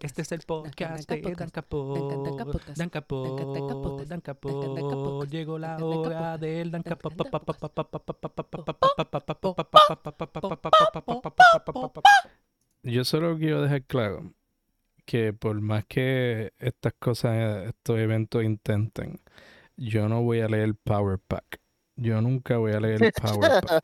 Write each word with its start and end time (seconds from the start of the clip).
Este 0.00 0.22
es 0.22 0.32
el 0.32 0.40
podcast 0.40 1.08
de 1.08 1.34
Dan 1.34 1.50
Capot. 1.50 2.76
Dan 2.76 2.90
Capot. 2.90 4.06
Dan 4.06 4.20
Capot. 4.20 5.28
Llegó 5.28 5.58
la 5.58 5.76
hora 5.76 6.38
del 6.38 6.70
Dan 6.70 6.82
Capot. 6.82 7.14
Yo 12.82 13.04
solo 13.04 13.38
quiero 13.38 13.62
dejar 13.62 13.84
claro 13.84 14.34
que 15.04 15.32
por 15.32 15.60
más 15.60 15.84
que 15.86 16.52
estas 16.58 16.94
cosas, 16.98 17.68
estos 17.68 17.98
eventos 17.98 18.44
intenten, 18.44 19.20
yo 19.76 20.08
no 20.08 20.22
voy 20.22 20.40
a 20.40 20.48
leer 20.48 20.74
Power 20.74 21.18
Pack. 21.18 21.60
Yo 21.96 22.20
nunca 22.20 22.56
voy 22.56 22.72
a 22.72 22.80
leer 22.80 23.02
el 23.02 23.12
Power 23.12 23.62
Pack. 23.62 23.82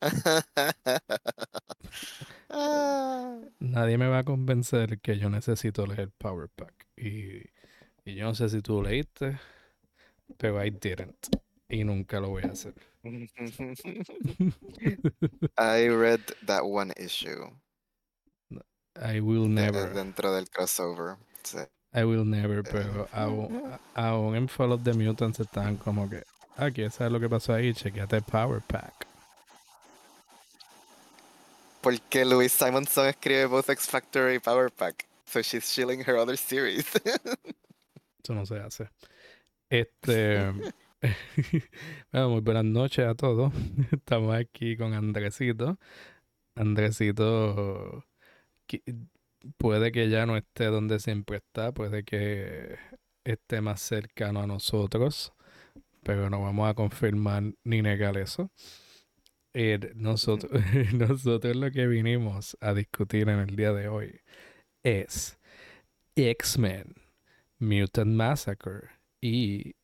Nadie 3.60 3.98
me 3.98 4.08
va 4.08 4.18
a 4.18 4.24
convencer 4.24 5.00
que 5.00 5.18
yo 5.18 5.30
necesito 5.30 5.86
leer 5.86 6.10
Power 6.18 6.48
Pack. 6.48 6.86
Y, 6.96 7.42
y 8.04 8.14
yo 8.14 8.26
no 8.26 8.34
sé 8.34 8.48
si 8.48 8.60
tú 8.62 8.82
leíste, 8.82 9.38
pero 10.36 10.64
I 10.64 10.70
didn't. 10.70 11.28
Y 11.68 11.84
nunca 11.84 12.20
lo 12.20 12.28
voy 12.30 12.42
a 12.44 12.52
hacer. 12.52 12.74
I 15.58 15.88
read 15.88 16.20
that 16.46 16.64
one 16.64 16.92
issue. 16.96 17.50
I 18.96 19.20
will 19.20 19.48
never. 19.48 19.92
Dentro 19.92 20.32
del 20.32 20.48
crossover. 20.48 21.16
I 21.92 22.04
will 22.04 22.24
never, 22.24 22.62
pero 22.62 23.08
aún, 23.12 23.78
aún 23.94 24.36
en 24.36 24.48
Fall 24.48 24.72
of 24.72 24.82
the 24.84 24.92
Mutants 24.94 25.40
están 25.40 25.76
como 25.76 26.08
que 26.08 26.24
Ah, 26.56 26.70
¿quieres 26.70 26.94
saber 26.94 27.10
lo 27.10 27.18
que 27.18 27.28
pasó 27.28 27.52
ahí? 27.52 27.74
Chequeate 27.74 28.22
Power 28.22 28.62
Pack. 28.62 29.08
Porque 31.84 32.24
Louise 32.24 32.56
Simonson 32.56 33.08
escribe 33.08 33.46
both 33.46 33.68
X 33.68 33.86
Factor 33.86 34.32
y 34.32 34.38
Power 34.38 34.70
Pack. 34.70 35.06
So 35.26 35.42
she's 35.42 35.70
shilling 35.70 36.00
her 36.00 36.16
other 36.16 36.36
series. 36.36 36.86
Eso 38.24 38.34
no 38.34 38.46
se 38.46 38.58
hace. 38.58 38.88
Este. 39.68 40.50
bueno, 42.10 42.30
muy 42.30 42.40
buenas 42.40 42.64
noches 42.64 43.06
a 43.06 43.14
todos. 43.14 43.52
Estamos 43.92 44.34
aquí 44.34 44.76
con 44.76 44.94
Andresito. 44.94 45.78
Andresito 46.54 48.04
puede 49.58 49.92
que 49.92 50.08
ya 50.08 50.24
no 50.24 50.38
esté 50.38 50.64
donde 50.66 50.98
siempre 51.00 51.36
está, 51.36 51.72
puede 51.72 52.02
que 52.02 52.78
esté 53.24 53.60
más 53.60 53.82
cercano 53.82 54.40
a 54.40 54.46
nosotros 54.46 55.34
pero 56.04 56.30
no 56.30 56.40
vamos 56.40 56.70
a 56.70 56.74
confirmar 56.74 57.42
ni 57.64 57.82
negar 57.82 58.16
eso. 58.18 58.50
Eh, 59.56 59.78
nosotros, 59.94 60.50
nosotros 60.94 61.54
lo 61.54 61.70
que 61.70 61.86
vinimos 61.86 62.56
a 62.60 62.74
discutir 62.74 63.28
en 63.28 63.38
el 63.38 63.54
día 63.54 63.72
de 63.72 63.86
hoy 63.86 64.20
es 64.82 65.38
X-Men, 66.16 66.94
Mutant 67.60 68.10
Massacre 68.10 68.90
y 69.20 69.76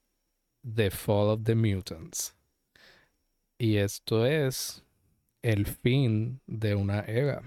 The 0.63 0.91
Fall 0.91 1.29
of 1.29 1.45
the 1.45 1.55
Mutants. 1.55 2.35
Y 3.59 3.77
esto 3.77 4.27
es 4.27 4.83
el 5.43 5.67
fin 5.67 6.41
de 6.47 6.75
una 6.75 7.01
era. 7.01 7.43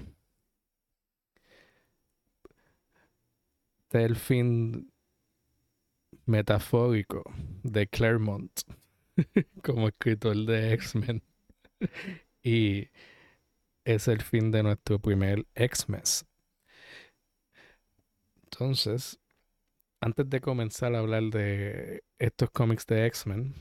Este 3.83 3.99
es 3.99 4.09
el 4.09 4.15
fin 4.15 4.93
metafórico 6.25 7.23
de 7.63 7.85
Claremont 7.87 8.61
como 9.61 9.89
escritor 9.89 10.37
de 10.45 10.73
X-Men. 10.73 11.21
Y 12.43 12.89
es 13.85 14.07
el 14.07 14.21
fin 14.21 14.51
de 14.51 14.63
nuestro 14.63 14.99
primer 14.99 15.45
X-Mes. 15.55 16.25
Entonces, 18.43 19.19
antes 20.01 20.29
de 20.29 20.41
comenzar 20.41 20.95
a 20.95 20.99
hablar 20.99 21.23
de 21.23 22.03
estos 22.19 22.51
cómics 22.51 22.85
de 22.87 23.05
X-Men, 23.07 23.55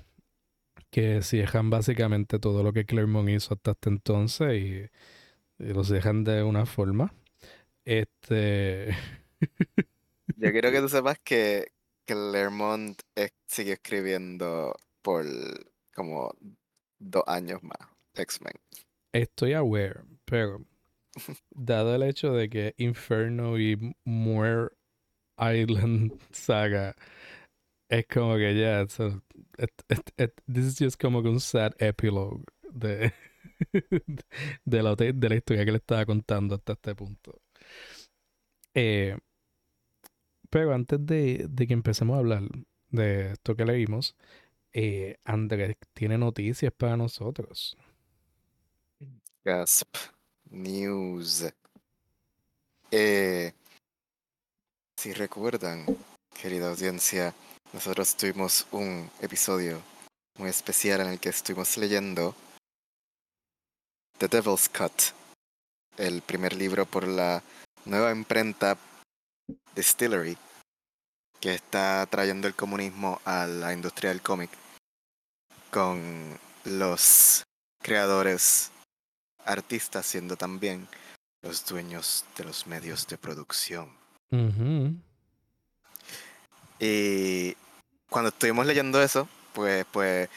que 0.91 1.23
dejan 1.39 1.71
básicamente 1.71 2.39
todo 2.39 2.63
lo 2.63 2.73
que 2.73 2.85
Claremont 2.85 3.31
hizo 3.31 3.55
hasta 3.55 3.73
este 3.73 3.89
entonces 3.89 4.55
y, 4.55 4.91
los 5.59 5.89
dejan 5.89 6.25
de 6.25 6.43
una 6.43 6.67
forma, 6.67 7.15
este... 7.85 8.97
Yo 10.37 10.51
quiero 10.51 10.71
que 10.73 10.81
tú 10.81 10.89
sepas 10.89 11.19
que, 11.21 11.69
Claremont 12.05 13.01
sigue 13.47 13.75
escribiendo 13.75 14.75
por 15.03 15.25
como 15.95 16.35
dos 16.99 17.23
años 17.29 17.63
más 17.63 17.92
X-Men. 18.15 18.55
Estoy 19.13 19.53
aware, 19.53 20.03
pero 20.25 20.65
dado 21.51 21.95
el 21.95 22.03
hecho 22.03 22.33
de 22.33 22.49
que 22.49 22.75
Inferno 22.79 23.59
y 23.59 23.95
Moore 24.05 24.71
Island 25.39 26.19
Saga 26.33 26.95
es 27.89 28.07
como 28.07 28.37
que 28.37 28.59
ya, 28.59 28.87
this 30.47 30.65
is 30.65 30.79
just 30.79 31.01
como 31.01 31.23
que 31.23 31.29
un 31.29 31.41
sad 31.41 31.75
epilogue 31.79 32.45
de, 32.71 33.13
de, 34.65 34.83
la, 34.83 34.95
de 34.95 35.29
la 35.29 35.35
historia 35.35 35.65
que 35.67 35.73
le 35.73 35.77
estaba 35.77 36.07
contando 36.07 36.55
hasta 36.55 36.73
este 36.73 36.95
punto. 36.95 37.43
Eh, 38.75 39.17
pero 40.49 40.73
antes 40.75 41.05
de, 41.05 41.49
que 41.55 41.73
empecemos 41.73 42.17
a 42.17 42.19
hablar 42.21 42.43
de 42.89 43.33
esto 43.33 43.57
que 43.57 43.65
leímos, 43.65 44.17
eh, 44.73 45.17
Andrés 45.25 45.77
tiene 45.95 46.19
noticias 46.19 46.73
para 46.73 46.97
nosotros. 46.97 47.77
Gasp. 49.45 49.97
News. 50.51 51.47
Eh, 52.93 53.53
si 54.97 55.13
recuerdan, 55.15 55.85
querida 56.41 56.69
audiencia, 56.69 57.35
nosotros 57.73 58.15
tuvimos 58.15 58.67
un 58.71 59.11
episodio 59.21 59.83
muy 60.39 60.49
especial 60.49 61.01
en 61.01 61.09
el 61.09 61.19
que 61.19 61.31
estuvimos 61.31 61.77
leyendo 61.77 62.37
The 64.19 64.29
Devil's 64.29 64.69
Cut, 64.69 64.93
el 65.97 66.23
primer 66.23 66.53
libro 66.53 66.87
por 66.87 67.09
la 67.09 67.43
nueva 67.85 68.13
imprenta 68.13 68.79
Distillery, 69.75 70.39
que 71.41 71.55
está 71.55 72.07
trayendo 72.07 72.47
el 72.47 72.55
comunismo 72.55 73.21
a 73.25 73.49
la 73.49 73.73
industria 73.73 74.11
del 74.11 74.23
cómic 74.23 74.51
con 75.73 76.39
los 76.65 77.43
creadores 77.83 78.71
artistas 79.45 80.07
siendo 80.07 80.37
también 80.37 80.89
los 81.43 81.65
dueños 81.67 82.25
de 82.37 82.45
los 82.45 82.67
medios 82.67 83.07
de 83.07 83.19
producción. 83.19 83.91
Y 86.79 87.55
cuando 88.09 88.31
estuvimos 88.31 88.67
leyendo 88.67 89.03
eso, 89.03 89.29
pues, 89.53 89.85
pues, 89.93 90.29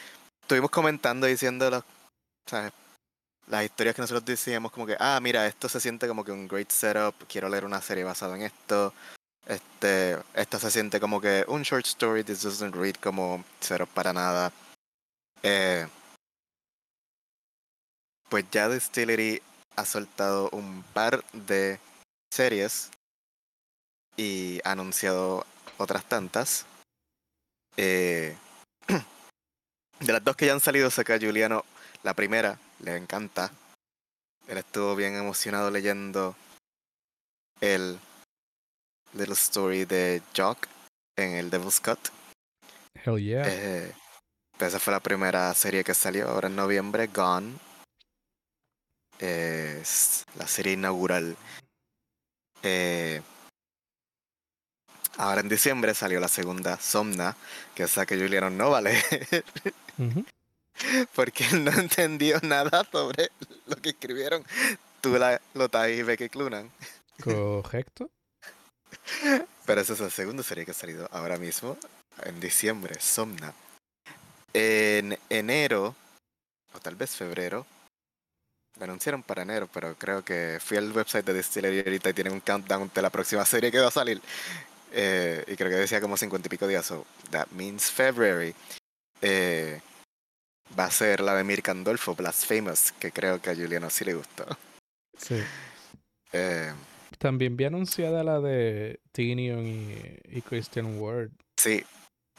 estuvimos 0.42 0.70
comentando 0.70 1.26
diciendo 1.26 1.82
las 3.48 3.64
historias 3.64 3.94
que 3.94 4.02
nosotros 4.02 4.24
decíamos 4.24 4.70
como 4.72 4.86
que, 4.86 4.96
ah, 4.98 5.18
mira, 5.22 5.46
esto 5.46 5.68
se 5.68 5.80
siente 5.80 6.06
como 6.06 6.24
que 6.24 6.32
un 6.32 6.46
great 6.46 6.70
setup, 6.70 7.14
quiero 7.28 7.48
leer 7.48 7.64
una 7.64 7.80
serie 7.80 8.04
basada 8.04 8.36
en 8.36 8.42
esto. 8.42 8.92
Este, 9.46 10.18
esto 10.34 10.58
se 10.58 10.70
siente 10.70 10.98
como 10.98 11.20
que 11.20 11.44
un 11.46 11.62
short 11.62 11.86
story, 11.86 12.24
this 12.24 12.42
doesn't 12.42 12.74
read 12.74 12.96
como 12.96 13.44
setup 13.60 13.88
para 13.90 14.12
nada. 14.12 14.52
Eh, 15.42 15.86
pues 18.28 18.44
ya 18.50 18.68
Distillery 18.68 19.42
ha 19.76 19.84
soltado 19.84 20.48
un 20.50 20.82
par 20.94 21.24
de 21.32 21.78
series 22.30 22.90
y 24.16 24.60
ha 24.64 24.72
anunciado 24.72 25.46
otras 25.78 26.04
tantas. 26.04 26.66
Eh, 27.76 28.36
de 30.00 30.12
las 30.12 30.24
dos 30.24 30.36
que 30.36 30.46
ya 30.46 30.52
han 30.52 30.60
salido, 30.60 30.90
sé 30.90 31.04
que 31.04 31.12
a 31.12 31.18
Juliano 31.18 31.64
la 32.02 32.14
primera 32.14 32.58
le 32.80 32.96
encanta. 32.96 33.50
Él 34.48 34.58
estuvo 34.58 34.94
bien 34.94 35.16
emocionado 35.16 35.70
leyendo 35.70 36.36
el 37.60 37.98
little 39.12 39.34
story 39.34 39.84
de 39.84 40.22
Jock 40.36 40.68
en 41.16 41.32
el 41.32 41.50
Devil's 41.50 41.80
Cut. 41.80 41.98
Hell 43.04 43.18
yeah. 43.18 43.44
Eh, 43.46 43.92
esa 44.58 44.78
fue 44.78 44.92
la 44.92 45.00
primera 45.00 45.52
serie 45.54 45.84
que 45.84 45.94
salió 45.94 46.28
ahora 46.28 46.48
en 46.48 46.56
noviembre, 46.56 47.08
Gone. 47.08 47.54
Es 49.18 50.24
la 50.36 50.46
serie 50.46 50.74
inaugural. 50.74 51.36
Eh, 52.62 53.22
ahora 55.16 55.40
en 55.40 55.48
diciembre 55.48 55.94
salió 55.94 56.20
la 56.20 56.28
segunda, 56.28 56.78
Somna, 56.78 57.36
que 57.74 57.84
es 57.84 57.96
la 57.96 58.06
que 58.06 58.18
Juliano 58.18 58.50
no 58.50 58.70
va 58.70 58.78
a 58.78 58.82
leer. 58.82 59.44
Porque 61.14 61.46
él 61.46 61.64
no 61.64 61.72
entendió 61.72 62.38
nada 62.42 62.86
sobre 62.92 63.30
lo 63.66 63.76
que 63.76 63.90
escribieron 63.90 64.44
tú, 65.00 65.18
la, 65.18 65.40
Lotai 65.54 66.00
y 66.00 66.02
Becky 66.02 66.28
Clunan. 66.28 66.70
Correcto. 67.22 68.10
Pero 69.64 69.80
esa 69.80 69.92
es 69.92 70.00
la 70.00 70.10
segunda 70.10 70.42
serie 70.42 70.64
que 70.64 70.72
ha 70.72 70.74
salido 70.74 71.08
ahora 71.12 71.38
mismo, 71.38 71.76
en 72.22 72.40
diciembre, 72.40 73.00
Somna. 73.00 73.54
En 74.52 75.18
enero, 75.28 75.94
o 76.72 76.80
tal 76.80 76.96
vez 76.96 77.14
febrero, 77.14 77.66
lo 78.78 78.84
anunciaron 78.84 79.22
para 79.22 79.42
enero, 79.42 79.68
pero 79.72 79.94
creo 79.94 80.24
que 80.24 80.58
fui 80.60 80.76
al 80.76 80.92
website 80.92 81.24
de 81.24 81.34
Distillery 81.34 81.78
ahorita 81.80 82.10
y 82.10 82.12
tienen 82.12 82.32
un 82.34 82.40
countdown 82.40 82.90
de 82.94 83.02
la 83.02 83.10
próxima 83.10 83.44
serie 83.44 83.70
que 83.72 83.78
va 83.78 83.88
a 83.88 83.90
salir. 83.92 84.20
Eh, 84.92 85.44
y 85.46 85.56
creo 85.56 85.70
que 85.70 85.76
decía 85.76 86.00
como 86.00 86.16
cincuenta 86.16 86.46
y 86.46 86.50
pico 86.50 86.66
días. 86.66 86.86
So 86.86 87.06
that 87.30 87.48
means 87.52 87.90
February. 87.90 88.54
Eh, 89.22 89.80
va 90.78 90.84
a 90.86 90.90
ser 90.90 91.20
la 91.20 91.34
de 91.34 91.44
Mirka 91.44 91.72
Andolfo, 91.72 92.14
Blasphemous, 92.14 92.92
que 92.92 93.12
creo 93.12 93.40
que 93.40 93.50
a 93.50 93.54
Juliano 93.54 93.88
sí 93.90 94.04
le 94.04 94.14
gustó. 94.14 94.46
Sí. 95.18 95.42
Eh, 96.32 96.72
También 97.18 97.56
vi 97.56 97.64
anunciada 97.64 98.22
la 98.24 98.40
de 98.40 99.00
Tinion 99.12 99.66
y, 99.66 100.18
y 100.24 100.42
Christian 100.42 100.98
Ward. 100.98 101.30
sí. 101.56 101.84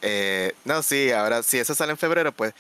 Eh, 0.04 0.54
no, 0.64 0.84
sí, 0.84 1.10
ahora 1.10 1.42
si 1.42 1.58
eso 1.58 1.74
sale 1.74 1.92
en 1.92 1.98
febrero, 1.98 2.32
pues 2.32 2.54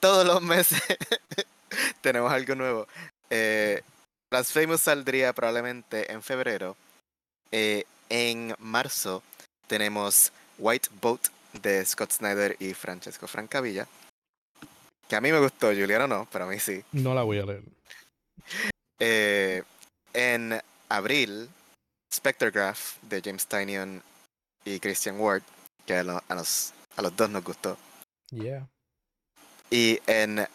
todos 0.00 0.26
los 0.26 0.42
meses 0.42 0.82
tenemos 2.00 2.32
algo 2.32 2.56
nuevo. 2.56 2.88
Eh, 3.34 3.80
Blasphemous 4.30 4.82
saldría 4.82 5.32
probablemente 5.32 6.12
en 6.12 6.22
febrero. 6.22 6.76
Eh, 7.50 7.84
en 8.10 8.54
marzo 8.58 9.22
tenemos 9.66 10.32
White 10.58 10.90
Boat 11.00 11.28
de 11.54 11.84
Scott 11.86 12.12
Snyder 12.12 12.56
y 12.60 12.74
Francesco 12.74 13.26
Francavilla. 13.26 13.86
Que 15.08 15.16
a 15.16 15.20
mí 15.20 15.32
me 15.32 15.38
gustó, 15.40 15.68
Juliano 15.68 16.06
no, 16.06 16.28
pero 16.30 16.44
a 16.44 16.48
mí 16.48 16.58
sí. 16.58 16.82
No 16.92 17.14
la 17.14 17.22
voy 17.22 17.38
a 17.38 17.44
leer. 17.46 17.62
Eh, 18.98 19.62
en 20.12 20.60
abril, 20.88 21.48
Spectrograph 22.12 22.96
de 23.02 23.20
James 23.22 23.46
Tynion 23.46 24.02
y 24.64 24.78
Christian 24.78 25.18
Ward, 25.18 25.42
que 25.86 25.94
a, 25.96 26.02
lo- 26.02 26.22
a 26.28 26.34
los, 26.34 26.72
a 26.96 27.02
los 27.02 27.16
dos 27.16 27.30
nos 27.30 27.42
gustó. 27.44 27.76
Yeah. 28.30 28.66
Y 29.70 29.98
en 30.06 30.46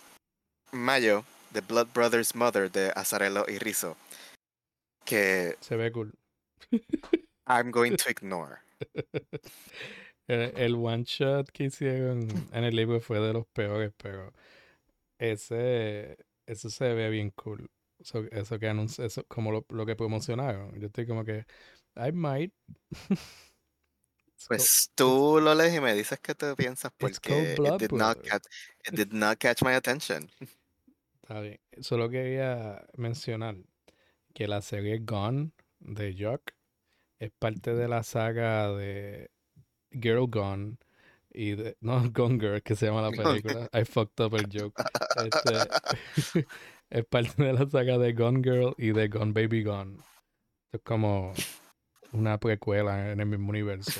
mayo, 0.72 1.24
The 1.54 1.62
Blood 1.62 1.88
Brothers 1.94 2.36
Mother 2.36 2.72
de 2.72 2.92
Azarello 2.96 3.46
y 3.48 3.58
Rizzo, 3.58 3.98
que 5.06 5.56
Se 5.62 5.76
ve 5.76 5.92
cool. 5.92 6.14
I'm 7.46 7.72
going 7.72 7.96
to 7.98 8.10
ignore. 8.10 8.60
El, 10.28 10.52
el 10.58 10.76
one 10.76 11.04
shot 11.06 11.50
que 11.52 11.66
hicieron 11.66 12.28
en 12.52 12.64
el 12.64 12.76
libro 12.76 13.00
fue 13.00 13.20
de 13.20 13.34
los 13.34 13.48
peores, 13.48 13.94
pero 13.98 14.34
ese 15.20 16.18
eso 16.46 16.70
se 16.70 16.94
ve 16.94 17.10
bien 17.10 17.32
cool. 17.32 17.70
Eso, 18.00 18.26
eso 18.32 18.60
que 18.60 18.70
anunci- 18.70 19.04
eso 19.04 19.24
como 19.28 19.52
lo, 19.52 19.66
lo 19.70 19.86
que 19.86 19.96
promocionaron. 19.96 20.80
Yo 20.80 20.88
estoy 20.88 21.08
como 21.08 21.24
que 21.24 21.46
I 21.96 22.12
might. 22.12 22.54
Pues 24.48 24.92
tú 24.94 25.40
lo 25.42 25.56
lees 25.56 25.74
y 25.74 25.82
me 25.82 25.96
dices 25.96 26.20
qué 26.20 26.36
te 26.36 26.56
piensas 26.56 26.92
porque 26.96 27.56
it 27.58 27.80
did, 27.80 27.92
not 27.92 28.22
catch, 28.22 28.44
it 28.86 28.94
did 28.94 29.12
not 29.12 29.40
catch 29.40 29.64
my 29.64 29.74
attention. 29.74 30.30
Está 31.28 31.42
bien. 31.42 31.60
Solo 31.82 32.10
quería 32.10 32.88
mencionar 32.96 33.58
que 34.34 34.48
la 34.48 34.62
serie 34.62 35.00
Gone 35.00 35.52
de 35.82 36.16
Jock 36.18 36.54
es 37.20 37.32
parte 37.38 37.76
de 37.76 37.90
la 37.90 38.02
saga 38.04 38.72
de 38.72 39.30
Girl 39.92 40.28
Gone 40.30 40.78
y 41.30 41.56
de, 41.56 41.76
no 41.82 42.02
Gone 42.12 42.40
Girl 42.40 42.64
que 42.64 42.78
se 42.78 42.86
llama 42.86 43.02
la 43.02 43.12
película. 43.12 43.70
I 43.74 43.84
fucked 43.84 44.24
up 44.24 44.36
el 44.36 44.48
joke. 44.50 44.82
Este, 45.18 46.48
es 46.90 47.06
parte 47.08 47.44
de 47.44 47.52
la 47.52 47.70
saga 47.70 47.98
de 47.98 48.14
Gone 48.14 48.42
Girl 48.42 48.74
y 48.78 48.94
de 48.94 49.10
Gone 49.10 49.34
Baby 49.34 49.64
Gone. 49.64 49.98
Es 50.72 50.80
como 50.82 51.34
una 52.14 52.38
precuela 52.38 53.12
en 53.12 53.20
el 53.20 53.26
mismo 53.26 53.50
universo. 53.50 54.00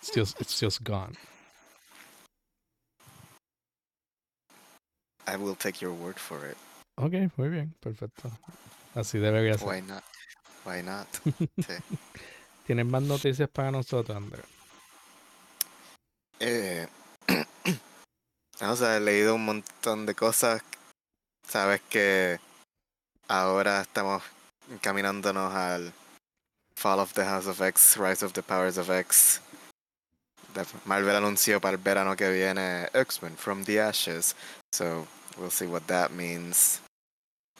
It's 0.00 0.12
just, 0.14 0.40
it's 0.40 0.60
just 0.60 0.84
gone. 0.84 1.14
I 5.26 5.36
will 5.36 5.56
take 5.56 5.80
your 5.80 5.92
word 5.92 6.20
for 6.20 6.46
it. 6.46 6.56
Ok, 7.00 7.12
muy 7.36 7.48
bien, 7.48 7.72
perfecto. 7.80 8.28
Así 8.94 9.18
debería 9.18 9.56
ser. 9.56 9.68
Why 9.68 9.82
not? 9.82 10.02
Why 10.64 10.82
not? 10.82 11.06
Sí. 11.64 11.74
¿Tienes 12.66 12.86
más 12.86 13.02
noticias 13.02 13.48
para 13.48 13.70
nosotros, 13.70 14.16
Andrés? 14.16 14.44
Eh, 16.40 16.86
o 18.60 18.76
sea, 18.76 18.96
he 18.96 19.00
leído 19.00 19.36
un 19.36 19.44
montón 19.44 20.06
de 20.06 20.14
cosas. 20.14 20.60
Sabes 21.46 21.80
que 21.88 22.40
ahora 23.28 23.80
estamos 23.80 24.22
encaminándonos 24.70 25.54
al 25.54 25.92
Fall 26.76 26.98
of 26.98 27.12
the 27.14 27.24
House 27.24 27.46
of 27.46 27.62
X, 27.62 27.96
Rise 27.96 28.24
of 28.24 28.32
the 28.32 28.42
Powers 28.42 28.76
of 28.76 28.90
X. 28.90 29.40
Marvel 30.84 31.14
anunció 31.14 31.60
para 31.60 31.76
el 31.76 31.82
verano 31.82 32.16
que 32.16 32.28
viene 32.30 32.88
X-Men 32.92 33.36
From 33.36 33.64
the 33.64 33.80
Ashes. 33.80 34.34
So, 34.74 35.06
we'll 35.38 35.50
see 35.50 35.66
what 35.66 35.86
that 35.86 36.10
means. 36.10 36.80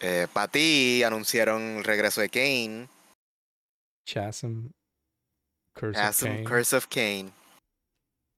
Eh, 0.00 0.26
para 0.32 0.48
ti 0.48 1.02
anunciaron 1.02 1.78
el 1.78 1.84
regreso 1.84 2.20
de 2.20 2.28
Kane. 2.28 2.88
Chasm. 4.06 4.68
Curse 5.74 6.00
of 6.00 6.20
Cain. 6.20 6.44
Curse 6.44 6.76
of 6.76 6.86
Kane. 6.88 7.32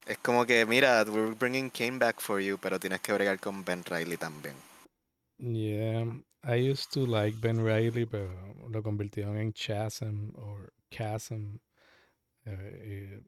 Es 0.07 0.19
como 0.19 0.45
que, 0.45 0.65
mira, 0.67 1.05
we're 1.07 1.35
bringing 1.35 1.71
Kane 1.71 1.99
back 1.99 2.21
for 2.21 2.41
you, 2.41 2.59
pero 2.59 2.79
tienes 2.81 3.01
que 3.01 3.13
bregar 3.13 3.39
con 3.39 3.65
Ben 3.65 3.85
Riley 3.85 4.17
también. 4.17 4.55
Yeah, 5.39 6.07
I 6.45 6.57
used 6.57 6.91
to 6.93 7.07
like 7.07 7.41
Ben 7.41 7.63
Riley, 7.63 8.07
pero 8.07 8.31
lo 8.69 8.83
convirtieron 8.83 9.37
en 9.39 9.53
Chasm 9.53 10.33
or 10.37 10.73
Chasm. 10.91 11.61
eh, 12.47 13.21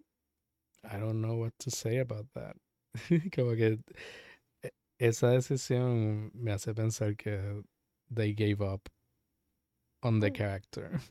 y 0.85 0.89
I 0.89 0.99
don't 0.99 1.21
know 1.21 1.37
what 1.37 1.53
to 1.61 1.71
say 1.71 1.99
about 1.99 2.27
that. 2.35 2.57
Como 3.35 3.55
que 3.55 3.79
e- 4.63 4.71
esa 4.99 5.29
decisión 5.29 6.31
me 6.35 6.53
hace 6.53 6.75
pensar 6.75 7.17
que 7.17 7.63
they 8.15 8.33
gave 8.33 8.61
up 8.61 8.89
on 10.03 10.21
the 10.21 10.31
character. 10.31 11.01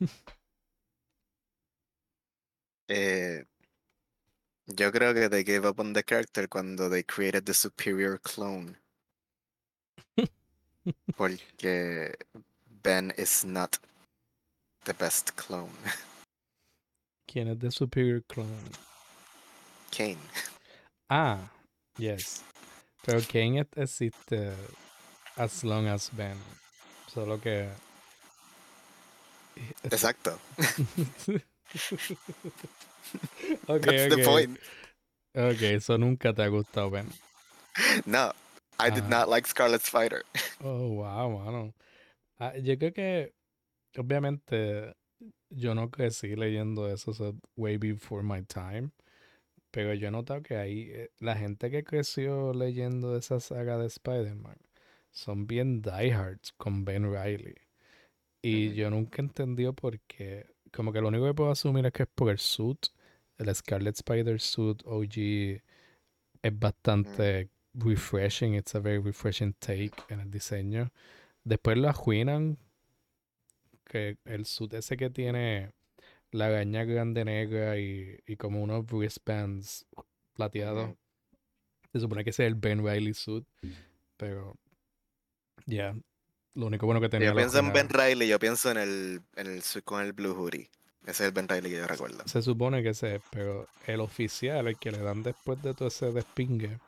Eh, 2.88 3.42
yo 4.66 4.90
creo 4.92 5.14
que 5.14 5.28
they 5.30 5.42
gave 5.44 5.64
up 5.64 5.80
on 5.80 5.94
the 5.94 6.02
character 6.02 6.46
cuando 6.46 6.88
they 6.90 7.02
created 7.02 7.46
the 7.46 7.54
superior 7.54 8.18
clone. 8.18 8.76
Porque 11.16 12.12
Ben 12.82 13.12
is 13.16 13.44
not 13.46 13.78
the 14.84 14.92
best 14.94 15.36
clone. 15.36 15.72
¿Quién 17.26 17.48
es 17.48 17.58
the 17.60 17.70
superior 17.70 18.20
clone? 18.28 18.72
Kane. 19.90 20.18
Ah, 21.08 21.38
yes. 21.96 22.42
Pero 23.04 23.20
Kane 23.22 23.60
et- 23.60 23.76
existe 23.78 24.52
as 25.38 25.64
long 25.64 25.86
as 25.86 26.10
Ben. 26.10 26.36
Solo 27.12 27.38
que. 27.38 27.68
Exacto. 29.84 30.38
ok, 33.68 33.84
That's 33.84 34.06
the 34.08 34.16
ok. 34.16 34.24
point. 34.24 34.58
Ok, 35.34 35.62
eso 35.62 35.98
nunca 35.98 36.32
te 36.32 36.42
ha 36.42 36.48
gustado, 36.48 36.90
Ben. 36.90 37.06
No, 38.06 38.32
I 38.78 38.88
did 38.88 39.08
not 39.10 39.28
like 39.28 39.46
Scarlet 39.46 39.82
Spider. 39.82 40.22
Oh, 40.64 41.02
wow, 41.02 41.28
mano. 41.28 41.74
Ah, 42.38 42.52
yo 42.56 42.76
creo 42.78 42.94
que, 42.94 43.32
obviamente, 43.98 44.94
yo 45.50 45.74
no 45.74 45.88
crecí 45.90 46.36
leyendo 46.36 46.86
eso, 46.88 47.12
so 47.12 47.34
way 47.56 47.76
before 47.76 48.22
my 48.22 48.42
time. 48.42 48.92
Pero 49.72 49.92
yo 49.94 50.06
he 50.06 50.10
notado 50.12 50.42
que 50.42 50.56
ahí, 50.56 50.90
eh, 50.92 51.10
la 51.18 51.34
gente 51.34 51.68
que 51.68 51.82
creció 51.82 52.52
leyendo 52.54 53.16
esa 53.16 53.40
saga 53.40 53.76
de 53.76 53.86
Spider-Man 53.88 54.56
son 55.12 55.46
bien 55.46 55.82
diehards 55.82 56.52
con 56.56 56.84
Ben 56.84 57.04
Riley. 57.04 57.54
Y 58.42 58.72
yo 58.72 58.90
nunca 58.90 59.22
entendió 59.22 59.72
por 59.72 60.00
qué. 60.00 60.46
Como 60.72 60.92
que 60.92 61.00
lo 61.00 61.08
único 61.08 61.26
que 61.26 61.34
puedo 61.34 61.50
asumir 61.50 61.86
es 61.86 61.92
que 61.92 62.02
es 62.04 62.08
por 62.12 62.30
el 62.30 62.38
suit. 62.38 62.88
El 63.38 63.54
Scarlet 63.54 63.94
Spider 63.94 64.40
suit 64.40 64.82
OG 64.84 65.62
es 66.42 66.58
bastante 66.58 67.50
refreshing. 67.74 68.54
It's 68.54 68.74
a 68.74 68.80
very 68.80 68.98
refreshing 68.98 69.52
take 69.54 69.92
en 70.08 70.20
el 70.20 70.30
diseño. 70.30 70.90
Después 71.44 71.78
lo 71.78 71.88
ajuinan. 71.88 72.58
Que 73.84 74.16
el 74.24 74.46
suit 74.46 74.72
ese 74.74 74.96
que 74.96 75.10
tiene 75.10 75.72
la 76.32 76.48
gaña 76.48 76.84
grande 76.84 77.24
negra 77.24 77.78
y, 77.78 78.18
y 78.26 78.36
como 78.36 78.62
unos 78.62 78.86
wristbands 78.86 79.86
plateados. 80.32 80.96
Se 81.92 82.00
supone 82.00 82.24
que 82.24 82.30
ese 82.30 82.44
es 82.44 82.48
el 82.48 82.54
Ben 82.54 82.84
Riley 82.84 83.12
suit. 83.14 83.46
Pero, 84.16 84.56
ya. 85.66 85.94
lo 86.54 86.66
único 86.66 86.86
bueno 86.86 87.00
que 87.00 87.08
tenía 87.08 87.28
Yo 87.30 87.34
pienso 87.36 87.58
en 87.58 87.72
Ben. 87.72 87.88
Riley, 87.88 88.28
yo 88.28 88.38
pienso 88.38 88.70
en 88.70 88.76
el, 88.78 89.22
en 89.36 89.46
el 89.46 89.62
con 89.84 90.02
el 90.02 90.12
blue 90.12 90.34
hoodie. 90.34 90.68
Ese 91.02 91.10
es 91.10 91.20
el 91.20 91.32
Ben 91.32 91.48
Riley 91.48 91.70
que 91.72 91.78
yo 91.78 91.86
recuerdo. 91.86 92.22
Se 92.26 92.42
supone 92.42 92.82
que 92.82 92.90
ese 92.90 93.16
es, 93.16 93.22
pero 93.30 93.66
el 93.86 94.00
oficial, 94.00 94.68
el 94.68 94.78
que 94.78 94.92
le 94.92 94.98
dan 94.98 95.22
después 95.22 95.60
de 95.62 95.74
todo 95.74 95.88
ese 95.88 96.12
despingue, 96.12 96.78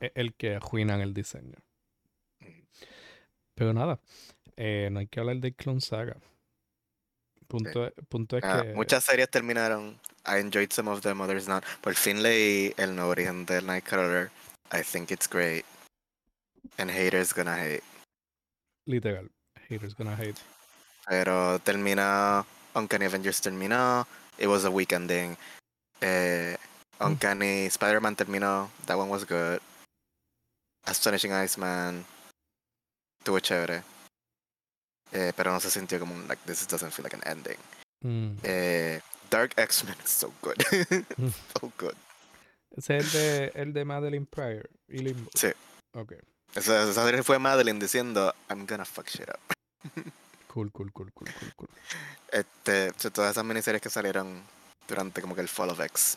es 0.00 0.12
el 0.14 0.34
que 0.34 0.56
ajuinan 0.56 1.00
el 1.00 1.14
diseño. 1.14 1.56
Pero 3.54 3.72
nada, 3.72 3.98
eh, 4.56 4.90
no 4.92 4.98
hay 5.00 5.06
que 5.06 5.20
hablar 5.20 5.36
de 5.36 5.54
Clone 5.54 5.80
Saga. 5.80 6.16
Punto, 7.48 7.92
punto 8.08 8.36
es 8.36 8.44
Ah, 8.44 8.62
que 8.64 8.74
muchas 8.74 9.04
series 9.04 9.30
terminaron. 9.30 9.98
I 10.26 10.40
enjoyed 10.40 10.72
some 10.72 10.90
of 10.90 11.00
them, 11.02 11.20
others 11.20 11.46
not. 11.48 11.64
Por 11.80 11.94
fin 11.94 12.22
leí 12.22 12.74
El 12.76 12.96
nuevo 12.96 13.10
origen 13.12 13.46
del 13.46 13.64
Nightcrawler. 13.64 14.30
I 14.72 14.82
think 14.82 15.10
it's 15.12 15.28
great. 15.28 15.64
And 16.78 16.90
haters 16.90 17.32
gonna 17.32 17.56
hate. 17.56 17.82
literal, 18.86 19.28
Haters 19.68 19.94
gonna 19.94 20.14
hate. 20.16 20.38
Pero 21.08 21.58
termina. 21.58 22.44
Uncanny 22.74 23.06
Avengers 23.06 23.40
terminó. 23.40 24.06
It 24.38 24.48
was 24.48 24.64
a 24.64 24.70
week 24.70 24.92
ending. 24.92 25.36
Eh, 26.02 26.56
Uncanny 27.00 27.66
Spider-Man 27.70 28.16
terminó. 28.16 28.68
That 28.86 28.98
one 28.98 29.08
was 29.08 29.24
good. 29.24 29.60
Astonishing 30.86 31.32
Iceman. 31.32 32.04
Estuvo 33.20 33.40
chévere. 33.40 33.82
Eh, 35.12 35.32
pero 35.36 35.52
no 35.52 35.58
se 35.60 35.70
sintió 35.70 35.98
como 35.98 36.14
un. 36.14 36.28
Like, 36.28 36.42
this 36.44 36.66
doesn't 36.66 36.92
feel 36.92 37.04
like 37.04 37.14
an 37.14 37.22
ending. 37.24 37.58
Mm. 38.04 38.38
Eh, 38.44 39.00
Dark 39.30 39.54
X-Men 39.56 39.96
is 40.04 40.10
so 40.10 40.32
good. 40.42 40.62
so 41.60 41.72
good. 41.78 41.96
Es 42.76 42.90
el 42.90 43.10
de, 43.10 43.50
el 43.54 43.72
de 43.72 43.84
Madeline 43.84 44.26
Pryor 44.26 44.68
y 44.88 44.98
Limbo. 44.98 45.30
Sí. 45.34 45.48
Ok. 45.94 46.12
Esa, 46.54 46.88
esa 46.88 47.04
serie 47.04 47.22
fue 47.22 47.38
Madeline 47.38 47.78
diciendo, 47.78 48.34
I'm 48.48 48.66
gonna 48.66 48.84
fuck 48.84 49.08
shit 49.08 49.28
up. 49.28 49.40
Cool, 50.48 50.70
cool, 50.72 50.90
cool, 50.92 51.10
cool, 51.12 51.28
cool, 51.38 51.52
cool. 51.56 51.68
Este, 52.32 52.92
todas 53.10 53.32
esas 53.32 53.44
miniseries 53.44 53.82
que 53.82 53.90
salieron 53.90 54.42
durante 54.88 55.20
como 55.20 55.34
que 55.34 55.42
el 55.42 55.48
Fall 55.48 55.70
of 55.70 55.80
X. 55.80 56.16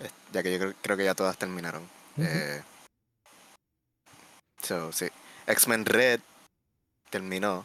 eh, 0.00 0.10
Ya 0.32 0.42
que 0.42 0.52
yo 0.52 0.58
creo, 0.58 0.74
creo 0.82 0.96
que 0.96 1.04
ya 1.04 1.14
todas 1.14 1.38
terminaron. 1.38 1.88
Eh, 2.18 2.62
so, 4.62 4.92
sí. 4.92 5.08
X-Men 5.46 5.86
Red 5.86 6.20
terminó. 7.08 7.64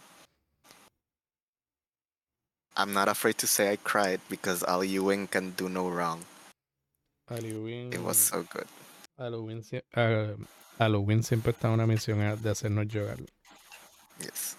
I'm 2.77 2.93
not 2.93 3.07
afraid 3.09 3.35
to 3.37 3.47
say 3.47 3.71
I 3.73 3.77
cried 3.77 4.19
because 4.29 4.63
Al 4.67 4.83
Ewing 4.83 5.27
can 5.27 5.53
do 5.55 5.69
no 5.69 5.89
wrong. 5.89 6.23
Halloween. 7.29 7.91
It 7.93 7.99
was 8.01 8.17
so 8.17 8.43
good. 8.43 8.67
Halloween, 9.17 9.63
sie- 9.63 9.83
ah, 9.95 10.33
Halloween 10.77 11.23
siempre 11.23 11.51
está 11.51 11.67
en 11.67 11.75
una 11.75 11.87
misión 11.87 12.19
de 12.41 12.49
hacernos 12.49 12.87
llorar. 12.87 13.17
Yes. 14.19 14.57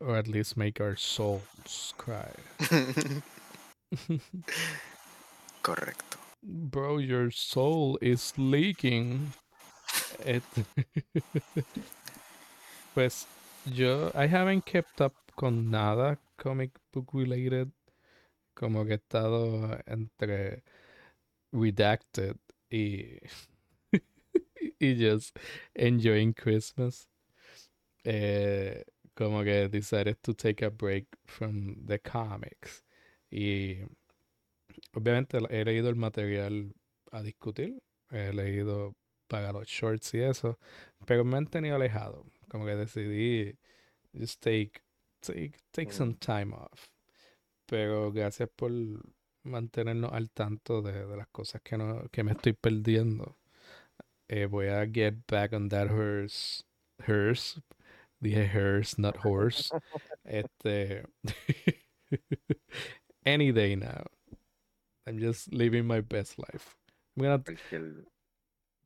Or 0.00 0.16
at 0.16 0.28
least 0.28 0.56
make 0.56 0.80
our 0.80 0.96
souls 0.96 1.94
cry. 1.96 2.30
Correcto. 5.62 6.18
Bro, 6.42 6.98
your 6.98 7.30
soul 7.30 7.98
is 8.00 8.32
leaking. 8.36 9.32
Pues 12.94 13.26
yo, 13.64 14.10
I 14.12 14.26
haven't 14.26 14.64
kept 14.64 15.00
up 15.00 15.14
con 15.36 15.70
nada 15.70 16.18
comic 16.36 16.72
book 16.92 17.10
related. 17.12 17.70
Como 18.54 18.84
que 18.84 18.94
he 18.94 18.96
estado 18.96 19.80
entre 19.86 20.64
redacted 21.52 22.36
y, 22.68 23.20
y 24.80 24.94
just 24.94 25.36
enjoying 25.74 26.32
Christmas. 26.32 27.08
Eh, 28.04 28.84
como 29.14 29.42
que 29.42 29.68
decided 29.68 30.16
to 30.22 30.32
take 30.32 30.64
a 30.64 30.70
break 30.70 31.06
from 31.26 31.84
the 31.86 31.98
comics. 31.98 32.84
Y 33.30 33.78
obviamente 34.94 35.38
he 35.50 35.64
leído 35.64 35.88
el 35.88 35.96
material 35.96 36.72
a 37.10 37.22
discutir, 37.22 37.82
he 38.10 38.32
leído 38.32 38.94
para 39.26 39.52
los 39.52 39.66
shorts 39.66 40.14
y 40.14 40.20
eso, 40.20 40.58
pero 41.04 41.24
me 41.24 41.36
han 41.36 41.46
tenido 41.46 41.76
alejado. 41.76 42.24
Como 42.48 42.64
que 42.64 42.76
decidí 42.76 43.58
just 44.14 44.40
take, 44.40 44.82
take, 45.20 45.54
take 45.72 45.92
some 45.92 46.14
time 46.14 46.54
off. 46.54 46.88
Pero 47.66 48.12
gracias 48.12 48.48
por 48.54 48.72
mantenernos 49.42 50.12
al 50.12 50.30
tanto 50.30 50.80
de, 50.82 51.06
de 51.06 51.16
las 51.16 51.28
cosas 51.28 51.60
que, 51.62 51.76
no, 51.76 52.08
que 52.10 52.24
me 52.24 52.32
estoy 52.32 52.54
perdiendo. 52.54 53.37
Eh, 54.30 54.46
voy 54.46 54.66
a 54.66 54.86
get 54.86 55.26
back 55.26 55.52
on 55.52 55.68
that 55.68 55.88
horse. 55.88 56.62
Hers. 57.06 57.60
Dije 58.22 58.48
hers, 58.48 58.98
not 58.98 59.18
horse. 59.18 59.70
Este. 60.26 61.04
any 63.24 63.52
day 63.52 63.76
now. 63.76 64.04
I'm 65.06 65.18
just 65.18 65.52
living 65.52 65.86
my 65.86 66.00
best 66.00 66.38
life. 66.38 66.76
I'm 67.16 67.24
gonna 67.24 67.42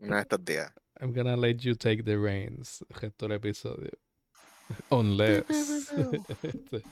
Uno 0.00 0.16
de 0.16 0.22
estos 0.22 0.44
días. 0.44 0.70
I'm 1.00 1.12
gonna 1.12 1.36
let 1.36 1.64
you 1.64 1.74
take 1.74 2.04
the 2.04 2.18
reins 2.18 2.82
el 2.90 3.00
resto 3.00 3.28
del 3.28 3.32
episodio. 3.32 3.90
Unless. 4.90 5.50
Este, 5.50 6.78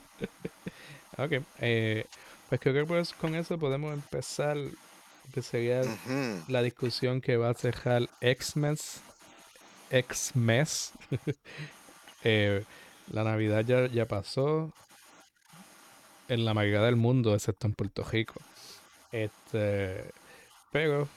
ok. 1.17 1.43
Eh, 1.59 2.05
pues 2.49 2.61
creo 2.61 2.73
que 2.73 2.85
pues 2.85 3.13
con 3.13 3.35
eso 3.35 3.57
podemos 3.57 3.93
empezar. 3.93 4.57
Que 5.33 5.41
sería 5.41 5.81
la 6.47 6.61
discusión 6.61 7.21
que 7.21 7.37
va 7.37 7.49
a 7.49 7.53
cerrar 7.53 8.09
X-Mes. 8.21 9.01
X-Mes. 9.89 10.93
Eh, 12.23 12.63
la 13.11 13.23
Navidad 13.23 13.65
ya, 13.65 13.87
ya 13.87 14.05
pasó. 14.07 14.71
En 16.27 16.45
la 16.45 16.53
mayoría 16.53 16.81
del 16.81 16.95
mundo, 16.95 17.33
excepto 17.33 17.65
en 17.65 17.73
Puerto 17.73 18.03
Rico. 18.03 18.35
Este, 19.11 20.11
pero 20.71 21.09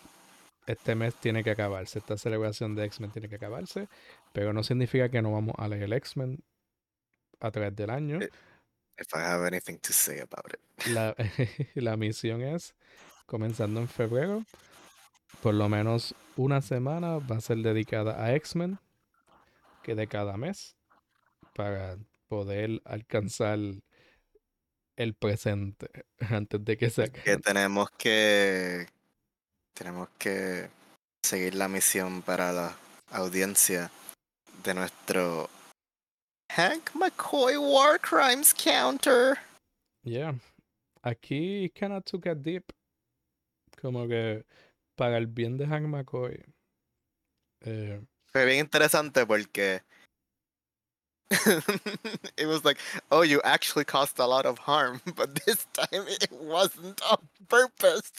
este 0.67 0.95
mes 0.95 1.15
tiene 1.17 1.45
que 1.45 1.51
acabarse. 1.51 1.99
Esta 1.99 2.17
celebración 2.17 2.75
de 2.75 2.87
X-Men 2.87 3.11
tiene 3.11 3.29
que 3.29 3.37
acabarse. 3.37 3.89
Pero 4.33 4.53
no 4.53 4.63
significa 4.63 5.11
que 5.11 5.21
no 5.21 5.33
vamos 5.33 5.55
a 5.59 5.69
leer 5.69 5.93
X-Men 5.93 6.43
a 7.41 7.51
través 7.51 7.77
del 7.77 7.91
año. 7.91 8.21
Eh. 8.21 8.31
If 8.97 9.09
I 9.13 9.19
have 9.19 9.45
anything 9.45 9.79
to 9.79 9.93
say 9.93 10.21
about 10.21 10.53
it. 10.53 10.87
La, 10.87 11.15
la 11.75 11.97
misión 11.97 12.43
es, 12.43 12.75
comenzando 13.27 13.81
en 13.81 13.89
febrero, 13.89 14.45
por 15.43 15.55
lo 15.55 15.69
menos 15.69 16.15
una 16.37 16.61
semana 16.63 17.19
va 17.19 17.37
a 17.37 17.41
ser 17.41 17.59
dedicada 17.59 18.23
a 18.23 18.35
X-Men, 18.35 18.79
que 19.83 19.95
de 19.95 20.07
cada 20.07 20.37
mes, 20.37 20.77
para 21.55 21.97
poder 22.29 22.81
alcanzar 22.85 23.59
el 24.97 25.15
presente 25.15 25.89
antes 26.19 26.65
de 26.65 26.77
que 26.77 26.91
se 26.91 27.11
Que 27.11 27.21
acabe. 27.21 27.39
tenemos 27.43 27.91
que. 27.91 28.87
Tenemos 29.75 30.09
que 30.19 30.69
seguir 31.25 31.55
la 31.57 31.67
misión 31.69 32.23
para 32.23 32.53
la 32.53 32.77
audiencia 33.11 33.91
de 34.63 34.73
nuestro 34.75 35.51
Hank 36.53 36.95
McCoy 36.95 37.57
War 37.57 37.99
Crimes 38.01 38.55
Counter. 38.55 39.37
Yeah. 40.05 40.35
Aquí 41.03 41.71
kinda 41.75 42.01
took 42.03 42.27
a 42.27 42.35
dip. 42.35 42.71
Como 43.85 44.09
que 44.09 44.47
para 44.97 45.19
el 45.19 45.27
bien 45.27 45.59
de 45.59 45.67
Hank 45.67 45.85
McCoy. 45.87 46.43
eh, 47.67 48.01
Fue 48.25 48.47
bien 48.47 48.61
interesante 48.61 49.27
porque 49.27 49.83
it 52.39 52.47
was 52.47 52.65
like, 52.65 52.79
oh, 53.11 53.21
you 53.21 53.43
actually 53.45 53.85
caused 53.85 54.19
a 54.19 54.27
lot 54.27 54.47
of 54.47 54.57
harm, 54.57 55.03
but 55.17 55.35
this 55.45 55.67
time 55.75 56.07
it 56.09 56.33
wasn't 56.33 56.99
on 57.03 57.29
purpose. 57.47 58.11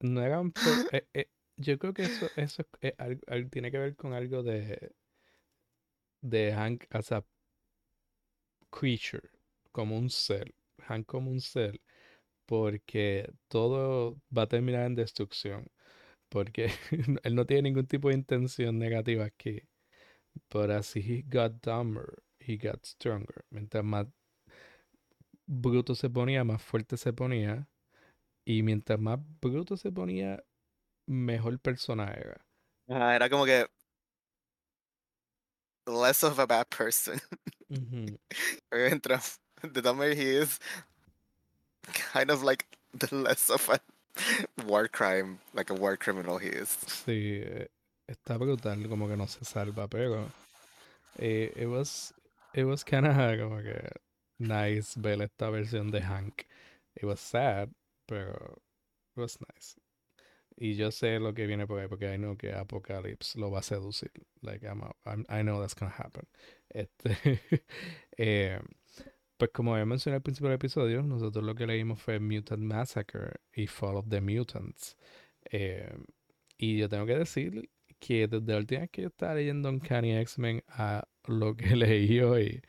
No 0.00 0.20
eran 0.20 0.52
eh, 0.92 1.00
eh, 1.12 1.24
yo 1.56 1.76
creo 1.76 1.92
que 1.92 2.04
eso, 2.04 2.30
eso 2.36 2.62
es 2.80 2.92
al- 2.98 3.20
al- 3.26 3.50
tiene 3.50 3.72
que 3.72 3.78
ver 3.78 3.96
con 3.96 4.12
algo 4.12 4.44
de 4.44 4.92
de 6.22 6.52
Hank 6.52 6.86
as 6.92 7.10
a 7.10 7.24
creature, 8.70 9.28
como 9.72 9.98
un 9.98 10.08
ser, 10.08 10.54
Hank 10.86 11.04
como 11.06 11.32
un 11.32 11.40
ser, 11.40 11.80
porque 12.48 13.30
todo 13.48 14.18
va 14.36 14.44
a 14.44 14.48
terminar 14.48 14.86
en 14.86 14.94
destrucción, 14.94 15.70
porque 16.30 16.70
él 17.24 17.34
no 17.34 17.44
tiene 17.46 17.64
ningún 17.64 17.86
tipo 17.86 18.08
de 18.08 18.14
intención 18.14 18.78
negativa 18.78 19.26
aquí, 19.26 19.62
pero 20.48 20.76
así 20.76 21.00
he 21.00 21.22
got 21.28 21.52
dumber, 21.62 22.22
he 22.40 22.56
got 22.56 22.84
stronger, 22.86 23.44
mientras 23.50 23.84
más 23.84 24.06
bruto 25.46 25.94
se 25.94 26.08
ponía, 26.08 26.42
más 26.42 26.62
fuerte 26.62 26.96
se 26.96 27.12
ponía, 27.12 27.68
y 28.46 28.62
mientras 28.62 28.98
más 28.98 29.18
bruto 29.42 29.76
se 29.76 29.92
ponía, 29.92 30.42
mejor 31.06 31.60
persona 31.60 32.14
era. 32.14 32.46
Ah, 32.88 33.14
era 33.14 33.28
como 33.28 33.44
que 33.44 33.66
less 35.86 36.22
of 36.22 36.38
a 36.38 36.46
bad 36.46 36.70
person. 36.70 37.20
Ujú. 37.70 38.18
Mientras 38.72 39.38
the 39.62 39.82
dumber 39.82 40.14
he 40.14 40.36
is, 40.36 40.58
kind 41.92 42.30
of 42.30 42.42
like 42.42 42.66
the 42.94 43.14
less 43.14 43.50
of 43.50 43.68
a 43.68 43.80
war 44.66 44.88
crime, 44.88 45.38
like 45.54 45.70
a 45.70 45.74
war 45.74 45.96
criminal 45.96 46.38
he 46.38 46.48
is. 46.48 46.76
Sí, 46.86 47.42
está 48.08 48.38
brutal, 48.38 48.88
como 48.88 49.08
que 49.08 49.16
no 49.16 49.26
se 49.26 49.44
salva, 49.44 49.88
pero 49.88 50.30
eh, 51.18 51.52
it 51.56 51.66
was, 51.66 52.12
it 52.54 52.64
was 52.64 52.84
kinda 52.84 53.12
como 53.38 53.62
que 53.62 53.88
nice 54.38 54.94
ver 54.96 55.22
esta 55.22 55.50
versión 55.50 55.90
de 55.90 56.00
Hank. 56.00 56.46
It 56.96 57.04
was 57.04 57.20
sad, 57.20 57.70
pero 58.06 58.58
it 59.16 59.20
was 59.20 59.38
nice. 59.40 59.76
Y 60.60 60.74
yo 60.74 60.90
sé 60.90 61.20
lo 61.20 61.32
que 61.34 61.46
viene 61.46 61.66
por 61.68 61.78
ahí, 61.78 61.86
porque 61.88 62.12
I 62.12 62.16
know 62.16 62.36
que 62.36 62.52
Apocalypse 62.52 63.36
lo 63.38 63.48
va 63.50 63.60
a 63.60 63.62
seducir. 63.62 64.10
Like, 64.42 64.64
I'm, 64.66 64.82
a- 64.82 64.94
I'm- 65.08 65.24
I 65.28 65.42
know 65.42 65.60
that's 65.60 65.74
gonna 65.74 65.92
happen. 65.96 66.26
Este, 66.74 67.40
eh, 68.18 68.58
pues 69.38 69.50
como 69.52 69.74
había 69.74 69.86
mencionado 69.86 70.18
al 70.18 70.22
principio 70.22 70.48
del 70.50 70.56
episodio, 70.56 71.02
nosotros 71.04 71.44
lo 71.44 71.54
que 71.56 71.66
leímos 71.66 72.02
fue 72.02 72.20
Mutant 72.20 72.62
Massacre 72.62 73.40
y 73.54 73.66
Fall 73.68 73.96
of 73.96 74.08
the 74.10 74.20
Mutants. 74.20 74.96
Eh, 75.50 75.90
y 76.58 76.78
yo 76.78 76.88
tengo 76.88 77.06
que 77.06 77.16
decir 77.18 77.70
que 78.00 78.28
desde 78.28 78.52
la 78.52 78.58
última 78.58 78.80
vez 78.82 78.90
que 78.90 79.02
yo 79.02 79.08
estaba 79.08 79.34
leyendo 79.36 79.68
Uncanny 79.70 80.16
X-Men 80.18 80.64
a 80.68 81.08
lo 81.26 81.56
que 81.56 81.76
leí 81.76 82.20
hoy, 82.20 82.62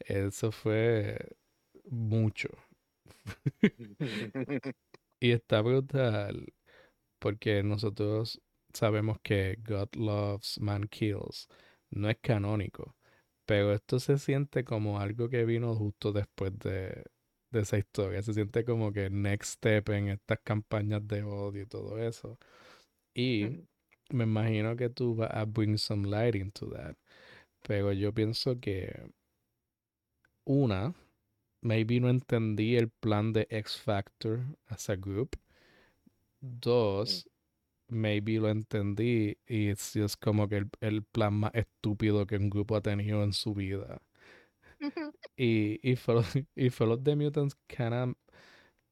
Eso 0.00 0.52
fue 0.52 1.18
mucho. 1.90 2.50
y 5.20 5.32
está 5.32 5.60
brutal 5.62 6.52
porque 7.18 7.62
nosotros 7.62 8.40
sabemos 8.72 9.18
que 9.22 9.58
God 9.66 9.90
Loves, 9.96 10.60
Man 10.60 10.88
Kills 10.88 11.48
no 11.90 12.10
es 12.10 12.18
canónico, 12.20 12.96
pero 13.46 13.72
esto 13.72 14.00
se 14.00 14.18
siente 14.18 14.64
como 14.64 15.00
algo 15.00 15.28
que 15.28 15.44
vino 15.44 15.74
justo 15.76 16.12
después 16.12 16.58
de, 16.58 17.04
de 17.50 17.60
esa 17.60 17.78
historia. 17.78 18.22
Se 18.22 18.34
siente 18.34 18.64
como 18.64 18.92
que 18.92 19.10
next 19.10 19.54
step 19.54 19.90
en 19.90 20.08
estas 20.08 20.40
campañas 20.44 21.06
de 21.06 21.22
odio 21.22 21.62
y 21.62 21.66
todo 21.66 21.98
eso. 21.98 22.38
Y 23.14 23.66
me 24.10 24.24
imagino 24.24 24.76
que 24.76 24.90
tú 24.90 25.16
vas 25.16 25.30
a 25.32 25.44
bring 25.44 25.78
some 25.78 26.08
light 26.08 26.34
into 26.34 26.70
that. 26.70 26.96
Pero 27.62 27.92
yo 27.92 28.12
pienso 28.12 28.60
que 28.60 28.92
una, 30.44 30.94
maybe 31.62 32.00
no 32.00 32.10
entendí 32.10 32.76
el 32.76 32.90
plan 32.90 33.32
de 33.32 33.46
X 33.50 33.80
Factor 33.80 34.44
as 34.66 34.90
a 34.90 34.96
group. 34.96 35.36
Dos, 36.40 37.26
maybe 37.88 38.38
lo 38.38 38.48
entendí 38.48 39.38
y 39.46 39.68
es 39.68 39.92
just 39.94 40.22
como 40.22 40.48
que 40.48 40.56
el, 40.58 40.70
el, 40.80 41.02
plan 41.04 41.34
más 41.34 41.52
estúpido 41.54 42.26
que 42.26 42.36
un 42.36 42.50
grupo 42.50 42.76
ha 42.76 42.80
tenido 42.82 43.22
en 43.22 43.32
su 43.32 43.54
vida. 43.54 44.00
y, 45.36 45.80
y, 45.82 45.96
Follow, 45.96 46.24
y 46.56 46.70
the 46.70 47.16
Mutants 47.16 47.56
kinda 47.66 48.14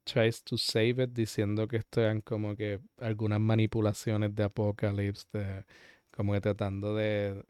tries 0.05 0.43
to 0.45 0.57
save 0.59 1.03
it 1.03 1.11
diciendo 1.13 1.69
que 1.69 1.79
esto 1.79 2.01
eran 2.01 2.21
como 2.23 2.57
que 2.57 2.81
algunas 2.99 3.41
manipulaciones 3.41 4.35
de 4.35 4.45
Apocalypse, 4.45 5.27
de, 5.33 5.65
como 6.11 6.33
que 6.33 6.41
tratando 6.41 6.95
de, 6.97 7.45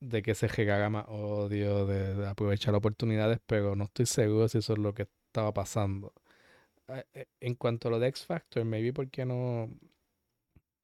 de 0.00 0.22
que 0.22 0.34
se 0.34 0.48
regara 0.48 0.90
más 0.90 1.06
odio, 1.08 1.86
de, 1.86 2.14
de, 2.16 2.28
aprovechar 2.28 2.74
oportunidades, 2.74 3.40
pero 3.46 3.76
no 3.76 3.84
estoy 3.84 4.06
seguro 4.06 4.48
si 4.48 4.58
eso 4.58 4.74
es 4.74 4.78
lo 4.78 4.94
que 4.94 5.08
estaba 5.28 5.52
pasando. 5.52 6.12
Eh, 6.88 7.26
en 7.40 7.54
cuanto 7.54 7.88
a 7.88 7.90
lo 7.92 7.98
de 8.00 8.08
X 8.08 8.26
Factor, 8.26 8.64
maybe 8.64 8.92
porque 8.92 9.24
no, 9.24 9.70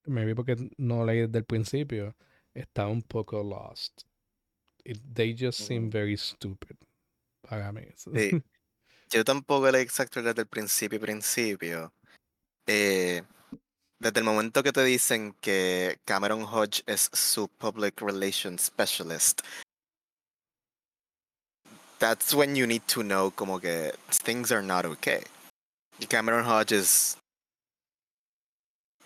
maybe 0.06 0.34
porque 0.34 0.56
no 0.78 1.04
leí 1.04 1.20
desde 1.22 1.38
el 1.38 1.44
principio, 1.44 2.14
estaba 2.54 2.88
un 2.88 3.02
poco 3.02 3.42
lost. 3.42 4.02
It, 4.84 4.98
they 5.14 5.34
just 5.34 5.60
seem 5.60 5.90
very 5.90 6.16
stupid 6.16 6.76
para 7.42 7.72
mí. 7.72 7.86
Sí. 7.96 8.42
Yo 9.10 9.24
tampoco 9.24 9.70
leí 9.70 9.82
X 9.82 9.94
Factor 9.94 10.22
desde 10.22 10.42
el 10.42 10.48
principio, 10.48 11.00
principio. 11.00 11.92
Eh, 12.66 13.22
desde 14.00 14.18
el 14.18 14.24
momento 14.24 14.62
que 14.62 14.72
te 14.72 14.84
dicen 14.84 15.34
que 15.40 15.98
Cameron 16.04 16.42
Hodge 16.42 16.82
es 16.86 17.08
su 17.12 17.48
Public 17.48 18.00
Relations 18.00 18.62
Specialist, 18.62 19.42
that's 21.98 22.34
when 22.34 22.56
you 22.56 22.66
need 22.66 22.82
to 22.88 23.02
know 23.02 23.30
como 23.30 23.58
que 23.60 23.92
things 24.10 24.50
are 24.50 24.62
not 24.62 24.84
okay. 24.84 25.22
Cameron 26.08 26.44
Hodge 26.44 26.72
is 26.72 27.16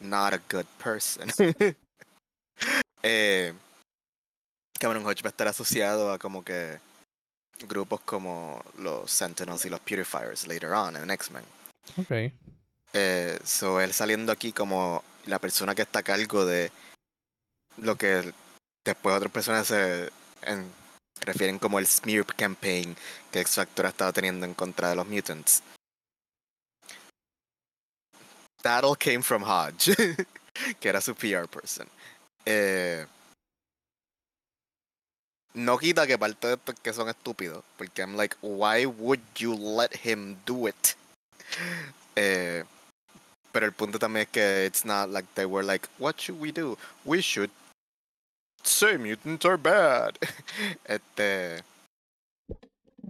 not 0.01 0.35
a 0.35 0.41
good 0.49 0.67
person. 0.83 1.31
eh, 3.03 3.53
Cameron 4.79 5.07
Hodge 5.07 5.23
va 5.23 5.29
a 5.29 5.31
estar 5.31 5.49
asociado 5.49 6.13
a 6.13 6.19
como 6.19 6.43
que 6.43 6.79
grupos 7.69 8.01
como 8.01 8.65
los 8.79 9.11
Sentinels 9.11 9.65
y 9.65 9.71
los 9.71 9.81
Purifiers 9.81 10.47
later 10.47 10.73
on 10.73 10.97
en 10.97 11.11
X-Men. 11.11 11.45
Ok. 11.99 12.33
Eh, 12.93 13.39
so 13.45 13.81
él 13.81 13.93
saliendo 13.93 14.33
aquí 14.33 14.53
como 14.53 15.05
la 15.27 15.39
persona 15.39 15.75
que 15.75 15.83
está 15.83 16.01
a 16.01 16.03
cargo 16.03 16.45
de 16.45 16.73
lo 17.77 17.97
que 17.97 18.33
después 18.85 19.15
otras 19.15 19.31
personas 19.31 19.67
se 19.69 20.11
en, 20.43 20.71
refieren 21.21 21.59
como 21.59 21.79
el 21.79 21.87
smear 21.87 22.25
campaign 22.25 22.97
que 23.31 23.41
X 23.41 23.57
Factor 23.57 23.87
ha 23.87 23.91
estado 23.91 24.13
teniendo 24.13 24.47
en 24.47 24.55
contra 24.55 24.89
de 24.89 24.97
los 24.97 25.07
mutants. 25.07 25.63
That 28.63 28.85
all 28.85 28.97
came 28.97 29.23
from 29.23 29.43
Hodge, 29.43 29.95
que 30.81 30.89
era 30.89 31.01
su 31.01 31.15
PR 31.15 31.47
person. 31.47 31.87
Eh, 32.45 33.07
no 35.55 35.79
quita 35.79 36.07
que 36.07 36.19
parte 36.19 36.47
de 36.47 36.55
esto 36.55 36.75
que 36.75 36.93
son 36.93 37.09
estúpidos, 37.09 37.65
porque 37.77 38.03
I'm 38.03 38.17
like, 38.17 38.37
why 38.43 38.87
would 38.87 39.21
you 39.37 39.55
let 39.55 39.95
him 40.05 40.37
do 40.45 40.69
it? 40.69 40.95
Eh, 42.17 42.65
pero 43.53 43.67
el 43.67 43.73
punto 43.73 43.99
también 43.99 44.27
es 44.27 44.29
que 44.29 44.65
it's 44.67 44.85
not 44.85 45.11
like 45.11 45.27
they 45.35 45.47
were 45.47 45.65
like, 45.65 45.89
what 45.99 46.19
should 46.19 46.41
we 46.41 46.53
do? 46.53 46.77
We 47.05 47.21
should 47.21 47.51
say 48.63 48.97
mutants 48.97 49.45
are 49.45 49.57
bad. 49.57 50.19
Este, 50.85 51.63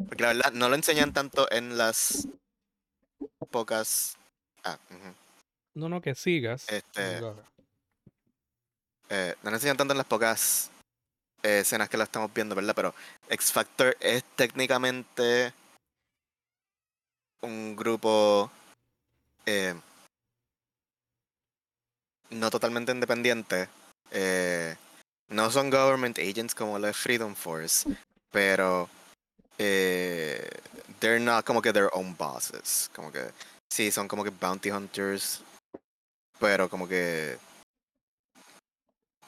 porque 0.08 0.22
la 0.22 0.32
verdad 0.32 0.52
no 0.52 0.68
lo 0.68 0.76
enseñan 0.76 1.12
tanto 1.12 1.50
en 1.50 1.76
las 1.76 2.26
pocas. 3.50 4.16
Ah, 4.64 4.78
uh. 4.90 5.29
No, 5.80 5.88
no, 5.88 6.00
que 6.00 6.14
sigas. 6.14 6.68
Este, 6.68 7.20
eh, 9.08 9.34
no 9.42 9.50
enseñan 9.50 9.78
tanto 9.78 9.92
en 9.92 9.98
las 9.98 10.06
pocas 10.06 10.70
eh, 11.42 11.60
escenas 11.60 11.88
que 11.88 11.96
la 11.96 12.04
estamos 12.04 12.32
viendo, 12.32 12.54
¿verdad? 12.54 12.74
Pero 12.76 12.94
X 13.30 13.50
Factor 13.50 13.96
es 13.98 14.22
técnicamente 14.36 15.54
un 17.42 17.74
grupo 17.74 18.50
eh, 19.46 19.74
no 22.30 22.50
totalmente 22.50 22.92
independiente. 22.92 23.68
Eh, 24.10 24.76
no 25.28 25.50
son 25.50 25.70
government 25.70 26.18
agents 26.18 26.54
como 26.54 26.78
la 26.78 26.92
Freedom 26.92 27.34
Force, 27.34 27.88
pero 28.30 28.88
eh, 29.58 30.46
they're 30.98 31.20
not 31.20 31.44
como 31.46 31.62
que 31.62 31.72
their 31.72 31.88
own 31.94 32.14
bosses. 32.16 32.90
Como 32.94 33.10
que 33.10 33.30
sí, 33.72 33.90
son 33.90 34.08
como 34.08 34.24
que 34.24 34.30
bounty 34.30 34.70
hunters, 34.70 35.42
pero 36.40 36.68
como 36.68 36.88
que 36.88 37.38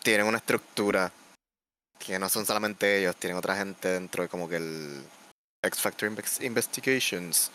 tienen 0.02 0.26
una 0.26 0.38
estructura 0.38 1.12
que 1.98 2.18
no 2.18 2.28
son 2.28 2.44
solamente 2.44 2.98
ellos, 2.98 3.14
tienen 3.16 3.36
otra 3.36 3.56
gente 3.56 3.88
dentro 3.88 4.24
de 4.24 4.28
como 4.28 4.48
que 4.48 4.56
el 4.56 5.04
X 5.62 5.80
Factor 5.80 6.10
Investigations. 6.40 7.52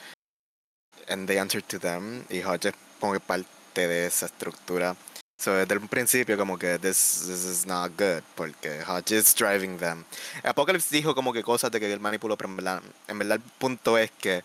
And 1.09 1.27
they 1.27 1.37
answer 1.37 1.61
to 1.63 1.79
them. 1.79 2.23
Y 2.29 2.41
Hodge 2.41 2.69
es 2.69 2.75
como 2.99 3.13
que 3.13 3.19
parte 3.19 3.87
de 3.87 4.05
esa 4.05 4.27
estructura. 4.27 4.95
So 5.39 5.53
desde 5.53 5.77
un 5.77 5.87
principio 5.87 6.35
como 6.37 6.57
que 6.57 6.79
this, 6.79 7.25
this 7.27 7.45
is 7.45 7.65
not 7.65 7.91
good 7.97 8.23
porque 8.35 8.81
Hodge 8.83 9.11
is 9.11 9.35
driving 9.35 9.77
them. 9.77 10.03
Apocalypse 10.43 10.95
dijo 10.95 11.13
como 11.13 11.31
que 11.31 11.43
cosas 11.43 11.69
de 11.71 11.79
que 11.79 11.91
él 11.91 11.99
manipuló, 11.99 12.37
pero 12.37 12.49
en 12.49 12.55
verdad, 12.55 12.81
en 13.07 13.19
verdad 13.19 13.37
el 13.37 13.51
punto 13.59 13.97
es 13.97 14.09
que 14.11 14.43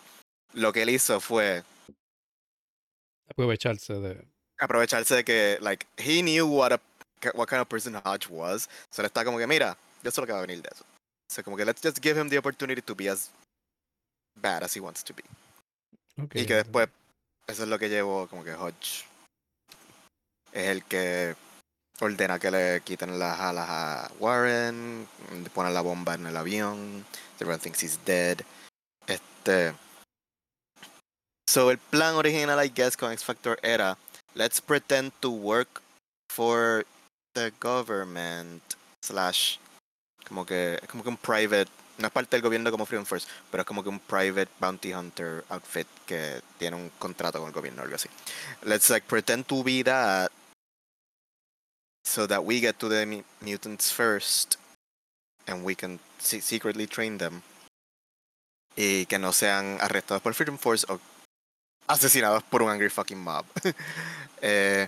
lo 0.53 0.71
que 0.71 0.83
él 0.83 0.89
hizo 0.89 1.19
fue 1.19 1.63
aprovecharse 3.27 3.93
de 3.93 4.32
aprovecharse 4.59 5.15
de 5.15 5.23
que 5.23 5.57
like 5.61 5.85
he 5.97 6.21
knew 6.21 6.45
what 6.47 6.71
a 6.71 6.79
what 7.33 7.47
kind 7.47 7.61
of 7.61 7.67
person 7.67 7.95
Hodge 7.95 8.27
was. 8.29 8.67
So 8.91 9.01
él 9.01 9.07
está 9.07 9.23
como 9.23 9.37
que 9.37 9.47
mira, 9.47 9.77
yo 10.03 10.11
sé 10.11 10.21
lo 10.21 10.27
que 10.27 10.33
va 10.33 10.39
a 10.39 10.45
venir 10.45 10.61
de 10.61 10.69
eso. 10.73 10.83
O 10.83 11.33
sea, 11.33 11.43
como 11.43 11.57
que 11.57 11.65
let's 11.65 11.81
just 11.81 12.01
give 12.01 12.19
him 12.19 12.29
the 12.29 12.37
opportunity 12.37 12.81
to 12.81 12.95
be 12.95 13.09
as 13.09 13.29
bad 14.35 14.63
as 14.63 14.75
he 14.75 14.79
wants 14.79 15.03
to 15.03 15.13
be. 15.13 15.23
Okay. 16.21 16.43
Y 16.43 16.45
que 16.45 16.55
después, 16.55 16.89
eso 17.47 17.63
es 17.63 17.69
lo 17.69 17.79
que 17.79 17.89
llevó, 17.89 18.27
como 18.27 18.43
que 18.43 18.53
Hodge 18.53 19.05
es 20.51 20.67
el 20.67 20.83
que 20.83 21.35
ordena 21.99 22.39
que 22.39 22.51
le 22.51 22.81
quiten 22.81 23.17
las 23.17 23.39
alas 23.39 23.67
a 23.69 24.11
Warren, 24.19 25.07
pone 25.53 25.71
la 25.71 25.81
bomba 25.81 26.15
en 26.15 26.27
el 26.27 26.37
avión, 26.37 27.05
everyone 27.39 27.59
thinks 27.59 27.81
he's 27.81 27.99
dead. 28.05 28.39
Este. 29.07 29.73
So, 31.49 31.71
el 31.71 31.77
plan 31.77 32.15
original, 32.15 32.63
I 32.63 32.69
guess, 32.69 32.95
con 32.95 33.11
X 33.11 33.23
Factor 33.23 33.59
era: 33.63 33.97
let's 34.35 34.59
pretend 34.59 35.11
to 35.21 35.29
work 35.29 35.81
for 36.29 36.85
the 37.35 37.51
government, 37.59 38.61
slash, 39.01 39.57
como 40.25 40.45
que, 40.45 40.79
como 40.87 41.03
que 41.03 41.09
un 41.09 41.17
private 41.17 41.69
no 41.97 42.09
parte 42.09 42.35
del 42.35 42.41
gobierno 42.41 42.71
como 42.71 42.85
Freedom 42.85 43.05
Force, 43.05 43.27
pero 43.51 43.61
es 43.61 43.67
como 43.67 43.83
que 43.83 43.89
un 43.89 43.99
private 43.99 44.49
bounty 44.59 44.93
hunter 44.93 45.43
outfit 45.49 45.87
que 46.05 46.41
tiene 46.57 46.75
un 46.75 46.89
contrato 46.99 47.39
con 47.39 47.47
el 47.47 47.53
gobierno 47.53 47.81
o 47.81 47.85
algo 47.85 47.95
así. 47.95 48.09
Let's 48.63 48.89
like 48.89 49.07
pretend 49.07 49.45
to 49.47 49.63
be 49.63 49.83
that 49.83 50.31
so 52.03 52.27
that 52.27 52.43
we 52.43 52.59
get 52.59 52.79
to 52.79 52.89
the 52.89 53.23
mutants 53.41 53.91
first 53.91 54.57
and 55.47 55.63
we 55.63 55.75
can 55.75 55.99
secretly 56.19 56.87
train 56.87 57.17
them 57.17 57.43
y 58.75 59.05
que 59.05 59.19
no 59.19 59.31
sean 59.31 59.77
arrestados 59.79 60.21
por 60.21 60.33
Freedom 60.33 60.57
Force 60.57 60.85
o 60.89 60.99
asesinados 61.87 62.43
por 62.43 62.61
un 62.61 62.69
angry 62.69 62.89
fucking 62.89 63.19
mob. 63.19 63.45
eh, 64.41 64.87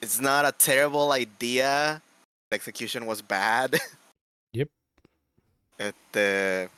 it's 0.00 0.20
not 0.20 0.44
a 0.44 0.52
terrible 0.52 1.12
idea. 1.12 2.02
The 2.50 2.56
execution 2.56 3.06
was 3.06 3.22
bad. 3.22 3.78
Yep. 4.54 4.68
Este. 5.78 6.68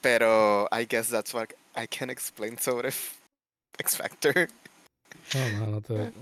Pero 0.00 0.66
I 0.72 0.86
guess 0.86 1.10
that's 1.10 1.34
what 1.34 1.52
I 1.76 1.86
can 1.86 2.08
explain 2.08 2.56
sobre 2.56 2.92
X 3.78 3.96
Factor. 3.96 4.48
No, 5.34 5.50
no, 5.58 5.66
no 5.66 5.80
te... 5.82 6.12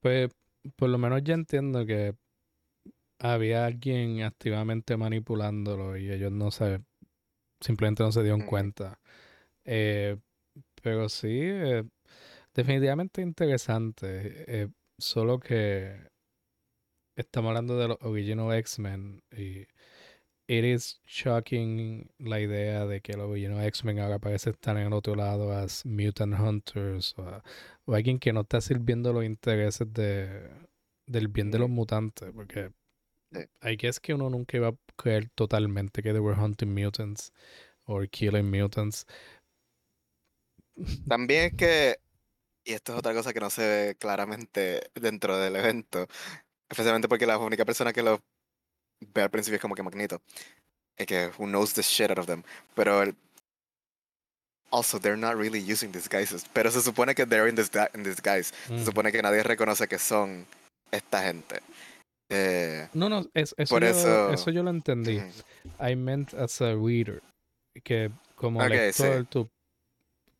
Pues 0.00 0.30
por 0.76 0.88
lo 0.88 0.96
menos 0.96 1.22
ya 1.22 1.34
entiendo 1.34 1.84
que 1.84 2.14
había 3.18 3.66
alguien 3.66 4.22
activamente 4.22 4.96
manipulándolo 4.96 5.98
y 5.98 6.10
ellos 6.10 6.32
no 6.32 6.50
se 6.50 6.80
simplemente 7.60 8.02
no 8.02 8.12
se 8.12 8.22
dieron 8.22 8.42
cuenta. 8.42 8.98
Eh, 9.64 10.16
pero 10.82 11.08
sí, 11.08 11.28
eh, 11.42 11.84
definitivamente 12.54 13.22
interesante. 13.22 14.44
eh, 14.62 14.68
solo 14.98 15.40
que 15.40 16.08
estamos 17.16 17.48
hablando 17.50 17.78
de 17.78 17.88
los 17.88 17.98
original 18.02 18.52
X-Men 18.54 19.22
y 19.32 19.66
it 20.48 20.64
is 20.64 21.00
shocking 21.06 22.10
la 22.18 22.40
idea 22.40 22.86
de 22.86 23.00
que 23.00 23.14
los 23.16 23.28
original 23.30 23.64
X-Men 23.66 23.98
ahora 24.00 24.18
parece 24.18 24.50
estar 24.50 24.76
en 24.76 24.86
el 24.88 24.92
otro 24.92 25.14
lado 25.14 25.52
as 25.52 25.84
mutant 25.84 26.34
hunters 26.38 27.14
o, 27.18 27.22
a- 27.28 27.42
o 27.86 27.94
alguien 27.94 28.18
que 28.18 28.32
no 28.32 28.42
está 28.42 28.60
sirviendo 28.60 29.12
los 29.12 29.24
intereses 29.24 29.92
de, 29.92 30.48
del 31.06 31.28
bien 31.28 31.50
de 31.50 31.58
los 31.58 31.68
Ujú. 31.68 31.74
mutantes, 31.74 32.30
porque 32.34 32.70
Sí. 33.32 33.40
I 33.62 33.76
guess 33.76 34.00
que 34.00 34.14
uno 34.14 34.30
nunca 34.30 34.56
iba 34.56 34.68
a 34.68 34.76
creer 34.96 35.28
totalmente 35.34 36.02
que 36.02 36.12
they 36.12 36.20
were 36.20 36.40
hunting 36.40 36.72
mutants 36.74 37.32
or 37.86 38.08
killing 38.08 38.50
mutants. 38.50 39.06
También 41.08 41.44
es 41.46 41.54
que, 41.54 41.96
y 42.64 42.72
esto 42.72 42.92
es 42.92 42.98
otra 42.98 43.14
cosa 43.14 43.32
que 43.32 43.40
no 43.40 43.50
se 43.50 43.62
ve 43.62 43.96
claramente 43.98 44.90
dentro 44.94 45.36
del 45.38 45.56
evento, 45.56 46.06
especialmente 46.70 47.08
porque 47.08 47.26
la 47.26 47.38
única 47.38 47.64
persona 47.64 47.92
que 47.92 48.02
lo 48.02 48.20
ve 49.14 49.22
al 49.22 49.30
principio 49.30 49.56
es 49.56 49.62
como 49.62 49.74
que 49.74 49.82
Magneto, 49.82 50.20
es 50.96 51.06
que 51.06 51.30
who 51.38 51.46
knows 51.46 51.72
the 51.74 51.82
shit 51.82 52.10
out 52.10 52.18
of 52.18 52.26
them, 52.26 52.42
pero 52.74 53.02
el- 53.02 53.14
also 54.70 54.98
they're 55.00 55.16
not 55.16 55.34
really 55.34 55.60
using 55.60 55.90
disguises, 55.90 56.44
pero 56.52 56.70
se 56.70 56.82
supone 56.82 57.14
que 57.14 57.24
they're 57.24 57.48
in, 57.48 57.56
disgu- 57.56 57.88
in 57.94 58.02
disguise, 58.02 58.52
se 58.66 58.74
Mm. 58.74 58.84
supone 58.84 59.12
que 59.12 59.22
nadie 59.22 59.42
reconoce 59.42 59.88
que 59.88 59.98
son 59.98 60.46
esta 60.90 61.22
gente. 61.22 61.60
Eh, 62.30 62.88
No, 62.92 63.08
no, 63.08 63.20
es- 63.32 63.54
eso, 63.56 63.74
Por 63.74 63.82
yo, 63.82 63.88
eso- 63.88 64.32
eso 64.32 64.50
yo 64.50 64.62
lo 64.62 64.70
entendí. 64.70 65.16
ujú, 65.16 65.32
I 65.80 65.96
meant 65.96 66.34
as 66.34 66.60
a 66.60 66.74
reader. 66.74 67.22
Que 67.82 68.10
como 68.34 68.60
Ok, 68.62 68.68
lector, 68.68 69.20
sí. 69.22 69.26
tú, 69.30 69.48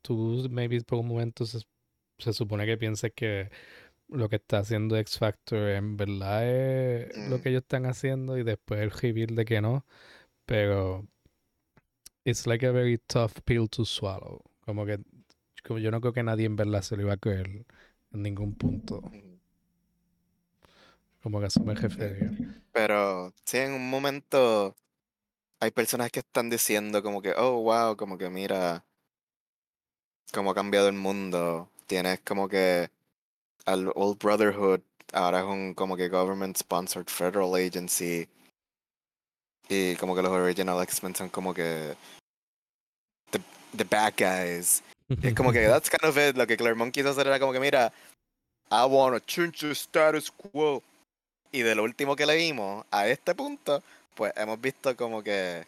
tú 0.08 0.48
maybe 0.50 0.80
por 0.82 0.98
un 1.00 1.08
momento 1.08 1.46
se, 1.46 1.60
se 2.18 2.32
supone 2.34 2.66
que 2.66 2.78
pienses 2.78 3.12
que 3.14 3.50
lo 4.08 4.28
que 4.28 4.36
está 4.38 4.60
haciendo 4.60 4.96
X 4.98 5.18
Factor 5.18 5.70
en 5.70 5.96
verdad 5.98 6.48
es 6.48 7.16
lo 7.18 7.38
Mm. 7.38 7.42
que 7.42 7.50
ellos 7.50 7.62
están 7.62 7.86
haciendo 7.86 8.38
y 8.38 8.44
después 8.44 8.80
el 8.82 8.90
reveal 8.92 9.34
de 9.36 9.44
que 9.46 9.60
no. 9.62 9.86
Pero 10.46 11.08
it's 12.24 12.46
like 12.46 12.62
a 12.62 12.72
very 12.72 12.98
tough 13.08 13.32
pill 13.44 13.68
to 13.68 13.84
swallow. 13.84 14.42
Como 14.64 14.84
que 14.86 14.98
como 15.64 15.78
yo 15.80 15.90
no 15.90 16.00
creo 16.00 16.12
que 16.12 16.22
nadie 16.22 16.46
en 16.46 16.56
verdad 16.56 16.82
se 16.82 16.96
lo 16.96 17.02
iba 17.02 17.14
a 17.14 17.16
creer 17.18 17.66
en 18.12 18.22
ningún 18.22 18.54
punto. 18.56 19.02
Como 21.22 21.40
que 21.40 21.46
eso 21.46 21.62
me 21.64 21.74
refería. 21.74 22.34
Pero 22.72 23.32
sí, 23.44 23.58
en 23.58 23.72
un 23.72 23.90
momento 23.90 24.76
hay 25.60 25.72
personas 25.72 26.12
que 26.12 26.20
están 26.20 26.50
diciendo 26.50 27.02
como 27.04 27.22
que, 27.22 27.34
oh, 27.38 27.62
wow, 27.62 27.96
como 27.96 28.18
que 28.18 28.30
mira 28.30 28.86
cómo 30.32 30.50
ha 30.50 30.54
cambiado 30.54 30.88
el 30.88 30.94
mundo. 30.94 31.68
Tienes 31.86 32.20
como 32.20 32.48
que 32.48 32.90
al 33.64 33.90
Old 33.94 34.18
Brotherhood, 34.18 34.80
ahora 35.12 35.40
es 35.40 35.44
un 35.44 35.74
como 35.74 35.96
que 35.96 36.08
government 36.08 36.56
sponsored 36.56 37.08
federal 37.08 37.54
agency. 37.54 38.28
Y 39.68 39.96
como 39.96 40.14
que 40.14 40.22
los 40.22 40.32
original 40.32 40.82
X-Men 40.82 41.14
son 41.14 41.28
como 41.28 41.52
que 41.52 41.94
the, 43.30 43.40
the 43.76 43.84
bad 43.84 44.14
guys. 44.16 44.82
Y 45.08 45.28
es 45.28 45.34
como 45.34 45.52
que 45.52 45.66
that's 45.68 45.90
kind 45.90 46.04
of 46.04 46.16
it. 46.16 46.36
Lo 46.36 46.46
que 46.46 46.56
Claremont 46.56 46.92
quiso 46.92 47.10
hacer 47.10 47.26
era 47.26 47.38
como 47.38 47.52
que 47.52 47.60
mira, 47.60 47.92
I 48.70 48.84
wanna 48.86 49.20
change 49.20 49.60
the 49.60 49.72
status 49.72 50.30
quo. 50.30 50.82
Y 51.50 51.62
de 51.62 51.74
lo 51.74 51.84
último 51.84 52.14
que 52.14 52.26
leímos 52.26 52.84
a 52.90 53.08
este 53.08 53.34
punto, 53.34 53.82
pues 54.14 54.32
hemos 54.36 54.60
visto 54.60 54.94
como 54.96 55.22
que 55.22 55.66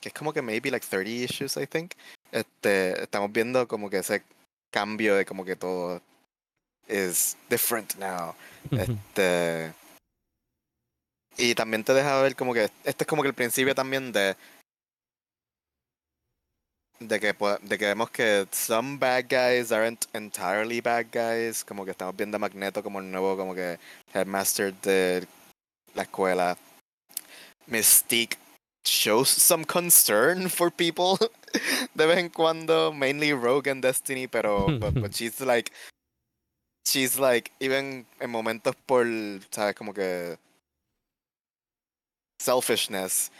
que 0.00 0.08
es 0.08 0.14
como 0.14 0.32
que 0.32 0.42
maybe 0.42 0.70
like 0.70 0.86
30 0.86 1.10
issues, 1.10 1.56
I 1.56 1.66
think. 1.66 1.94
Este, 2.36 3.02
estamos 3.02 3.32
viendo 3.32 3.66
como 3.66 3.88
que 3.88 3.96
ese 3.96 4.22
cambio 4.70 5.14
de 5.16 5.24
como 5.24 5.42
que 5.42 5.56
todo 5.56 6.02
is 6.86 7.34
different 7.48 7.94
now. 7.94 8.34
Este, 8.70 9.72
y 11.38 11.54
también 11.54 11.82
te 11.82 11.94
deja 11.94 12.20
ver 12.20 12.36
como 12.36 12.52
que 12.52 12.64
este 12.84 13.04
es 13.04 13.06
como 13.06 13.22
que 13.22 13.28
el 13.28 13.34
principio 13.34 13.74
también 13.74 14.12
de 14.12 14.36
de 17.00 17.20
que 17.20 17.34
de 17.62 17.78
que 17.78 17.86
vemos 17.86 18.10
que 18.10 18.46
some 18.52 18.98
bad 18.98 19.24
guys 19.30 19.72
aren't 19.72 20.04
entirely 20.12 20.82
bad 20.82 21.06
guys, 21.10 21.64
como 21.64 21.86
que 21.86 21.92
estamos 21.92 22.14
viendo 22.14 22.36
a 22.36 22.40
Magneto 22.40 22.82
como 22.82 22.98
el 22.98 23.10
nuevo 23.10 23.34
como 23.38 23.54
que 23.54 23.78
headmaster 24.12 24.74
de 24.82 25.26
la 25.94 26.02
escuela. 26.02 26.58
Mystique 27.66 28.36
shows 28.86 29.28
some 29.28 29.64
concern 29.64 30.48
for 30.56 30.70
people 30.70 31.18
de 31.96 32.06
vez 32.06 32.18
en 32.18 32.30
cuando, 32.30 32.92
mainly 32.92 33.32
Rogue 33.32 33.68
and 33.68 33.82
Destiny, 33.82 34.26
pero 34.26 34.66
but, 34.80 34.94
but 34.94 35.14
she's 35.14 35.40
like 35.40 35.72
she's 36.84 37.18
like 37.18 37.50
even 37.60 38.06
en 38.20 38.30
momentos 38.30 38.74
por 38.86 39.04
sabes 39.50 39.74
como 39.74 39.92
que 39.92 40.38
selfishness 42.38 43.30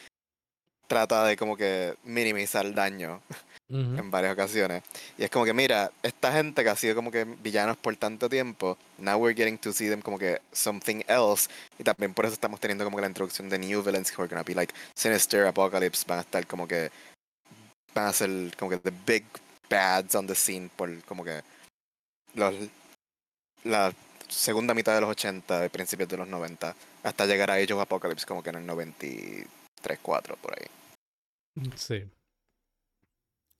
trata 0.88 1.24
de 1.26 1.36
como 1.36 1.56
que 1.56 1.94
minimizar 2.04 2.64
el 2.64 2.74
daño 2.74 3.20
En 3.68 4.10
varias 4.12 4.32
ocasiones. 4.32 4.84
Y 5.18 5.24
es 5.24 5.30
como 5.30 5.44
que, 5.44 5.52
mira, 5.52 5.90
esta 6.02 6.32
gente 6.32 6.62
que 6.62 6.70
ha 6.70 6.76
sido 6.76 6.94
como 6.94 7.10
que 7.10 7.24
villanos 7.24 7.76
por 7.76 7.96
tanto 7.96 8.28
tiempo, 8.28 8.78
now 8.98 9.16
we're 9.16 9.34
getting 9.34 9.58
to 9.58 9.72
see 9.72 9.88
them 9.88 10.00
como 10.00 10.18
que 10.18 10.40
something 10.52 11.02
else. 11.08 11.48
Y 11.76 11.82
también 11.82 12.14
por 12.14 12.26
eso 12.26 12.34
estamos 12.34 12.60
teniendo 12.60 12.84
como 12.84 12.96
que 12.96 13.00
la 13.00 13.08
introducción 13.08 13.48
de 13.48 13.58
new 13.58 13.82
villains 13.82 14.16
who 14.16 14.22
are 14.22 14.28
gonna 14.28 14.44
be 14.44 14.54
like 14.54 14.72
Sinister, 14.94 15.46
Apocalypse, 15.46 16.04
van 16.06 16.18
a 16.18 16.22
estar 16.22 16.46
como 16.46 16.68
que, 16.68 16.90
van 17.92 18.06
a 18.06 18.12
ser 18.12 18.30
como 18.56 18.70
que 18.70 18.78
the 18.78 18.92
big 19.04 19.24
bads 19.68 20.14
on 20.14 20.28
the 20.28 20.34
scene 20.36 20.70
por 20.76 21.02
como 21.02 21.24
que 21.24 21.42
los, 22.34 22.54
la 23.64 23.92
segunda 24.28 24.74
mitad 24.74 24.94
de 24.94 25.00
los 25.00 25.10
80, 25.10 25.66
y 25.66 25.68
principios 25.70 26.08
de 26.08 26.18
los 26.18 26.28
90, 26.28 26.74
hasta 27.02 27.26
llegar 27.26 27.50
a 27.50 27.56
of 27.56 27.80
Apocalypse 27.80 28.26
como 28.26 28.44
que 28.44 28.50
en 28.50 28.56
el 28.56 28.66
93, 28.66 29.98
4 30.00 30.36
por 30.36 30.54
ahí. 30.54 30.66
Sí. 31.74 32.04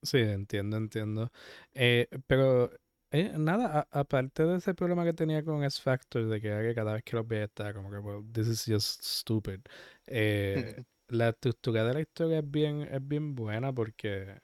Sí, 0.03 0.19
entiendo, 0.19 0.77
entiendo. 0.77 1.33
Eh, 1.75 2.09
pero 2.27 2.71
eh, 3.11 3.33
nada, 3.39 3.81
a- 3.91 4.01
aparte 4.01 4.45
de 4.45 4.57
ese 4.59 4.75
problema 4.75 5.05
que 5.05 5.13
tenía 5.15 5.43
con 5.45 5.65
S 5.65 5.81
Factor, 5.83 6.27
de 6.27 6.41
que, 6.41 6.49
era 6.49 6.63
que 6.63 6.75
cada 6.75 6.93
vez 6.95 7.03
que 7.03 7.17
los 7.17 7.27
veía 7.27 7.45
estaba 7.45 7.75
como 7.75 7.91
que, 7.91 7.99
well, 7.99 8.25
this 8.33 8.47
is 8.47 8.65
just 8.67 9.03
stupid. 9.03 9.61
eh, 10.07 10.77
la 11.09 11.31
estructura 11.31 11.85
de 11.85 11.95
la 11.95 12.01
historia 12.01 12.39
es 12.41 12.51
bien, 12.51 12.83
es 12.83 13.07
bien 13.07 13.35
buena 13.35 13.73
porque 13.73 14.41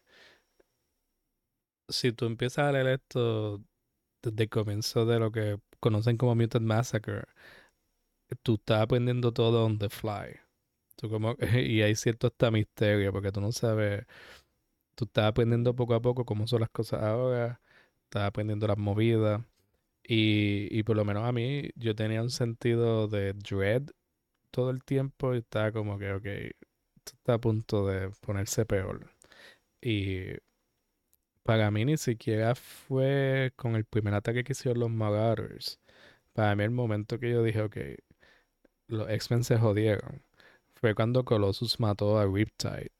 si 1.89 2.13
tú 2.13 2.27
empiezas 2.27 2.67
a 2.69 2.73
leer 2.73 2.87
esto 2.89 3.63
desde 4.23 4.45
el 4.45 4.51
comienzo 4.51 5.07
de 5.07 5.19
lo 5.21 5.33
que 5.33 5.61
conocen 5.81 6.17
como 6.19 6.35
Mutant 6.37 6.67
Massacre, 6.67 7.25
tú 8.43 8.55
estás 8.55 8.83
aprendiendo 8.83 9.33
todo 9.33 9.65
on 9.65 9.79
the 9.79 9.89
fly. 9.89 10.39
Tú 10.97 11.11
como, 11.11 11.37
y 11.57 11.83
hay 11.83 11.97
cierto 11.97 12.29
hasta 12.29 12.51
misterio 12.51 13.13
porque 13.13 13.33
tú 13.33 13.41
no 13.41 13.53
sabes, 13.53 14.07
tú 15.03 15.07
estás 15.07 15.27
aprendiendo 15.27 15.75
poco 15.75 15.95
a 15.95 16.01
poco 16.03 16.25
cómo 16.25 16.47
son 16.47 16.61
las 16.61 16.71
cosas 16.71 17.03
ahora, 17.03 17.61
estás 18.05 18.23
aprendiendo 18.25 18.67
las 18.69 18.79
movidas 18.79 19.43
y, 20.05 20.69
y 20.77 20.83
por 20.85 20.97
lo 20.97 21.05
menos 21.05 21.25
a 21.29 21.33
mí 21.33 21.71
yo 21.77 21.95
tenía 21.97 22.23
un 22.23 22.31
sentido 22.31 23.09
de 23.09 23.35
dread 23.35 23.85
todo 24.53 24.71
el 24.71 24.85
tiempo 24.85 25.35
y 25.35 25.39
estaba 25.39 25.73
como 25.73 25.99
que, 25.99 26.13
ok, 26.15 26.27
esto 26.27 26.55
está 27.15 27.35
a 27.35 27.41
punto 27.41 27.87
de 27.89 28.11
ponerse 28.23 28.67
peor. 28.67 29.11
Y 29.83 30.35
para 31.45 31.71
mí 31.71 31.85
ni 31.85 31.97
siquiera 31.97 32.55
fue 32.55 33.53
con 33.57 33.77
el 33.77 33.85
primer 33.85 34.15
ataque 34.15 34.45
que 34.45 34.53
hicieron 34.53 34.81
los 34.81 34.91
Marauders. 34.91 35.81
Para 36.35 36.57
mí 36.57 36.65
el 36.65 36.71
momento 36.71 37.19
que 37.19 37.31
yo 37.31 37.43
dije, 37.43 37.63
ok, 37.63 37.77
los 38.87 39.11
X-Men 39.11 39.43
se 39.43 39.59
jodieron, 39.59 40.23
fue 40.75 40.95
cuando 40.95 41.25
Colossus 41.25 41.81
mató 41.81 42.19
a 42.19 42.27
Riptide. 42.27 42.93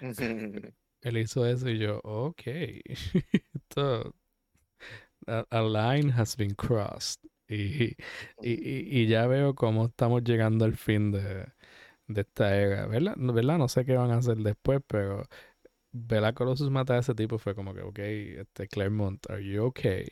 Él 1.02 1.18
hizo 1.18 1.46
eso 1.46 1.68
y 1.68 1.78
yo, 1.78 2.00
ok, 2.04 2.42
esto, 3.54 4.14
a, 5.26 5.44
a 5.50 5.62
line 5.62 6.10
has 6.10 6.36
been 6.36 6.54
crossed. 6.54 7.20
Y, 7.48 7.96
y, 8.40 8.50
y, 8.52 9.02
y 9.02 9.06
ya 9.08 9.26
veo 9.26 9.54
cómo 9.54 9.86
estamos 9.86 10.22
llegando 10.24 10.64
al 10.64 10.76
fin 10.76 11.12
de, 11.12 11.46
de 12.08 12.20
esta 12.22 12.56
era, 12.56 12.86
¿verdad? 12.86 13.16
No- 13.16 13.32
¿verdad? 13.32 13.58
No 13.58 13.68
sé 13.68 13.84
qué 13.84 13.96
van 13.96 14.10
a 14.10 14.18
hacer 14.18 14.38
después, 14.38 14.80
pero 14.86 15.24
ver 15.92 16.24
a 16.24 16.34
Colossus 16.34 16.70
matar 16.70 16.96
a 16.98 17.00
ese 17.00 17.14
tipo 17.14 17.38
fue 17.38 17.54
como 17.54 17.74
que, 17.74 17.82
ok, 17.82 17.98
este 18.00 18.68
Claremont, 18.68 19.30
are 19.30 19.44
you 19.44 19.64
okay? 19.66 20.06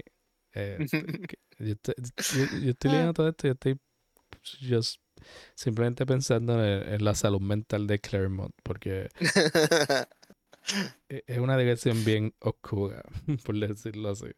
Este, 0.52 0.78
yo, 1.58 1.72
estoy- 1.74 1.94
yo- 2.28 2.46
yo 2.50 2.70
estoy 2.70 2.90
leyendo 2.90 3.14
todo 3.14 3.28
esto 3.28 3.48
y 3.48 3.50
estoy 3.52 3.80
just 4.68 5.00
simplemente 5.54 6.06
pensando 6.06 6.64
en, 6.64 6.94
en 6.94 7.04
la 7.04 7.14
salud 7.14 7.40
mental 7.40 7.86
de 7.86 8.00
Claremont, 8.00 8.54
porque 8.62 9.08
es 11.08 11.38
una 11.38 11.56
dirección 11.56 12.04
bien 12.04 12.34
oscura, 12.40 13.02
por 13.44 13.56
decirlo 13.56 14.10
así. 14.10 14.30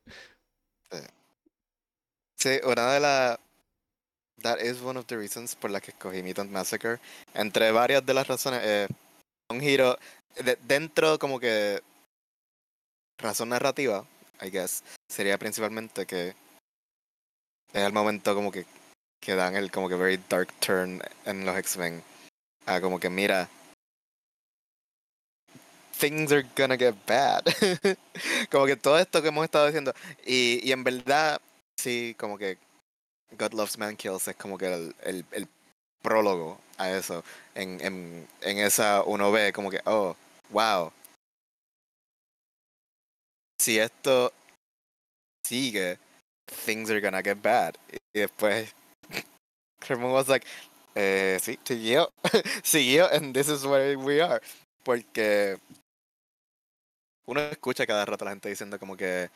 Sí, 2.38 2.58
una 2.64 2.92
de 2.92 3.00
las. 3.00 3.38
That 4.42 4.60
is 4.60 4.80
one 4.82 4.98
of 4.98 5.06
the 5.06 5.16
reasons 5.16 5.54
por 5.54 5.70
la 5.70 5.80
que 5.80 5.92
escogí 5.92 6.22
Mutant 6.22 6.50
Massacre. 6.50 6.98
Entre 7.34 7.70
varias 7.70 8.04
de 8.04 8.14
las 8.14 8.26
razones, 8.26 8.60
eh, 8.64 8.88
un 9.50 9.60
giro 9.60 9.96
de- 10.44 10.58
dentro 10.62 11.18
como 11.18 11.38
que 11.38 11.80
razón 13.18 13.50
narrativa, 13.50 14.04
I 14.40 14.50
guess, 14.50 14.82
sería 15.08 15.38
principalmente 15.38 16.06
que 16.06 16.34
es 17.72 17.82
el 17.82 17.92
momento 17.92 18.34
como 18.34 18.50
que 18.50 18.66
que 19.20 19.36
dan 19.36 19.54
el 19.54 19.70
como 19.70 19.88
que 19.88 19.94
very 19.94 20.18
dark 20.28 20.52
turn 20.58 21.00
en 21.24 21.46
los 21.46 21.56
X-Men 21.56 22.02
a 22.66 22.80
como 22.80 22.98
que 22.98 23.08
mira 23.08 23.48
things 26.02 26.32
are 26.32 26.44
gonna 26.56 26.76
get 26.76 26.94
bad. 27.06 27.44
Como 28.50 28.66
que 28.66 28.76
todo 28.76 28.98
esto 28.98 29.22
que 29.22 29.28
hemos 29.28 29.44
estado 29.44 29.66
diciendo. 29.66 29.94
Y, 30.26 30.72
en 30.72 30.82
verdad 30.82 31.40
sí 31.78 32.14
como 32.18 32.36
que 32.36 32.58
God 33.38 33.52
Loves 33.54 33.78
Man 33.78 33.96
Kills 33.96 34.28
es 34.28 34.36
como 34.36 34.58
que 34.58 34.66
el, 34.66 35.48
prólogo 36.02 36.58
a 36.76 36.90
eso. 36.90 37.22
En, 37.54 37.80
en, 37.80 38.28
en 38.40 38.58
esa 38.58 39.04
uno 39.04 39.30
ve 39.30 39.52
como 39.52 39.70
que 39.70 39.80
oh 39.86 40.16
wow. 40.50 40.92
Si 43.60 43.78
esto 43.78 44.32
sigue 45.46 45.98
things 46.66 46.90
are 46.90 47.00
gonna 47.00 47.22
get 47.22 47.40
bad. 47.40 47.76
Y 48.12 48.20
después 48.20 48.74
Herman 49.88 50.10
was 50.10 50.28
like 50.28 50.46
eh, 50.96 51.38
sí 51.40 51.58
siguió 51.64 52.10
siguió 52.62 53.08
and 53.12 53.32
this 53.34 53.48
is 53.48 53.64
where 53.64 53.96
we 53.96 54.20
are. 54.20 54.40
Porque 54.84 55.58
uno 57.26 57.40
escucha 57.40 57.86
cada 57.86 58.04
rato 58.04 58.24
a 58.24 58.26
la 58.26 58.32
gente 58.32 58.48
diciendo 58.48 58.78
como 58.78 58.96
que 58.96 59.30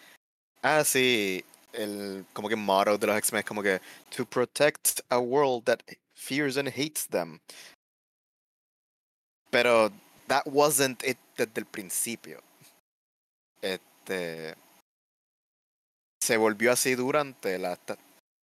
ah 0.62 0.84
sí 0.84 1.44
el 1.72 2.24
como 2.32 2.48
que 2.48 2.56
motto 2.56 2.98
de 2.98 3.06
los 3.06 3.18
X-Men 3.18 3.40
es 3.40 3.44
como 3.46 3.62
que 3.62 3.80
to 4.14 4.24
protect 4.24 5.00
a 5.10 5.18
world 5.18 5.64
that 5.64 5.80
fears 6.14 6.56
and 6.56 6.68
hates 6.68 7.06
them 7.08 7.40
pero 9.50 9.90
that 10.28 10.42
wasn't 10.46 11.02
it 11.04 11.18
desde 11.36 11.60
el 11.60 11.66
principio. 11.66 12.42
Este 13.62 14.54
se 16.20 16.36
volvió 16.36 16.72
así 16.72 16.94
durante 16.94 17.58
la 17.58 17.78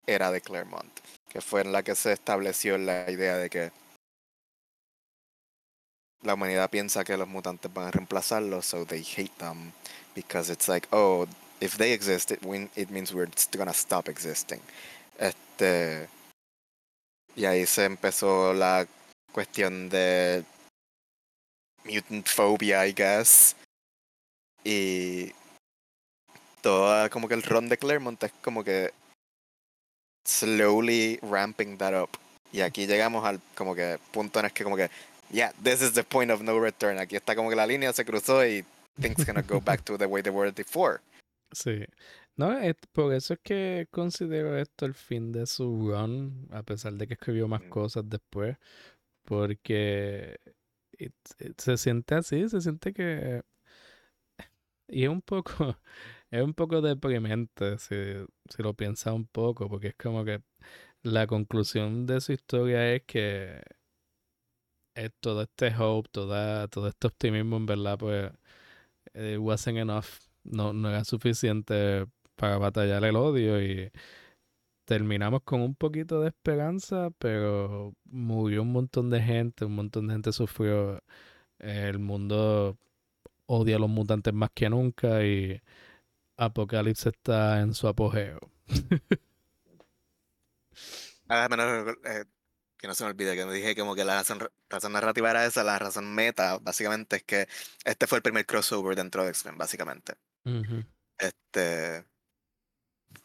era 0.06 0.30
de 0.30 0.40
Claremont 0.40 1.00
que 1.28 1.40
fue 1.40 1.62
en 1.62 1.72
la 1.72 1.82
que 1.82 1.94
se 1.94 2.12
estableció 2.12 2.78
la 2.78 3.10
idea 3.10 3.36
de 3.36 3.50
que 3.50 3.72
la 6.22 6.34
humanidad 6.34 6.70
piensa 6.70 7.04
que 7.04 7.16
los 7.16 7.28
mutantes 7.28 7.72
van 7.72 7.86
a 7.86 7.90
reemplazarlos, 7.90 8.66
so 8.66 8.84
they 8.84 9.02
hate 9.02 9.32
them 9.38 9.72
because 10.14 10.52
it's 10.52 10.68
like, 10.68 10.86
oh, 10.92 11.26
if 11.60 11.76
they 11.76 11.92
exist, 11.92 12.30
it, 12.30 12.42
win- 12.44 12.70
it 12.76 12.90
means 12.90 13.12
we're 13.12 13.30
gonna 13.56 13.72
stop 13.72 14.08
existing. 14.08 14.60
Este 15.18 16.08
y 17.34 17.44
ahí 17.46 17.66
se 17.66 17.84
empezó 17.84 18.52
la 18.52 18.86
cuestión 19.32 19.88
de 19.88 20.44
mutant 21.84 22.26
phobia, 22.28 22.86
I 22.86 22.92
guess. 22.92 23.56
Y 24.64 25.32
todo 26.60 27.08
como 27.10 27.28
que 27.28 27.34
el 27.34 27.42
run 27.42 27.68
de 27.68 27.78
Claremont 27.78 28.22
es 28.22 28.32
como 28.42 28.62
que 28.62 28.92
slowly 30.24 31.18
ramping 31.22 31.76
that 31.78 32.00
up. 32.00 32.10
Y 32.52 32.60
aquí 32.60 32.86
llegamos 32.86 33.24
al 33.24 33.40
como 33.56 33.74
que 33.74 33.98
punto 34.12 34.38
en 34.38 34.44
el 34.46 34.52
que 34.52 34.62
como 34.64 34.76
que 34.76 34.90
yeah, 35.32 35.52
this 35.62 35.80
is 35.82 35.92
the 35.92 36.04
point 36.04 36.30
of 36.30 36.42
no 36.42 36.58
return. 36.60 36.98
Aquí 36.98 37.16
está 37.16 37.34
como 37.34 37.48
que 37.50 37.56
la 37.56 37.66
línea 37.66 37.92
se 37.92 38.04
cruzó 38.04 38.44
y 38.46 38.64
things 39.00 39.24
gonna 39.26 39.42
go 39.42 39.60
back 39.60 39.82
to 39.84 39.96
the 39.98 40.06
way 40.06 40.22
they 40.22 40.32
were 40.32 40.50
before. 40.52 41.00
Sí. 41.52 41.84
No, 42.36 42.58
es, 42.58 42.76
por 42.92 43.12
eso 43.12 43.34
es 43.34 43.40
que 43.42 43.86
considero 43.90 44.56
esto 44.56 44.86
el 44.86 44.94
fin 44.94 45.32
de 45.32 45.46
su 45.46 45.90
run, 45.90 46.48
a 46.50 46.62
pesar 46.62 46.94
de 46.94 47.06
que 47.06 47.14
escribió 47.14 47.46
más 47.48 47.62
Mm. 47.62 47.68
cosas 47.68 48.04
después, 48.08 48.56
porque 49.24 50.38
it- 50.98 51.14
it- 51.40 51.60
se 51.60 51.76
siente 51.76 52.14
así, 52.14 52.48
se 52.48 52.60
siente 52.60 52.92
que... 52.92 53.42
Y 54.88 55.04
es 55.04 55.08
un 55.10 55.22
poco, 55.22 55.44
es 56.30 56.42
un 56.42 56.54
poco 56.54 56.80
deprimente 56.82 57.78
si, 57.78 57.94
si 58.48 58.62
lo 58.62 58.74
piensas 58.74 59.12
un 59.14 59.26
poco, 59.26 59.68
porque 59.68 59.88
es 59.88 59.94
como 59.96 60.24
que 60.24 60.42
la 61.02 61.26
conclusión 61.26 62.06
de 62.06 62.20
su 62.20 62.32
historia 62.32 62.94
es 62.94 63.02
que 63.04 63.62
todo 65.20 65.42
este 65.42 65.74
hope, 65.76 66.08
toda, 66.12 66.68
todo 66.68 66.88
este 66.88 67.06
optimismo, 67.06 67.56
en 67.56 67.66
verdad, 67.66 67.98
pues, 67.98 68.32
it 69.14 69.38
wasn't 69.38 69.78
enough. 69.78 70.06
No, 70.44 70.72
no 70.72 70.90
era 70.90 71.04
suficiente 71.04 72.06
para 72.36 72.58
batallar 72.58 73.04
el 73.04 73.16
odio 73.16 73.62
y 73.62 73.90
terminamos 74.84 75.42
con 75.44 75.62
un 75.62 75.74
poquito 75.74 76.20
de 76.20 76.28
esperanza, 76.28 77.10
pero 77.18 77.94
murió 78.04 78.62
un 78.62 78.72
montón 78.72 79.10
de 79.10 79.22
gente, 79.22 79.64
un 79.64 79.74
montón 79.76 80.08
de 80.08 80.14
gente 80.14 80.32
sufrió. 80.32 81.02
El 81.58 81.98
mundo 82.00 82.78
odia 83.46 83.76
a 83.76 83.78
los 83.78 83.90
mutantes 83.90 84.34
más 84.34 84.50
que 84.54 84.68
nunca 84.70 85.24
y 85.24 85.60
Apocalipsis 86.36 87.06
está 87.06 87.60
en 87.60 87.74
su 87.74 87.88
apogeo. 87.88 88.40
Eh, 91.34 92.24
que 92.82 92.88
no 92.88 92.94
se 92.96 93.04
me 93.04 93.10
olvide 93.10 93.36
que 93.36 93.46
me 93.46 93.54
dije 93.54 93.76
como 93.76 93.94
que 93.94 94.04
la 94.04 94.16
razón, 94.16 94.46
razón 94.68 94.92
narrativa 94.92 95.30
era 95.30 95.46
esa, 95.46 95.62
la 95.62 95.78
razón 95.78 96.12
meta, 96.12 96.58
básicamente 96.58 97.16
es 97.16 97.22
que 97.22 97.48
este 97.84 98.08
fue 98.08 98.18
el 98.18 98.22
primer 98.22 98.44
crossover 98.44 98.96
dentro 98.96 99.22
de 99.22 99.30
X-Men, 99.30 99.56
básicamente. 99.56 100.14
Este. 101.16 102.00
O 102.00 102.04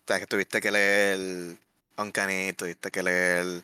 sea, 0.05 0.19
que 0.19 0.27
tuviste 0.27 0.61
que 0.61 0.69
leer 0.71 1.57
Uncanny, 1.97 2.53
tuviste 2.53 2.91
que 2.91 3.01
leer 3.01 3.63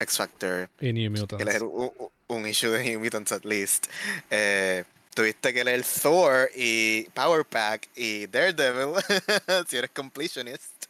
X 0.00 0.18
Factor, 0.18 0.68
Y 0.80 0.92
New 0.92 1.26
que 1.26 1.44
leer 1.46 1.62
un, 1.62 1.90
un- 1.98 2.10
un 2.28 2.46
issue 2.46 2.70
de 2.70 2.84
New 2.84 3.00
Mutants 3.00 3.32
at 3.32 3.44
least. 3.46 3.86
Eh, 4.30 4.84
tuviste 5.14 5.54
que 5.54 5.64
leer 5.64 5.82
Thor 5.82 6.50
y 6.54 7.04
Power 7.14 7.46
Pack 7.46 7.88
y 7.96 8.26
Daredevil, 8.26 8.96
si 9.66 9.76
eres 9.78 9.90
completionist. 9.92 10.86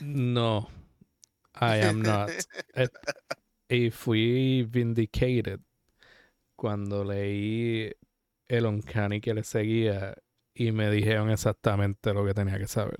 No, 0.00 0.68
I 1.60 1.80
am 1.82 2.02
not. 2.02 2.30
Y 3.68 3.90
fui 3.90 4.62
vindicated 4.62 5.60
cuando 6.56 7.04
leí 7.04 7.92
el 8.48 8.66
Uncanny 8.66 9.20
que 9.20 9.34
le 9.34 9.44
seguía 9.44 10.14
y 10.54 10.72
me 10.72 10.90
dijeron 10.90 11.30
exactamente 11.30 12.14
lo 12.14 12.24
que 12.24 12.34
tenía 12.34 12.58
que 12.58 12.68
saber. 12.68 12.98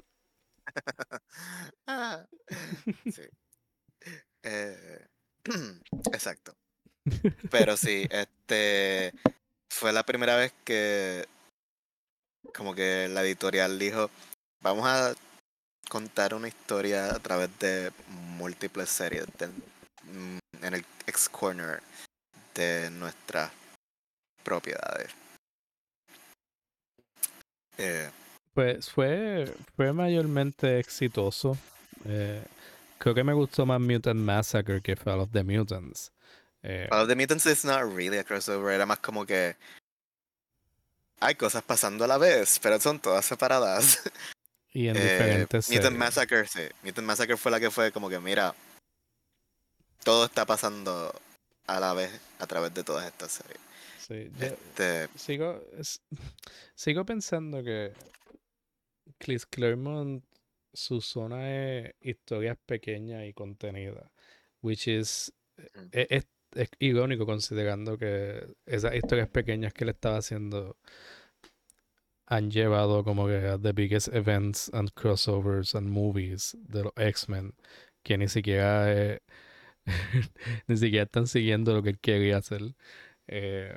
Ah, 1.89 2.27
sí. 3.09 3.23
Eh, 4.43 5.07
exacto. 6.13 6.57
Pero 7.51 7.77
sí, 7.77 8.07
este 8.11 9.13
fue 9.71 9.93
la 9.93 10.03
primera 10.05 10.37
vez 10.37 10.53
que 10.65 11.25
como 12.55 12.75
que 12.75 13.09
la 13.09 13.23
editorial 13.23 13.79
dijo, 13.79 14.11
vamos 14.61 14.87
a 14.87 15.15
contar 15.89 16.35
una 16.35 16.49
historia 16.49 17.15
a 17.15 17.19
través 17.19 17.51
de 17.59 17.93
múltiples 18.09 18.89
series 18.89 19.27
mm, 20.05 20.39
en 20.63 20.75
el 20.75 20.85
X 21.07 21.29
Corner 21.29 21.83
de 22.55 22.91
nuestras 22.91 23.51
propiedades. 24.43 25.11
Eh, 27.79 28.11
Pues 28.55 28.91
fue, 28.91 29.53
fue 29.77 29.93
mayormente 29.93 30.79
exitoso. 30.79 31.57
Eh, 32.05 32.43
creo 32.99 33.15
que 33.15 33.25
me 33.25 33.35
gustó 33.35 33.67
más 33.67 33.81
Mutant 33.81 34.21
Massacre 34.21 34.81
que 34.81 34.97
Fall 34.97 35.21
of 35.21 35.31
the 35.33 35.45
Mutants. 35.45 36.13
Eh, 36.63 36.87
Fall 36.89 37.03
of 37.03 37.09
the 37.09 37.17
Mutants 37.17 37.47
is 37.47 37.65
not 37.65 37.83
really 37.83 38.19
a 38.19 38.25
crossover, 38.25 38.73
era 38.73 38.87
más 38.87 38.99
como 38.99 39.27
que 39.27 39.57
hay 41.21 41.35
cosas 41.35 41.63
pasando 41.63 42.05
a 42.05 42.09
la 42.09 42.19
vez, 42.19 42.59
pero 42.61 42.81
son 42.81 42.99
todas 42.99 43.25
separadas. 43.25 44.03
y 44.77 44.89
en 44.89 44.97
Eh, 44.99 45.03
diferentes 45.03 45.65
Mutant 45.67 45.85
series. 45.85 45.99
Massacre, 45.99 46.47
sí. 46.47 46.61
Mutant 46.83 47.07
Massacre 47.07 47.37
fue 47.39 47.51
la 47.51 47.59
que 47.59 47.71
fue 47.71 47.91
como 47.93 48.11
que, 48.11 48.21
mira, 48.21 48.55
todo 50.05 50.27
está 50.27 50.45
pasando 50.45 51.13
a 51.67 51.81
la 51.81 51.95
vez 51.95 52.11
a 52.39 52.47
través 52.47 52.75
de 52.75 52.85
todas 52.85 53.07
estas 53.07 53.33
series. 53.33 53.59
Sí, 54.07 54.31
yo 54.39 54.47
Este, 54.47 55.09
sigo, 55.17 55.61
sigo 56.75 57.05
pensando 57.07 57.63
que 57.65 57.93
Chris 59.19 59.47
Claremont, 59.47 60.23
su 60.73 61.01
zona 61.01 61.51
es 61.51 61.95
historias 62.01 62.59
pequeñas 62.67 63.25
y 63.27 63.33
contenidas, 63.33 64.11
which 64.61 64.89
is, 64.89 65.33
es, 65.91 66.07
es- 66.11 66.27
es 66.55 66.71
irónico 66.79 67.27
considerando 67.27 67.99
que 67.99 68.47
esas 68.67 68.95
historias 68.95 69.29
pequeñas 69.29 69.75
que 69.75 69.85
le 69.85 69.91
estaba 69.91 70.19
haciendo 70.19 70.77
han 72.27 72.51
llevado 72.51 73.05
como 73.05 73.27
que 73.27 73.59
the 73.63 73.73
biggest 73.73 74.09
events 74.09 74.71
and 74.75 74.91
crossovers 74.95 75.75
and 75.75 75.89
movies 75.89 76.57
de 76.69 76.85
los 76.85 76.93
X-Men, 76.97 77.55
que 78.03 78.19
ni 78.19 78.29
siquiera 78.29 78.93
eh, 78.93 79.21
ni 80.69 80.77
siquiera 80.77 81.05
están 81.05 81.27
siguiendo 81.27 81.75
lo 81.75 81.83
que 81.83 81.91
él 81.91 82.01
quería 82.01 82.39
hacer. 82.39 82.75
Eh, 83.29 83.77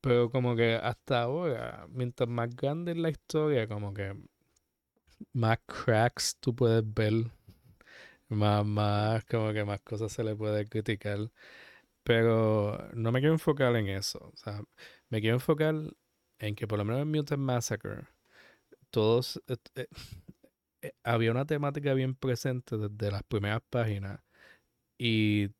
pero 0.00 0.30
como 0.30 0.54
que 0.56 0.74
hasta 0.76 1.22
ahora, 1.22 1.86
mientras 1.90 2.28
más 2.28 2.54
grande 2.54 2.92
es 2.92 2.98
la 2.98 3.10
historia, 3.10 3.66
como 3.68 3.94
que 3.94 4.14
más 5.32 5.58
cracks 5.66 6.36
tú 6.40 6.54
puedes 6.54 6.82
ver, 6.94 7.30
más, 8.28 9.24
como 9.26 9.52
que 9.52 9.64
más 9.64 9.80
cosas 9.82 10.12
se 10.12 10.24
le 10.24 10.36
puede 10.36 10.66
criticar. 10.68 11.30
Pero 12.04 12.90
no 12.94 13.12
me 13.12 13.20
quiero 13.20 13.34
enfocar 13.34 13.76
en 13.76 13.88
eso. 13.88 14.32
Me 15.10 15.20
quiero 15.20 15.36
enfocar 15.36 15.74
en 16.38 16.54
que 16.54 16.66
por 16.66 16.78
lo 16.78 16.84
menos 16.84 17.02
en 17.02 17.10
Mutant 17.10 17.40
Massacre, 17.42 18.06
todos... 18.90 19.42
eh, 19.48 19.56
eh, 19.76 19.86
eh, 20.82 20.92
había 21.04 21.30
una 21.32 21.46
temática 21.46 21.94
bien 21.94 22.14
presente 22.14 22.76
desde 22.76 23.10
las 23.12 23.22
primeras 23.24 23.62
páginas 23.70 24.20
y, 24.98 25.50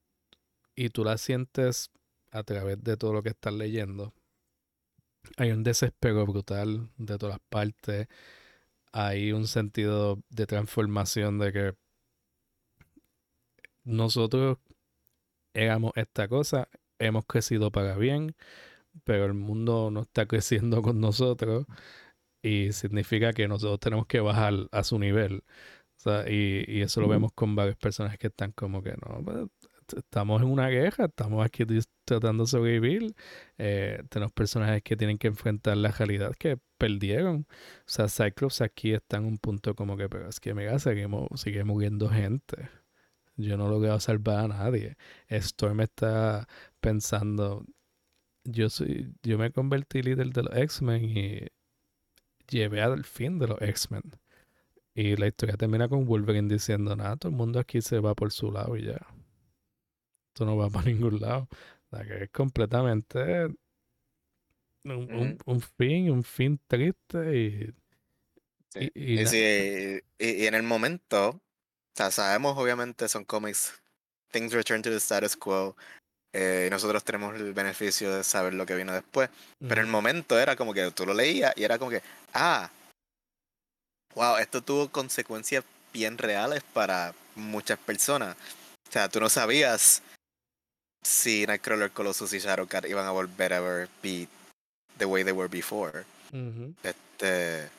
y 0.77 0.91
tú 0.91 1.05
la 1.05 1.19
sientes 1.19 1.91
a 2.33 2.43
través 2.45 2.83
de 2.85 2.97
todo 2.97 3.13
lo 3.15 3.23
que 3.23 3.31
estás 3.31 3.55
leyendo. 3.55 4.13
Hay 5.37 5.53
un 5.53 5.63
desespero 5.63 6.27
brutal 6.27 6.91
de 6.97 7.19
todas 7.19 7.39
partes. 7.49 8.09
Hay 8.93 9.33
un 9.33 9.47
sentido 9.49 10.23
de 10.31 10.47
transformación 10.47 11.39
de 11.39 11.53
que 11.53 11.75
nosotros 13.85 14.59
éramos 15.55 15.93
esta 15.97 16.29
cosa, 16.29 16.69
hemos 16.99 17.25
crecido 17.27 17.71
para 17.71 17.97
bien, 17.97 18.35
pero 19.05 19.25
el 19.27 19.35
mundo 19.35 19.91
no 19.91 20.03
está 20.03 20.27
creciendo 20.27 20.83
con 20.83 21.01
nosotros 21.01 21.67
y 22.43 22.73
significa 22.73 23.33
que 23.33 23.49
nosotros 23.49 23.81
tenemos 23.81 24.07
que 24.07 24.21
bajar 24.21 24.55
a 24.73 24.85
su 24.85 24.99
nivel. 24.99 25.45
O 25.97 26.01
sea, 26.01 26.31
y, 26.31 26.65
y 26.69 26.83
eso 26.83 27.01
lo 27.01 27.09
vemos 27.09 27.33
con 27.35 27.57
varios 27.57 27.77
personajes 27.77 28.19
que 28.19 28.29
están 28.29 28.53
como 28.53 28.83
que 28.83 28.93
no, 28.93 29.23
pues, 29.25 29.47
estamos 29.97 30.43
en 30.43 30.49
una 30.49 30.69
guerra, 30.69 31.07
estamos 31.07 31.45
aquí 31.45 31.65
tratando 32.05 32.45
de 32.45 32.49
sobrevivir. 32.51 33.15
eh, 33.59 34.03
tenemos 34.11 34.33
personajes 34.33 34.83
que 34.83 34.97
tienen 34.97 35.19
que 35.19 35.29
enfrentar 35.29 35.77
la 35.77 35.91
realidad 35.91 36.33
que 36.39 36.59
perdieron. 36.79 37.47
O 37.51 37.85
sea, 37.87 38.09
Cyclops 38.09 38.61
aquí 38.61 38.93
está 38.93 39.19
en 39.19 39.25
un 39.27 39.39
punto 39.39 39.75
como 39.75 39.97
que, 39.97 40.09
pero 40.09 40.29
es 40.29 40.41
que 40.41 40.55
mira, 40.55 40.79
seguimos, 40.79 41.29
sigue 41.41 41.65
muriendo 41.65 42.09
gente. 42.09 42.69
Yo 43.37 43.57
no 43.57 43.67
he 43.67 43.71
logrado 43.71 44.01
salvar 44.01 44.45
a 44.45 44.49
nadie. 44.49 44.97
Storm 45.29 45.81
está 45.81 46.47
pensando, 46.81 47.65
yo 48.45 48.71
soy, 48.71 49.15
yo 49.23 49.39
me 49.39 49.53
convertí 49.53 50.03
líder 50.03 50.31
de 50.33 50.43
los 50.45 50.57
X-Men 50.57 51.05
y 51.05 51.49
llevé 52.49 52.81
al 52.83 53.05
fin 53.05 53.39
de 53.39 53.49
los 53.49 53.61
X-Men. 53.61 54.03
Y 54.95 55.17
la 55.17 55.29
historia 55.29 55.57
termina 55.57 55.89
con 55.89 56.07
Wolverine 56.07 56.49
diciendo, 56.53 56.97
nada, 56.97 57.17
todo 57.17 57.31
el 57.31 57.37
mundo 57.39 57.61
aquí 57.61 57.83
se 57.83 58.01
va 58.01 58.15
por 58.15 58.33
su 58.33 58.53
lado 58.53 58.77
y 58.77 58.85
ya. 58.87 59.01
Esto 60.29 60.45
no 60.45 60.57
va 60.57 60.69
para 60.71 60.87
ningún 60.87 61.21
lado. 61.21 61.49
O 61.91 61.97
sea, 61.97 62.05
que 62.07 62.25
es 62.25 62.31
completamente 62.31 63.49
un, 64.85 65.09
un- 65.15 65.39
un 65.47 65.61
fin, 65.61 66.11
un 66.11 66.23
fin 66.23 66.59
triste 66.67 67.37
y, 67.37 67.75
Sí. 68.71 68.81
y- 68.95 69.15
y 69.15 69.19
Y, 69.21 69.25
na- 69.25 69.31
sí, 69.31 70.01
y, 70.19 70.31
y 70.43 70.47
en 70.47 70.55
el 70.55 70.63
momento, 70.65 71.29
o 71.31 71.41
sea, 71.95 72.11
sabemos 72.11 72.57
obviamente 72.59 73.09
son 73.09 73.25
cómics, 73.25 73.81
things 74.33 74.53
return 74.53 74.83
to 74.83 74.91
the 74.91 74.97
status 75.01 75.37
quo, 75.37 75.77
eh, 76.37 76.64
y 76.66 76.70
nosotros 76.70 77.05
tenemos 77.05 77.35
el 77.37 77.53
beneficio 77.55 78.12
de 78.14 78.25
saber 78.25 78.55
lo 78.55 78.66
que 78.66 78.75
vino 78.75 78.92
después, 78.92 79.31
pero 79.66 79.81
el 79.81 79.87
momento 79.87 80.38
era 80.38 80.57
como 80.57 80.75
que 80.75 80.90
tú 80.90 81.07
lo 81.07 81.14
leías 81.14 81.53
y 81.57 81.62
era 81.62 81.79
como 81.79 81.90
que, 81.92 82.03
ah, 82.35 82.68
wow, 84.14 84.37
esto 84.38 84.61
tuvo 84.61 84.90
consecuencias 84.90 85.64
bien 85.92 86.18
reales 86.18 86.62
para 86.73 87.14
muchas 87.37 87.79
personas. 87.79 88.37
O 88.88 88.92
sea, 88.92 89.09
tú 89.09 89.20
no 89.20 89.29
sabías 89.29 90.03
si 91.05 91.47
Nightcrawler, 91.47 91.92
Colossus 91.92 92.33
y 92.33 92.38
Shadowcat 92.40 92.87
iban 92.87 93.07
a 93.07 93.12
volver 93.12 93.53
a 93.53 93.61
ver 93.61 93.88
be 94.03 94.27
the 94.99 95.05
way 95.05 95.23
they 95.23 95.33
were 95.33 95.49
before. 95.49 96.05
Este. 96.83 97.70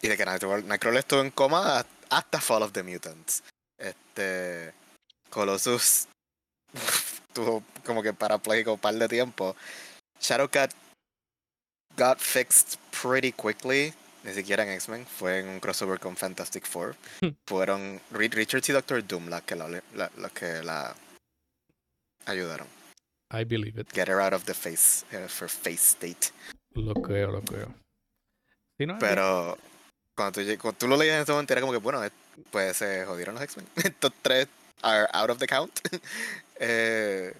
Y 0.00 0.08
de 0.08 0.16
que 0.16 0.24
Nightcrawler, 0.24 0.64
Nightcrawler 0.64 1.00
estuvo 1.00 1.20
en 1.20 1.30
coma 1.30 1.80
ha- 1.80 1.86
hasta 2.10 2.40
Fall 2.40 2.62
of 2.62 2.72
the 2.72 2.82
Mutants. 2.82 3.42
Este. 3.78 4.72
Colossus 5.30 6.06
estuvo 6.74 7.62
como 7.84 8.02
que 8.02 8.12
parapléjico 8.12 8.74
un 8.74 8.78
par 8.80 8.94
de 8.94 9.08
tiempo. 9.08 9.56
Shadowcat 10.20 10.72
got 11.96 12.18
fixed 12.18 12.78
pretty 13.02 13.32
quickly. 13.32 13.92
Ni 14.24 14.32
siquiera 14.32 14.62
en 14.62 14.70
X-Men. 14.70 15.04
Fue 15.06 15.40
en 15.40 15.48
un 15.48 15.60
crossover 15.60 16.00
con 16.00 16.16
Fantastic 16.16 16.64
Four. 16.66 16.96
Fueron 17.46 18.00
Reed 18.10 18.32
Richards 18.34 18.68
y 18.70 18.72
Doctor 18.72 19.06
Doom 19.06 19.28
las 19.28 19.42
que 19.42 19.54
la, 19.54 19.68
la- 19.68 20.10
las 20.16 20.32
que 20.32 20.62
la 20.62 20.94
ayudaron. 22.26 22.66
I 23.32 23.44
believe 23.44 23.78
it. 23.80 23.92
Get 23.92 24.08
her 24.08 24.20
out 24.20 24.32
of 24.32 24.44
the 24.44 24.54
face. 24.54 25.04
eh, 25.12 25.28
for 25.28 25.48
face 25.48 25.82
state. 25.82 26.30
Lo 26.74 26.94
creo, 26.94 27.30
lo 27.32 27.42
creo. 27.42 27.74
No, 28.78 28.98
Pero 28.98 29.58
cuando 30.16 30.32
tú, 30.32 30.40
lleg- 30.40 30.58
cuando 30.58 30.78
tú 30.78 30.88
lo 30.88 30.96
leías 30.96 31.16
en 31.16 31.22
ese 31.22 31.32
momento 31.32 31.52
era 31.52 31.60
como 31.60 31.72
que, 31.72 31.78
bueno, 31.78 32.02
eh, 32.04 32.10
pues 32.50 32.76
se 32.78 33.04
jodieron 33.04 33.34
los 33.34 33.44
X-Men. 33.44 33.66
Estos 33.76 34.12
tres 34.22 34.48
are 34.82 35.06
out 35.12 35.30
of 35.30 35.38
the 35.38 35.46
count. 35.46 35.78
eh, 36.58 37.34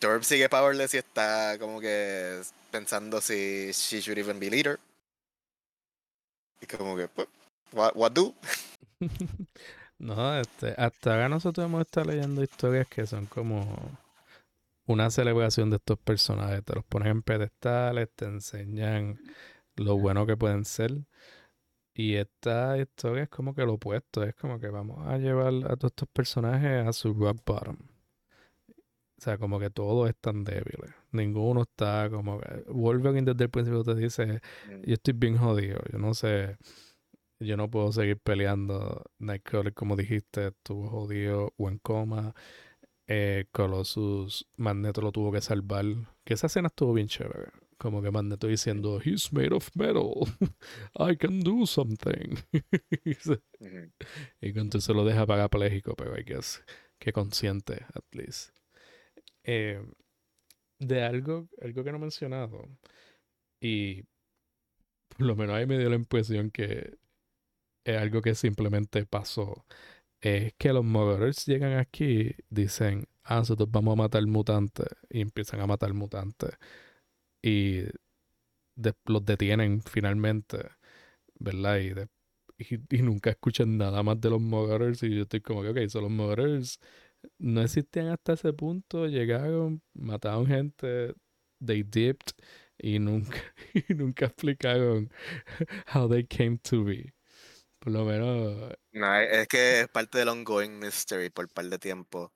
Dorm 0.00 0.22
sigue 0.22 0.48
powerless 0.48 0.94
y 0.94 0.98
está 0.98 1.56
como 1.58 1.80
que 1.80 2.42
pensando 2.70 3.20
si 3.20 3.70
she 3.72 4.00
should 4.00 4.18
even 4.18 4.38
be 4.38 4.50
leader. 4.50 4.78
Y 6.60 6.66
como 6.66 6.96
que, 6.96 7.08
pues, 7.08 7.28
what, 7.72 7.92
what? 7.94 8.12
No, 9.98 10.38
este, 10.38 10.74
hasta 10.76 11.14
ahora 11.14 11.28
nosotros 11.30 11.64
hemos 11.64 11.80
estado 11.80 12.10
leyendo 12.10 12.42
historias 12.42 12.86
que 12.86 13.06
son 13.06 13.24
como 13.26 13.98
una 14.86 15.10
celebración 15.10 15.70
de 15.70 15.76
estos 15.76 15.98
personajes. 15.98 16.64
Te 16.64 16.74
los 16.74 16.84
ponen 16.84 17.08
en 17.08 17.22
pedestales, 17.22 18.10
te 18.14 18.26
enseñan 18.26 19.18
lo 19.76 19.96
bueno 19.96 20.26
que 20.26 20.36
pueden 20.36 20.64
ser. 20.66 20.92
Y 21.94 22.16
esta 22.16 22.76
historia 22.78 23.24
es 23.24 23.30
como 23.30 23.54
que 23.54 23.64
lo 23.64 23.74
opuesto. 23.74 24.22
Es 24.22 24.34
como 24.34 24.60
que 24.60 24.68
vamos 24.68 25.06
a 25.08 25.16
llevar 25.18 25.54
a 25.64 25.76
todos 25.76 25.92
estos 25.92 26.08
personajes 26.10 26.86
a 26.86 26.92
su 26.92 27.14
rock 27.14 27.38
bottom. 27.46 27.78
O 29.18 29.22
sea, 29.22 29.38
como 29.38 29.58
que 29.58 29.70
todos 29.70 30.08
están 30.10 30.44
débiles. 30.44 30.90
Ninguno 31.12 31.62
está 31.62 32.10
como 32.10 32.38
que... 32.38 32.64
Wolverine 32.68 33.22
desde 33.22 33.44
el 33.44 33.50
principio 33.50 33.82
te 33.82 33.94
dice, 33.94 34.40
yo 34.84 34.94
estoy 34.94 35.14
bien 35.14 35.38
jodido. 35.38 35.80
Yo 35.90 35.98
no 35.98 36.12
sé. 36.12 36.58
Yo 37.40 37.56
no 37.56 37.70
puedo 37.70 37.92
seguir 37.92 38.18
peleando. 38.18 39.04
Nightcrawler, 39.18 39.72
como 39.72 39.96
dijiste, 39.96 40.48
estuvo 40.48 40.88
jodido 40.90 41.54
o 41.56 41.68
en 41.70 41.78
coma. 41.78 42.34
Eh, 43.08 43.46
Colossus, 43.52 44.46
Magneto 44.56 45.00
lo 45.00 45.12
tuvo 45.12 45.32
que 45.32 45.40
salvar. 45.40 45.84
Que 46.24 46.34
esa 46.34 46.48
escena 46.48 46.68
estuvo 46.68 46.92
bien 46.92 47.08
chévere. 47.08 47.52
Como 47.78 48.02
que 48.02 48.10
Magneto 48.10 48.46
diciendo, 48.48 49.00
He's 49.02 49.32
made 49.32 49.54
of 49.54 49.68
metal. 49.74 50.12
I 50.98 51.16
can 51.16 51.40
do 51.40 51.66
something. 51.66 52.36
y 53.04 53.14
se- 53.20 53.40
Ujú. 53.60 53.92
y 54.42 54.52
que 54.52 54.60
entonces 54.60 54.94
lo 54.94 55.04
deja 55.06 55.24
parapléjico, 55.26 55.94
pero 55.94 56.18
I 56.18 56.22
guess 56.24 56.62
que 56.98 57.12
consciente, 57.12 57.84
at 57.94 58.04
least. 58.12 58.50
Eh, 59.46 59.80
de 60.78 61.02
algo, 61.02 61.48
algo 61.62 61.84
que 61.84 61.90
no 61.92 61.98
he 61.98 62.00
mencionado, 62.00 62.68
y 63.60 64.04
por 65.08 65.26
lo 65.26 65.36
menos 65.36 65.56
ahí 65.56 65.66
me 65.66 65.78
dio 65.78 65.88
la 65.90 65.96
impresión 65.96 66.50
que 66.50 66.98
es 67.84 67.98
algo 67.98 68.22
que 68.22 68.34
simplemente 68.34 69.06
pasó. 69.06 69.66
Es 70.20 70.54
que 70.58 70.72
los 70.72 70.84
Marauders 70.84 71.46
llegan 71.46 71.78
aquí, 71.78 72.34
dicen, 72.50 73.06
ah, 73.24 73.36
nosotros 73.38 73.70
vamos 73.72 73.94
a 73.94 73.96
matar 74.04 74.26
mutantes, 74.26 74.88
y 75.10 75.22
empiezan 75.22 75.60
a 75.60 75.66
matar 75.68 75.94
mutantes. 75.94 76.52
Y 77.42 77.82
de- 78.76 78.94
los 79.06 79.24
detienen 79.24 79.82
finalmente, 79.82 80.58
¿verdad? 81.38 81.80
Y, 81.80 82.76
y, 82.96 83.02
nunca 83.02 83.30
escuchan 83.30 83.78
nada 83.78 84.02
más 84.02 84.20
de 84.20 84.30
los 84.30 84.40
Marauders, 84.40 85.02
y 85.04 85.16
yo 85.16 85.22
estoy 85.24 85.40
como 85.42 85.62
que, 85.62 85.70
ok, 85.70 85.88
son 85.88 86.02
los 86.04 86.10
Marauders 86.12 86.80
no 87.38 87.62
existían 87.62 88.08
hasta 88.08 88.34
ese 88.34 88.52
punto, 88.52 89.06
llegaron, 89.06 89.82
mataron 89.94 90.46
gente, 90.46 91.14
they 91.64 91.82
dipped 91.82 92.32
y 92.78 92.98
nunca, 92.98 93.38
y 93.88 93.94
nunca 93.94 94.26
explicaron 94.26 95.10
how 95.94 96.08
they 96.08 96.24
came 96.24 96.58
to 96.58 96.84
be. 96.84 97.12
Por 97.78 97.92
lo 97.92 98.04
menos, 98.04 98.74
No, 98.92 99.20
es 99.20 99.46
que 99.46 99.82
es 99.82 99.88
parte 99.88 100.18
del 100.18 100.28
ongoing 100.28 100.78
mystery 100.78 101.30
por 101.30 101.48
par 101.48 101.66
de 101.66 101.78
tiempo. 101.78 102.32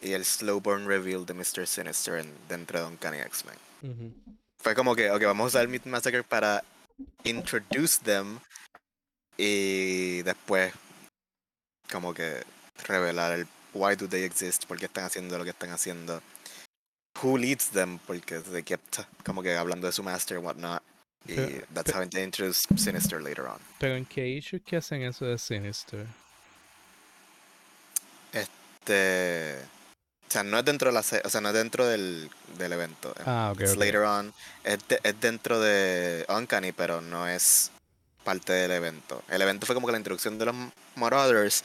Y 0.00 0.12
el 0.12 0.24
slow 0.24 0.60
burn 0.60 0.86
reveal 0.86 1.24
de 1.24 1.34
Mr. 1.34 1.66
Sinister 1.66 2.18
en, 2.18 2.32
dentro 2.48 2.78
de 2.78 2.86
Uncanny 2.86 3.18
X-Men. 3.18 4.14
Fue 4.58 4.74
como 4.74 4.94
que, 4.94 5.10
ok, 5.10 5.22
vamos 5.24 5.44
a 5.44 5.48
usar 5.48 5.62
el 5.62 5.68
Meat 5.68 5.86
Massacre 5.86 6.22
para 6.22 6.62
introduce 7.24 7.98
them 8.02 8.38
y 9.36 10.22
después 10.22 10.72
como 11.90 12.14
que 12.14 12.42
revelar 12.84 13.32
el 13.32 13.46
why 13.74 13.94
do 13.96 14.08
they 14.08 14.24
exist, 14.24 14.64
por 14.66 14.78
qué 14.78 14.86
están 14.86 15.04
haciendo 15.04 15.36
lo 15.38 15.44
que 15.44 15.50
están 15.50 15.70
haciendo. 15.70 16.22
Who 17.22 17.38
leads 17.38 17.70
them, 17.70 17.98
porque 18.06 18.40
they 18.40 18.62
kept 18.62 18.98
como 19.24 19.42
que 19.42 19.56
hablando 19.56 19.86
de 19.86 19.92
su 19.92 20.02
master 20.02 20.36
and 20.38 20.46
whatnot. 20.46 20.82
Y 21.26 21.34
Pero- 21.34 21.66
that's 21.74 21.92
how 21.94 22.06
they 22.08 22.22
introduce 22.22 22.66
Sinister 22.76 23.20
later 23.20 23.46
on. 23.46 23.58
pero 23.80 23.96
¿en 23.96 24.04
qué 24.06 24.28
issues 24.28 24.62
que 24.62 24.76
hacen 24.76 25.02
eso 25.02 25.24
de 25.24 25.38
Sinister? 25.38 26.06
Este. 28.32 29.56
O 30.28 30.30
sea, 30.30 30.42
no 30.42 30.58
es 30.58 30.64
dentro 30.64 30.88
de 30.90 30.94
la 30.94 31.00
o 31.00 31.02
sea, 31.30 31.40
no 31.40 31.48
es 31.48 31.54
dentro 31.54 31.86
del, 31.86 32.28
del 32.58 32.72
evento. 32.72 33.14
Ah, 33.24 33.50
ok, 33.54 33.60
It's 33.60 33.72
ok. 33.72 33.78
later 33.78 34.00
on. 34.02 34.34
Es, 34.64 34.78
de- 34.88 35.00
es 35.02 35.20
dentro 35.20 35.60
de 35.60 36.26
Uncanny, 36.28 36.72
pero 36.72 37.00
no 37.00 37.28
es 37.28 37.70
parte 38.24 38.52
del 38.52 38.72
evento. 38.72 39.22
El 39.28 39.40
evento 39.42 39.66
fue 39.66 39.74
como 39.74 39.86
que 39.86 39.92
la 39.92 39.98
introducción 39.98 40.36
de 40.38 40.46
los 40.46 40.54
Marauders, 40.96 41.62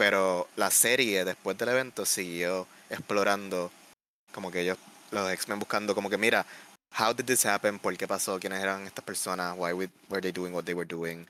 pero 0.00 0.48
la 0.56 0.70
serie 0.70 1.26
después 1.26 1.58
del 1.58 1.68
evento 1.68 2.06
siguió 2.06 2.66
explorando 2.88 3.70
como 4.32 4.50
que 4.50 4.62
ellos, 4.62 4.78
los 5.10 5.30
X-Men 5.30 5.58
buscando 5.58 5.94
como 5.94 6.08
que 6.08 6.16
mira, 6.16 6.46
how 6.98 7.12
did 7.12 7.26
this 7.26 7.44
happen? 7.44 7.78
¿Por 7.78 7.94
qué 7.98 8.08
pasó? 8.08 8.40
¿Quiénes 8.40 8.62
eran 8.62 8.86
estas 8.86 9.04
personas? 9.04 9.54
Why 9.58 9.74
were 9.74 10.22
they 10.22 10.32
doing 10.32 10.54
what 10.54 10.64
they 10.64 10.72
were 10.72 10.88
doing? 10.88 11.26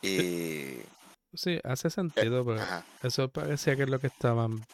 Y... 0.00 0.76
Sí, 1.34 1.58
hace 1.64 1.90
sentido, 1.90 2.44
pero 2.46 2.64
eso 3.02 3.28
parecía 3.30 3.74
que 3.74 3.82
es 3.82 3.88
lo 3.88 3.98
que 3.98 4.06
estaban 4.06 4.64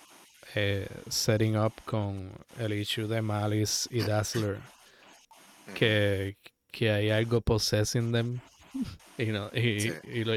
eh, 0.55 0.87
setting 1.09 1.57
up 1.57 1.73
con 1.87 2.31
el 2.59 2.75
issue 2.75 3.09
de 3.09 3.23
Malice 3.23 3.89
y 3.91 4.03
Dazzler. 4.03 4.59
que, 5.75 6.37
que 6.71 6.91
hay 6.91 7.09
algo 7.09 7.41
possessing 7.41 8.13
them. 8.13 8.41
y, 9.17 9.27
no, 9.27 9.49
y, 9.55 9.95
y, 10.13 10.25
lo, 10.25 10.35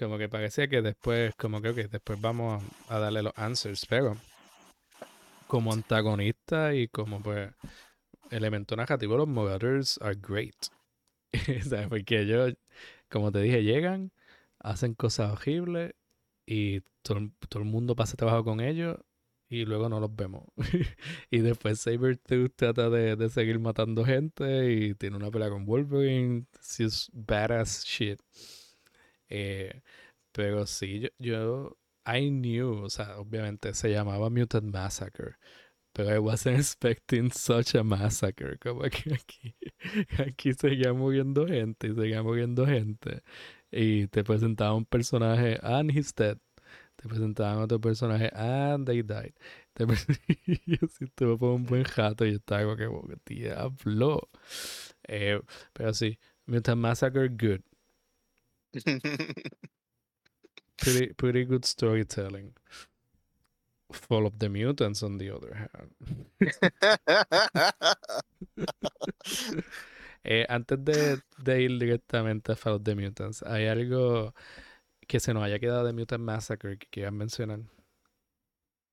como 0.00 0.16
que 0.16 0.30
parecía 0.30 0.66
que 0.66 0.80
después, 0.80 1.34
como 1.36 1.60
que 1.60 1.72
después 1.72 2.18
vamos 2.20 2.64
a 2.88 2.98
darle 2.98 3.22
los 3.22 3.34
answers, 3.36 3.84
pero 3.86 4.16
como 5.46 5.74
antagonista 5.74 6.74
y 6.74 6.88
como 6.88 7.22
pues 7.22 7.52
elemento 8.30 8.76
narrativo, 8.76 9.18
los 9.18 9.28
Mogators 9.28 9.98
are 10.00 10.18
great. 10.18 10.56
Porque 11.90 12.20
ellos, 12.22 12.54
como 13.10 13.30
te 13.30 13.40
dije, 13.40 13.62
llegan, 13.62 14.10
hacen 14.58 14.94
cosas 14.94 15.32
horribles 15.32 15.92
y 16.46 16.80
todo, 17.02 17.18
el 17.18 17.64
mundo 17.64 17.94
pasa 17.94 18.16
trabajo 18.16 18.42
con 18.42 18.60
ellos 18.60 18.96
y 19.50 19.66
luego 19.66 19.90
no 19.90 20.00
los 20.00 20.16
vemos. 20.16 20.44
y 21.30 21.40
después 21.40 21.80
Sabertooth 21.80 22.54
trata 22.56 22.88
de, 22.88 23.16
de, 23.16 23.28
seguir 23.28 23.58
matando 23.58 24.04
gente 24.04 24.72
y 24.72 24.94
tiene 24.94 25.16
una 25.18 25.30
pelea 25.30 25.50
con 25.50 25.66
Wolverine. 25.66 26.46
es 26.78 27.10
badass 27.12 27.84
shit. 27.84 28.18
Eh, 29.30 29.82
pero 30.32 30.66
sí, 30.66 31.00
yo, 31.00 31.08
yo, 31.18 31.78
I 32.06 32.30
knew, 32.30 32.84
o 32.84 32.90
sea, 32.90 33.18
obviamente 33.18 33.74
se 33.74 33.90
llamaba 33.90 34.30
Mutant 34.30 34.72
Massacre. 34.72 35.36
Pero 35.94 36.14
I 36.14 36.18
wasn't 36.18 36.58
expecting 36.60 37.30
such 37.32 37.74
a 37.74 37.82
massacre. 37.84 38.58
Como 38.58 38.82
que 38.90 39.14
aquí, 39.14 39.54
aquí 40.18 40.54
seguía 40.54 40.92
muriendo 40.92 41.46
gente 41.46 41.88
y 41.88 41.94
seguía 41.94 42.22
muriendo 42.22 42.66
gente. 42.66 43.22
Y 43.70 44.06
te 44.08 44.24
presentaban 44.24 44.76
un 44.78 44.86
personaje, 44.86 45.58
and 45.62 45.90
he's 45.90 46.14
dead. 46.14 46.38
Te 46.96 47.08
presentaban 47.08 47.58
otro 47.62 47.80
personaje, 47.80 48.30
and 48.34 48.86
they 48.86 49.02
died. 49.02 49.34
Te 49.74 49.84
y 50.46 50.74
así 50.84 51.04
estuvo 51.04 51.38
por 51.38 51.50
un 51.54 51.64
buen 51.66 51.84
jato 51.84 52.26
y 52.26 52.34
estaba 52.34 52.76
como 52.76 53.08
que, 53.08 53.16
diablo. 53.26 54.28
Eh, 55.08 55.40
pero 55.72 55.94
sí, 55.94 56.18
Mutant 56.46 56.80
Massacre, 56.80 57.28
good. 57.28 57.60
pretty, 60.76 61.12
pretty 61.14 61.44
good 61.44 61.64
storytelling. 61.64 62.52
Fall 63.92 64.26
of 64.26 64.38
the 64.38 64.48
Mutants, 64.48 65.02
on 65.02 65.18
the 65.18 65.30
other 65.30 65.54
hand. 65.54 65.90
eh, 70.24 70.46
antes 70.48 70.84
de, 70.84 71.20
de, 71.38 71.62
ir 71.62 71.78
directamente 71.78 72.52
a 72.52 72.56
Fall 72.56 72.74
of 72.74 72.84
the 72.84 72.94
Mutants, 72.94 73.42
¿hay 73.42 73.66
algo 73.66 74.32
que 75.08 75.18
se 75.18 75.34
nos 75.34 75.42
haya 75.42 75.58
quedado 75.58 75.84
de 75.84 75.92
Mutant 75.92 76.22
Massacre 76.22 76.78
que 76.78 76.86
quieran 76.88 77.16
mencionar? 77.16 77.58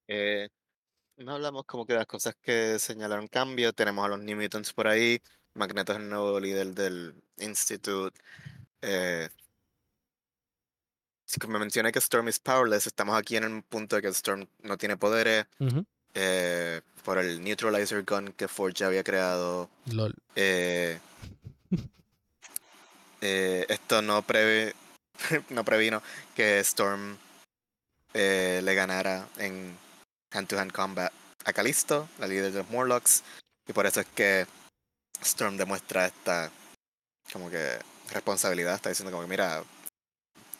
Eh, 0.08 0.50
no 1.18 1.36
hablamos 1.36 1.66
como 1.66 1.86
que 1.86 1.94
de 1.94 2.00
las 2.00 2.08
cosas 2.08 2.36
que 2.42 2.80
señalaron 2.80 3.28
cambio. 3.28 3.74
Tenemos 3.74 4.04
a 4.06 4.08
los 4.10 4.20
New 4.20 4.36
Mutants 4.36 4.74
por 4.74 4.88
ahí. 4.88 5.22
Magneto 5.54 5.94
es 5.94 6.00
el 6.00 6.10
nuevo 6.10 6.40
líder 6.40 6.74
del 6.74 7.14
Institute. 7.38 8.20
Eh, 8.82 9.30
como 11.40 11.54
me 11.54 11.60
mencioné 11.60 11.92
que 11.92 12.00
Storm 12.00 12.28
is 12.30 12.40
powerless, 12.40 12.88
estamos 12.88 13.18
aquí 13.18 13.36
en 13.36 13.46
un 13.46 13.62
punto 13.62 13.96
de 13.98 14.02
que 14.02 14.08
Storm 14.10 14.48
no 14.64 14.78
tiene 14.78 14.98
poderes. 14.98 15.46
eh, 16.14 16.82
por 17.04 17.20
el 17.20 17.42
Neutralizer 17.44 18.04
Gun 18.04 18.34
que 18.34 18.48
Forge 18.48 18.84
había 18.84 19.04
creado. 19.04 19.70
LOL. 19.86 20.14
Eh, 20.36 21.00
eh, 23.22 23.66
esto 23.70 24.02
no, 24.02 24.22
preve, 24.24 24.74
no 25.50 25.64
previno 25.64 26.02
que 26.36 26.60
Storm 26.60 27.18
eh, 28.14 28.62
le 28.64 28.76
ganara 28.76 29.28
en 29.38 29.78
hand-to-hand 30.32 30.72
-hand 30.72 30.76
combat 30.76 31.14
a 31.46 31.54
Kalisto, 31.54 32.10
la 32.20 32.28
líder 32.28 32.52
de 32.52 32.60
los 32.60 32.70
Morlocks. 32.70 33.24
Y 33.68 33.74
por 33.74 33.86
eso 33.86 34.02
es 34.02 34.08
que 34.08 34.48
Storm 35.22 35.56
demuestra 35.56 36.08
esta 36.08 36.52
como 37.32 37.50
que 37.50 37.80
responsabilidad. 38.12 38.76
Está 38.76 38.90
diciendo 38.90 39.12
como 39.12 39.24
que 39.24 39.30
mira, 39.30 39.64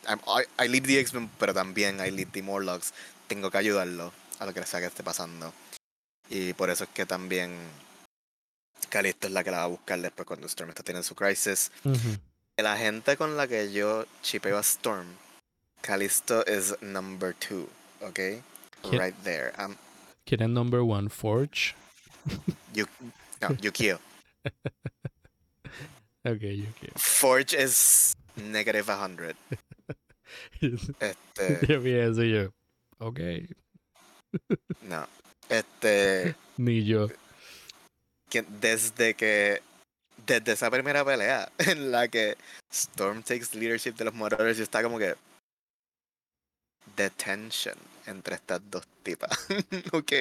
I, 0.08 0.64
I 0.64 0.68
lead 0.68 0.84
the 0.84 1.00
X-Men, 1.00 1.30
pero 1.40 1.54
también 1.54 2.00
I 2.00 2.12
lead 2.12 2.30
the 2.32 2.42
Morlocks. 2.42 2.94
Tengo 3.28 3.52
que 3.52 3.58
ayudarlo 3.58 4.14
a 4.40 4.46
lo 4.46 4.54
que 4.54 4.66
sea 4.66 4.80
que 4.80 4.88
esté 4.88 5.04
pasando. 5.04 5.54
Y 6.30 6.54
por 6.54 6.70
eso 6.70 6.86
es 6.86 6.90
que 6.92 7.06
también 7.06 7.56
Calisto 8.90 9.28
es 9.28 9.34
la 9.34 9.44
que 9.44 9.52
la 9.52 9.58
va 9.58 9.64
a 9.64 9.68
buscar 9.68 10.00
después 10.00 10.26
cuando 10.26 10.48
Storm 10.48 10.70
está 10.70 10.84
teniendo 10.84 11.08
su 11.08 11.16
crisis. 11.16 11.72
La 12.58 12.78
gente 12.78 13.18
con 13.18 13.38
la 13.38 13.48
que 13.48 13.72
yo 13.72 14.06
chipeo 14.22 14.58
a 14.58 14.62
Storm, 14.62 15.08
Calisto 15.82 16.46
es 16.46 16.76
number 16.82 17.34
two, 17.36 17.70
¿ok? 18.02 18.20
Right 18.92 19.16
there. 19.24 19.52
Um, 19.60 19.76
¿Quién 20.26 20.42
es 20.42 20.50
number 20.50 20.82
one? 20.82 21.10
Forge? 21.10 21.76
No, 23.42 23.56
Yukio. 23.62 24.00
ok, 26.24 26.42
Yukio. 26.42 26.92
Forge 26.96 27.62
es 27.62 28.16
negative 28.36 28.86
100. 28.86 29.36
Este. 30.62 31.68
Yo 31.68 31.82
vi 31.82 31.94
eso 31.94 32.24
yo. 32.24 32.52
Ok. 33.00 33.20
no. 34.82 35.08
Este. 35.50 36.36
Ni 36.58 36.84
yo. 36.84 37.08
desde 38.60 39.14
que. 39.14 39.62
Desde 40.26 40.52
esa 40.54 40.70
primera 40.70 41.06
pelea 41.06 41.50
en 41.58 41.92
la 41.92 42.08
que 42.08 42.36
Storm 42.70 43.24
takes 43.24 43.58
leadership 43.58 43.94
de 43.94 44.06
los 44.06 44.14
moradores, 44.14 44.60
está 44.60 44.84
como 44.84 45.00
que. 45.00 45.16
The 46.96 47.10
tension 47.12 47.78
entre 48.08 48.36
estas 48.36 48.62
dos 48.70 48.88
tipas. 49.04 49.48
ok. 49.94 50.12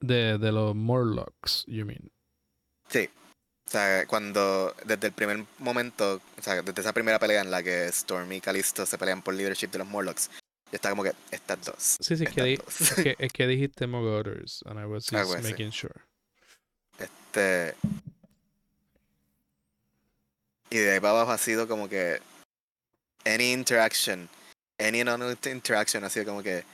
De, 0.00 0.38
de 0.38 0.52
los 0.52 0.74
Morlocks, 0.74 1.64
you 1.66 1.84
mean. 1.84 2.10
Sí. 2.88 3.08
O 3.70 3.72
sea, 3.72 4.04
cuando 4.08 4.74
desde 4.84 5.06
el 5.06 5.12
primer 5.12 5.44
momento, 5.58 6.20
o 6.36 6.42
sea, 6.42 6.60
desde 6.60 6.80
esa 6.80 6.92
primera 6.92 7.20
pelea 7.20 7.40
en 7.40 7.52
la 7.52 7.62
que 7.62 7.86
Storm 7.86 8.32
y 8.32 8.40
Callisto 8.40 8.84
se 8.84 8.98
pelean 8.98 9.22
por 9.22 9.32
leadership 9.32 9.68
de 9.68 9.78
los 9.78 9.86
Morlocks, 9.86 10.28
yo 10.28 10.72
estaba 10.72 10.90
como 10.96 11.04
que 11.04 11.12
estas 11.30 11.64
dos. 11.64 11.96
Sí, 12.00 12.16
sí, 12.16 12.24
es 12.24 12.34
que, 12.34 12.54
es, 12.54 12.94
que, 12.96 13.16
es 13.16 13.32
que, 13.32 13.46
dijiste 13.46 13.86
Mogoders, 13.86 14.64
and 14.66 14.80
I 14.80 14.86
was 14.86 15.06
just 15.08 15.42
making 15.44 15.70
sure. 15.70 15.94
Este. 16.98 17.76
Y 20.70 20.78
de 20.78 20.94
ahí 20.94 21.00
para 21.00 21.12
abajo 21.12 21.30
ha 21.30 21.38
sido 21.38 21.68
como 21.68 21.88
que. 21.88 22.18
Any 23.24 23.52
interaction, 23.52 24.28
any 24.80 25.04
non 25.04 25.22
interaction 25.46 26.02
ha 26.02 26.10
sido 26.10 26.26
como 26.26 26.42
que. 26.42 26.64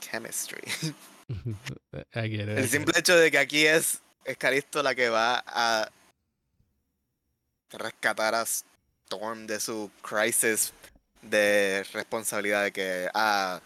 Chemistry. 0.00 0.62
I 2.14 2.28
get 2.28 2.48
it, 2.48 2.58
El 2.58 2.68
simple 2.68 2.96
hecho 2.96 3.16
de 3.16 3.32
que 3.32 3.38
aquí 3.38 3.66
es, 3.66 4.00
es 4.26 4.36
Calisto 4.36 4.82
la 4.82 4.94
que 4.94 5.08
va 5.08 5.42
a 5.46 5.88
rescatar 7.70 8.34
a 8.34 8.42
Storm 8.42 9.46
de 9.46 9.60
su 9.60 9.90
crisis 10.02 10.72
de 11.22 11.84
responsabilidad 11.92 12.64
de 12.64 12.72
que, 12.72 13.08
ah, 13.14 13.60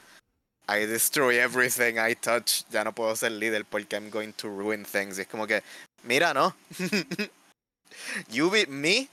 I 0.68 0.86
destroy 0.86 1.36
everything 1.38 1.94
I 1.98 2.14
touch, 2.14 2.64
ya 2.70 2.84
no 2.84 2.92
puedo 2.94 3.16
ser 3.16 3.32
líder 3.32 3.64
porque 3.64 3.96
I'm 3.96 4.10
going 4.10 4.32
to 4.34 4.48
ruin 4.48 4.84
things. 4.84 5.18
Y 5.18 5.22
es 5.22 5.26
como 5.26 5.46
que, 5.46 5.62
mira, 6.04 6.32
no. 6.32 6.54
you 8.28 8.50
beat 8.50 8.68
me, 8.68 9.08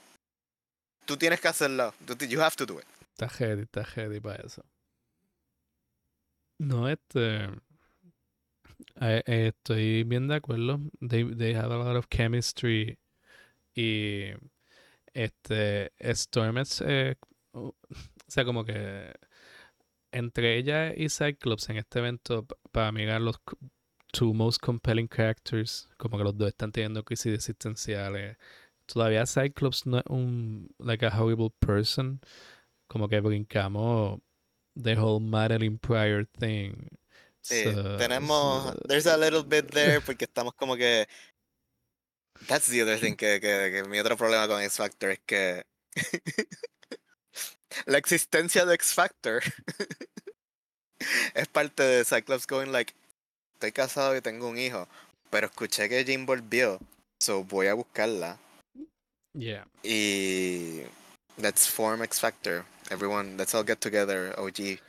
tú 1.05 1.17
tienes 1.17 1.39
que 1.39 1.47
hacerlo. 1.47 1.93
You 2.27 2.41
have 2.41 2.55
to 2.57 2.65
do 2.65 2.79
it. 2.79 2.85
Está 3.17 3.29
heavy, 3.29 3.63
está 3.63 3.83
heavy 3.83 4.19
para 4.19 4.43
eso. 4.43 4.63
No, 6.59 6.87
este. 6.87 7.49
Eh, 9.01 9.23
eh, 9.25 9.47
estoy 9.55 10.03
bien 10.03 10.27
de 10.27 10.35
acuerdo. 10.35 10.79
They, 10.99 11.23
they 11.35 11.53
have 11.53 11.73
a 11.73 11.77
lot 11.77 11.95
of 11.95 12.07
chemistry. 12.09 12.97
Y 13.75 14.31
este 15.17 15.91
Storm 15.99 16.57
eh, 16.81 17.15
o 17.53 17.75
sea 18.27 18.45
como 18.45 18.63
que 18.65 19.13
entre 20.11 20.57
ella 20.57 20.93
y 20.95 21.09
Cyclops 21.09 21.69
en 21.69 21.77
este 21.77 21.99
evento 21.99 22.45
para 22.71 22.91
mí 22.91 23.03
eran 23.03 23.25
los 23.25 23.37
two 24.11 24.33
most 24.33 24.61
compelling 24.61 25.07
characters 25.07 25.89
como 25.97 26.17
que 26.17 26.23
los 26.23 26.37
dos 26.37 26.49
están 26.49 26.71
teniendo 26.71 27.03
crisis 27.03 27.33
existenciales 27.33 28.37
todavía 28.85 29.25
Cyclops 29.25 29.85
no 29.85 29.97
es 29.99 30.03
un 30.07 30.69
like 30.79 31.05
a 31.05 31.09
horrible 31.09 31.49
person 31.59 32.21
como 32.87 33.07
que 33.09 33.19
brincamos 33.19 34.19
the 34.75 34.95
whole 34.95 35.19
Madeline 35.19 35.79
Pryor 35.79 36.25
thing 36.25 36.89
Sí, 37.47 37.63
tenemos, 37.97 38.75
there's 38.87 39.07
a 39.07 39.15
little 39.15 39.43
bit 39.43 39.71
there 39.71 40.01
porque 40.05 40.25
estamos 40.25 40.53
como 40.55 40.75
que 40.75 41.07
That's 42.45 42.67
the 42.67 42.83
other 42.83 42.99
thing 42.99 43.15
que, 43.15 43.39
que, 43.39 43.71
que 43.71 43.83
mi 43.89 43.99
otro 43.99 44.15
problema 44.15 44.47
con 44.47 44.61
X 44.61 44.77
Factor 44.77 45.11
es 45.11 45.19
que 45.25 45.65
la 47.85 47.97
existencia 47.97 48.65
de 48.65 48.75
X 48.75 48.93
Factor 48.93 49.41
es 51.33 51.47
parte 51.47 51.83
de 51.83 52.05
Cyclops 52.05 52.45
going 52.45 52.71
like, 52.71 52.93
estoy 53.55 53.71
casado 53.71 54.15
y 54.15 54.21
tengo 54.21 54.47
un 54.49 54.57
hijo, 54.57 54.87
pero 55.31 55.47
escuché 55.47 55.89
que 55.89 56.03
Jean 56.05 56.25
volvió, 56.25 56.79
so 57.19 57.43
voy 57.43 57.67
a 57.67 57.73
buscarla. 57.73 58.37
Yeah. 59.33 59.67
Y 59.83 60.83
let's 61.37 61.67
form 61.67 62.03
X 62.03 62.19
Factor. 62.19 62.65
Everyone, 62.89 63.35
let's 63.37 63.53
all 63.53 63.65
get 63.65 63.79
together, 63.79 64.33
OG, 64.37 64.79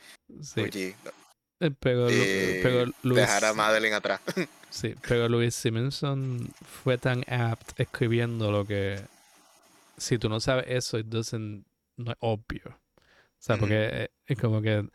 Sí. 0.41 0.61
OG. 0.61 0.95
Eh, 1.59 1.71
Pero, 1.79 2.85
Luis, 3.03 3.21
dejar 3.21 3.45
a 3.45 3.53
Madeline 3.53 3.93
atrás. 3.95 4.21
sí, 4.69 4.95
pero 5.07 5.27
Luis 5.27 5.55
Simonson 5.55 6.49
fue 6.61 6.97
tan 6.97 7.23
apt 7.27 7.79
escribiendo 7.79 8.51
lo 8.51 8.65
que 8.65 9.01
si 9.97 10.17
tú 10.17 10.29
no 10.29 10.39
sabes 10.39 10.65
eso, 10.69 10.97
it 10.97 11.07
doesn't, 11.07 11.65
no 11.97 12.11
es 12.11 12.17
obvio. 12.21 12.63
O 12.97 13.41
sea, 13.41 13.57
porque 13.57 14.09
es 14.25 14.37
como 14.37 14.61
que 14.61 14.87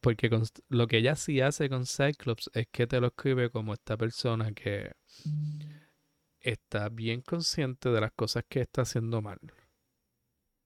porque 0.00 0.28
con- 0.28 0.42
lo 0.68 0.86
que 0.86 0.98
ella 0.98 1.14
sí 1.16 1.40
hace 1.40 1.68
con 1.68 1.86
Cyclops 1.86 2.50
es 2.52 2.66
que 2.70 2.86
te 2.86 3.00
lo 3.00 3.08
escribe 3.08 3.50
como 3.50 3.72
esta 3.72 3.96
persona 3.96 4.52
que 4.52 4.92
está 6.40 6.88
bien 6.88 7.22
consciente 7.22 7.88
de 7.90 8.00
las 8.00 8.12
cosas 8.12 8.44
que 8.48 8.60
está 8.60 8.82
haciendo 8.82 9.22
mal 9.22 9.38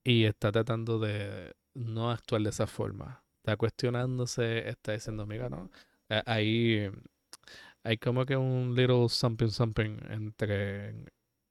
y 0.02 0.24
está 0.24 0.50
tratando 0.50 0.98
de 0.98 1.54
no 1.74 2.10
actuar 2.10 2.42
de 2.42 2.50
esa 2.50 2.66
forma. 2.66 3.22
Está 3.48 3.56
cuestionándose, 3.56 4.68
está 4.68 4.92
diciendo, 4.92 5.24
mira, 5.26 5.48
no. 5.48 5.70
Ahí 6.26 6.90
hay 7.84 7.98
como 7.98 8.26
que 8.26 8.36
un 8.36 8.74
little 8.74 9.08
something 9.08 9.48
something 9.50 9.98
entre 10.10 11.06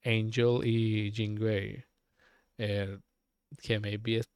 Angel 0.06 0.62
y 0.66 1.12
Jean 1.12 1.36
Grey. 1.36 1.84
eh, 2.60 3.00
que 3.62 3.80
maybe 3.80 4.18
es 4.20 4.30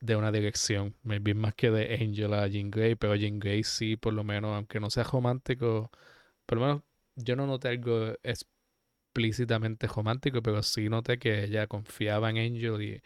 de 0.00 0.16
una 0.16 0.32
dirección. 0.32 0.94
Maybe 1.02 1.34
más 1.34 1.54
que 1.54 1.70
de 1.70 1.94
Angel 1.94 2.32
a 2.34 2.46
Jean 2.48 2.70
Grey, 2.70 2.94
pero 2.96 3.14
Jean 3.16 3.38
Grey 3.38 3.62
sí, 3.64 3.96
por 3.96 4.12
lo 4.14 4.24
menos, 4.24 4.54
aunque 4.56 4.80
no 4.80 4.90
sea 4.90 5.04
romántico, 5.04 5.90
por 6.46 6.58
lo 6.58 6.66
menos 6.66 6.82
yo 7.16 7.36
no 7.36 7.46
noté 7.46 7.68
algo 7.68 8.14
explícitamente 9.14 9.86
romántico, 9.86 10.42
pero 10.42 10.62
sí 10.62 10.88
noté 10.88 11.18
que 11.18 11.44
ella 11.44 11.66
confiaba 11.66 12.30
en 12.30 12.38
Angel 12.38 12.82
y, 12.82 13.02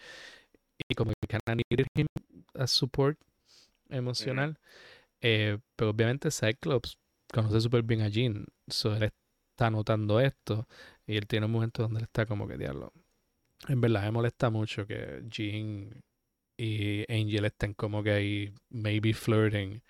y 0.89 0.95
como 0.95 1.13
que 1.21 1.29
kinda 1.29 1.57
needed 1.71 1.87
him 1.97 2.07
as 2.59 2.71
support 2.71 3.19
emocional. 3.91 4.59
Eh, 5.23 5.59
pero 5.77 5.91
obviamente 5.93 6.31
Cyclops 6.31 6.99
conoce 7.33 7.61
súper 7.61 7.83
bien 7.83 8.03
a 8.03 8.09
Jean, 8.09 8.47
so 8.69 8.95
él 8.97 9.05
está 9.53 9.71
notando 9.71 10.21
esto 10.21 10.69
y 11.07 11.17
él 11.17 11.27
tiene 11.27 11.47
un 11.47 11.53
momento 11.53 11.83
donde 11.83 12.01
él 12.01 12.05
está 12.05 12.27
como 12.27 12.47
que 12.49 12.59
diablo. 12.59 12.93
En 13.69 13.81
verdad 13.81 14.03
me 14.05 14.11
molesta 14.13 14.51
mucho 14.51 14.87
que 14.87 15.23
Jean 15.29 16.03
y 16.59 17.03
Angel 17.13 17.45
estén 17.47 17.75
como 17.75 18.03
que 18.03 18.13
ahí 18.13 18.55
maybe 18.71 19.13
flirting, 19.15 19.83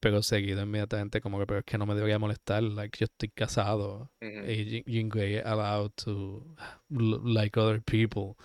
pero 0.00 0.22
seguido 0.22 0.62
inmediatamente 0.62 1.20
como 1.20 1.38
que 1.38 1.46
pero 1.46 1.60
es 1.60 1.64
que 1.64 1.78
no 1.78 1.86
me 1.86 1.94
debería 1.94 2.18
molestar, 2.18 2.62
like 2.62 2.98
yo 2.98 3.04
estoy 3.06 3.30
casado 3.30 4.10
y 4.42 4.82
Jean- 4.86 5.08
Grey 5.08 5.38
allowed 5.38 5.92
to 5.96 6.56
l- 6.90 7.20
like 7.24 7.58
other 7.60 7.82
people 7.82 8.36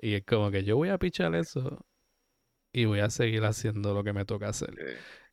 y 0.00 0.14
es 0.14 0.24
como 0.24 0.50
que 0.50 0.64
yo 0.64 0.76
voy 0.76 0.88
a 0.90 0.98
pichar 0.98 1.34
eso 1.34 1.84
y 2.72 2.84
voy 2.86 3.00
a 3.00 3.10
seguir 3.10 3.44
haciendo 3.44 3.94
lo 3.94 4.02
que 4.04 4.12
me 4.12 4.24
toca 4.24 4.48
hacer. 4.48 4.74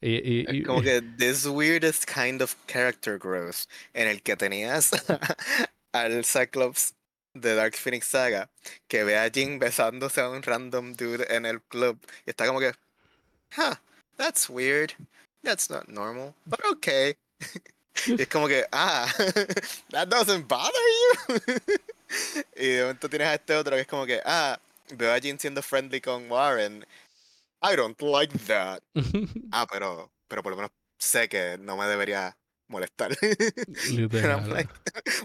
Y, 0.02 0.16
y- 0.16 0.46
Es 0.48 0.54
y- 0.56 0.64
como 0.64 0.82
que 0.82 1.02
this 1.02 1.46
weirdest 1.46 2.06
kind 2.06 2.42
of 2.42 2.56
character 2.68 3.18
growth 3.18 3.66
en 3.94 4.08
el 4.08 4.22
que 4.22 4.36
tenías 4.36 4.92
al 5.94 6.24
Cyclops 6.26 6.94
de 7.34 7.56
Dark 7.56 7.76
Phoenix 7.76 8.08
Saga 8.08 8.50
que 8.88 9.04
ve 9.04 9.18
a 9.18 9.28
Jean 9.28 9.60
besándose 9.60 10.20
a 10.22 10.30
un 10.30 10.42
random 10.42 10.94
dude 10.96 11.26
en 11.30 11.46
el 11.46 11.62
club 11.62 11.98
y 12.26 12.30
está 12.32 12.48
como 12.48 12.60
que, 12.60 12.72
huh, 13.58 13.76
that's 14.18 14.50
weird, 14.50 14.94
that's 15.44 15.70
not 15.70 15.88
normal, 15.88 16.34
but 16.46 16.60
okay. 16.72 17.16
Y 18.08 18.22
es 18.22 18.28
como 18.30 18.48
que, 18.48 18.66
ah, 18.72 19.12
that 19.92 20.08
doesn't 20.08 20.48
bother 20.48 20.72
you. 21.28 21.36
y 22.56 22.68
de 22.68 22.82
momento 22.84 23.10
tienes 23.10 23.28
a 23.28 23.34
este 23.36 23.56
otro 23.56 23.76
que 23.76 23.82
es 23.82 23.88
como 23.88 24.06
que, 24.06 24.22
ah, 24.24 24.58
veo 24.96 25.12
a 25.12 25.18
Jean 25.18 25.38
siendo 25.38 25.62
friendly 25.62 26.00
con 26.00 26.32
Warren. 26.32 26.86
I 27.62 27.76
don't 27.76 28.02
like 28.02 28.34
that. 28.48 28.82
Ah, 29.52 29.66
pero, 29.72 30.12
pero 30.28 30.44
por 30.44 30.52
lo 30.52 30.58
menos 30.58 30.72
sé 31.00 31.28
que 31.30 31.58
no 31.60 31.76
me 31.78 31.86
debería 31.86 32.38
molestar. 32.70 33.12
And 33.22 34.14
I'm 34.32 34.50
like, 34.50 34.70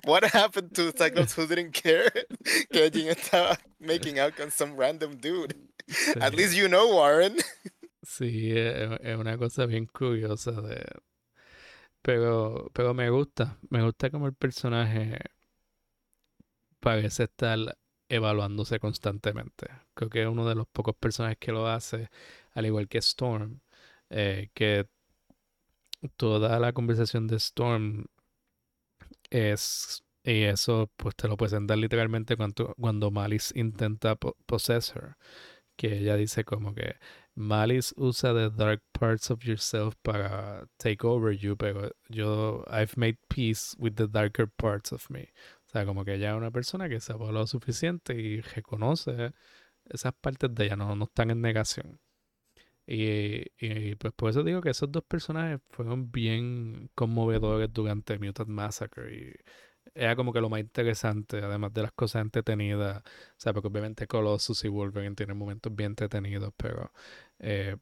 what 0.05 0.25
happened 0.25 0.75
to 0.77 0.93
Cyclops 0.97 1.35
who 1.35 1.47
didn't 1.47 1.73
care 1.73 2.11
que 2.73 2.91
Jean 2.91 3.09
estaba 3.15 3.57
making 3.81 4.19
out 4.19 4.35
con 4.37 4.51
some 4.51 4.77
random 4.77 5.17
dude? 5.21 5.55
At 6.21 6.33
Sí. 6.33 6.37
least 6.37 6.55
you 6.57 6.69
know, 6.69 6.97
Warren. 6.97 7.37
Sí, 8.03 8.53
es, 8.57 8.99
es 9.01 9.17
una 9.17 9.37
cosa 9.39 9.67
bien 9.67 9.87
curiosa 9.87 10.53
de... 10.53 10.85
Pero, 12.03 12.71
pero 12.75 12.93
me 12.95 13.09
gusta, 13.11 13.59
me 13.71 13.83
gusta 13.83 14.11
como 14.11 14.27
el 14.27 14.35
personaje 14.35 15.19
parece 16.81 17.25
estar 17.25 17.59
evaluándose 18.09 18.79
constantemente. 18.81 19.69
Creo 19.95 20.11
que 20.11 20.23
es 20.23 20.29
uno 20.29 20.49
de 20.49 20.55
los 20.55 20.67
pocos 20.67 20.95
personajes 20.97 21.39
que 21.39 21.53
lo 21.53 21.67
hace, 21.69 22.11
al 22.53 22.67
igual 22.67 22.89
que 22.89 22.99
Storm, 22.99 23.61
eh, 24.11 24.51
que 24.55 24.87
toda 26.17 26.59
la 26.59 26.73
conversación 26.73 27.27
de 27.27 27.37
Storm 27.37 28.07
es... 29.31 30.03
Y 30.27 30.45
eso 30.45 30.91
pues 30.97 31.15
te 31.17 31.29
lo 31.29 31.37
presentan 31.37 31.83
literalmente 31.83 32.35
cuando, 32.35 32.75
cuando 32.81 33.11
Malice 33.11 33.53
intenta 33.59 34.15
po- 34.17 34.37
possess 34.47 34.95
her. 34.97 35.17
Que 35.77 35.99
ella 35.99 36.17
dice 36.17 36.45
como 36.45 36.75
que 36.75 36.97
Malice 37.35 37.93
usa 37.99 38.33
the 38.33 38.49
dark 38.49 38.81
parts 38.93 39.31
of 39.31 39.45
yourself 39.45 39.97
para 40.03 40.67
take 40.79 41.07
over 41.07 41.31
you, 41.37 41.57
pero 41.57 41.91
yo, 42.09 42.65
I've 42.71 42.97
made 42.97 43.19
peace 43.29 43.77
with 43.79 43.97
the 43.97 44.07
darker 44.07 44.47
parts 44.47 44.93
of 44.93 45.11
me. 45.11 45.29
O 45.75 45.77
sea, 45.77 45.87
como 45.87 46.05
que 46.05 46.15
ella 46.15 46.31
es 46.31 46.37
una 46.37 46.53
persona 46.53 46.89
que 46.89 47.01
se 47.01 47.13
ha 47.13 47.17
lo 47.17 47.47
suficiente 47.49 48.15
y 48.15 48.41
reconoce 48.41 49.33
esas 49.87 50.15
partes 50.15 50.55
de 50.55 50.67
ella, 50.67 50.77
no, 50.77 50.95
no 50.95 51.05
están 51.07 51.31
en 51.33 51.41
negación. 51.41 52.01
Y, 52.87 53.43
y 53.59 53.97
pues 53.97 54.13
por 54.15 54.31
eso 54.31 54.45
digo 54.45 54.61
que 54.61 54.71
esos 54.71 54.93
dos 54.93 55.05
personajes 55.05 55.61
fueron 55.71 56.13
bien 56.13 56.91
conmovedores 56.95 57.73
durante 57.73 58.19
Mutant 58.21 58.49
Massacre 58.51 59.17
y 59.17 59.33
era 59.95 60.17
como 60.17 60.33
que 60.33 60.41
lo 60.41 60.49
más 60.49 60.61
interesante, 60.61 61.39
además 61.43 61.73
de 61.75 61.83
las 61.83 61.93
cosas 61.93 62.23
entretenidas. 62.23 62.99
O 62.99 63.35
sea, 63.37 63.53
porque 63.53 63.69
obviamente 63.69 64.07
Colossus 64.07 64.65
y 64.65 64.69
Wolverine 64.69 65.17
tienen 65.17 65.37
momentos 65.37 65.75
bien 65.75 65.93
entretenidos, 65.93 66.53
pero, 66.57 66.93
eh, 67.41 67.77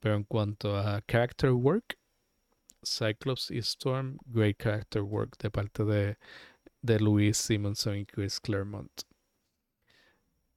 pero 0.00 0.16
en 0.16 0.24
cuanto 0.24 0.76
a 0.78 1.02
character 1.02 1.50
work, 1.50 1.98
Cyclops 2.82 3.50
y 3.50 3.58
Storm, 3.58 4.18
great 4.24 4.56
character 4.58 5.02
work 5.02 5.36
de 5.38 5.50
parte 5.50 5.84
de, 5.84 6.18
de 6.86 7.00
Louis 7.00 7.36
Simonson 7.36 7.96
y 7.98 8.04
Chris 8.06 8.40
Claremont. 8.40 9.02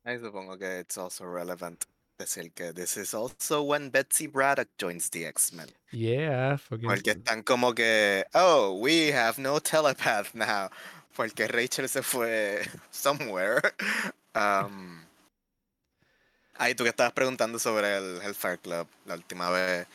Ahí 0.06 0.18
supongo 0.20 0.58
que 0.58 0.80
it's 0.80 0.98
also 0.98 1.26
relevant 1.26 1.86
decir 2.20 2.52
que 2.54 2.74
this 2.74 2.98
is 2.98 3.14
also 3.14 3.64
when 3.64 3.90
Betsy 3.90 4.28
Braddock 4.28 4.68
joins 4.78 5.10
the 5.10 5.26
X-Men. 5.26 5.68
Yeah, 5.92 6.58
Porque 6.70 7.12
están 7.12 7.44
como 7.44 7.74
que, 7.74 8.26
oh, 8.34 8.78
we 8.80 9.12
have 9.12 9.40
no 9.40 9.60
telepath 9.60 10.36
now. 10.36 10.70
Porque 11.16 11.48
Rachel 11.48 11.88
se 11.88 12.02
fue 12.02 12.62
somewhere. 12.92 13.62
Um, 14.36 15.02
ahí 16.58 16.76
tú 16.76 16.84
que 16.84 16.90
estabas 16.90 17.14
preguntando 17.14 17.58
sobre 17.58 17.98
el 17.98 18.22
Hellfire 18.22 18.58
Club 18.58 18.88
la 19.06 19.16
última 19.16 19.50
vez. 19.50 19.88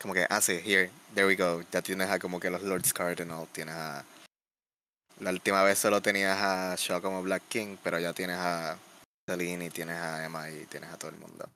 Como 0.00 0.14
que, 0.14 0.26
ah, 0.30 0.40
sí, 0.40 0.60
here, 0.64 0.90
there 1.14 1.26
we 1.26 1.36
go. 1.36 1.62
Ya 1.72 1.82
tienes 1.82 2.08
a 2.10 2.18
como 2.18 2.40
que 2.40 2.50
los 2.50 2.62
Lords 2.62 2.92
Cardinal, 2.92 3.46
tienes 3.52 3.74
a... 3.74 4.04
La 5.20 5.30
última 5.30 5.62
vez 5.62 5.78
solo 5.78 6.00
tenías 6.02 6.36
a 6.40 6.74
Shaw 6.76 7.00
como 7.00 7.22
Black 7.22 7.44
King, 7.48 7.76
pero 7.82 7.98
ya 7.98 8.12
tienes 8.12 8.36
a 8.36 8.78
Celine 9.28 9.66
y 9.66 9.70
tienes 9.70 9.96
a 9.96 10.24
Emma 10.24 10.50
y 10.50 10.66
tienes 10.66 10.90
a 10.90 10.98
todo 10.98 11.10
el 11.10 11.18
mundo. 11.18 11.48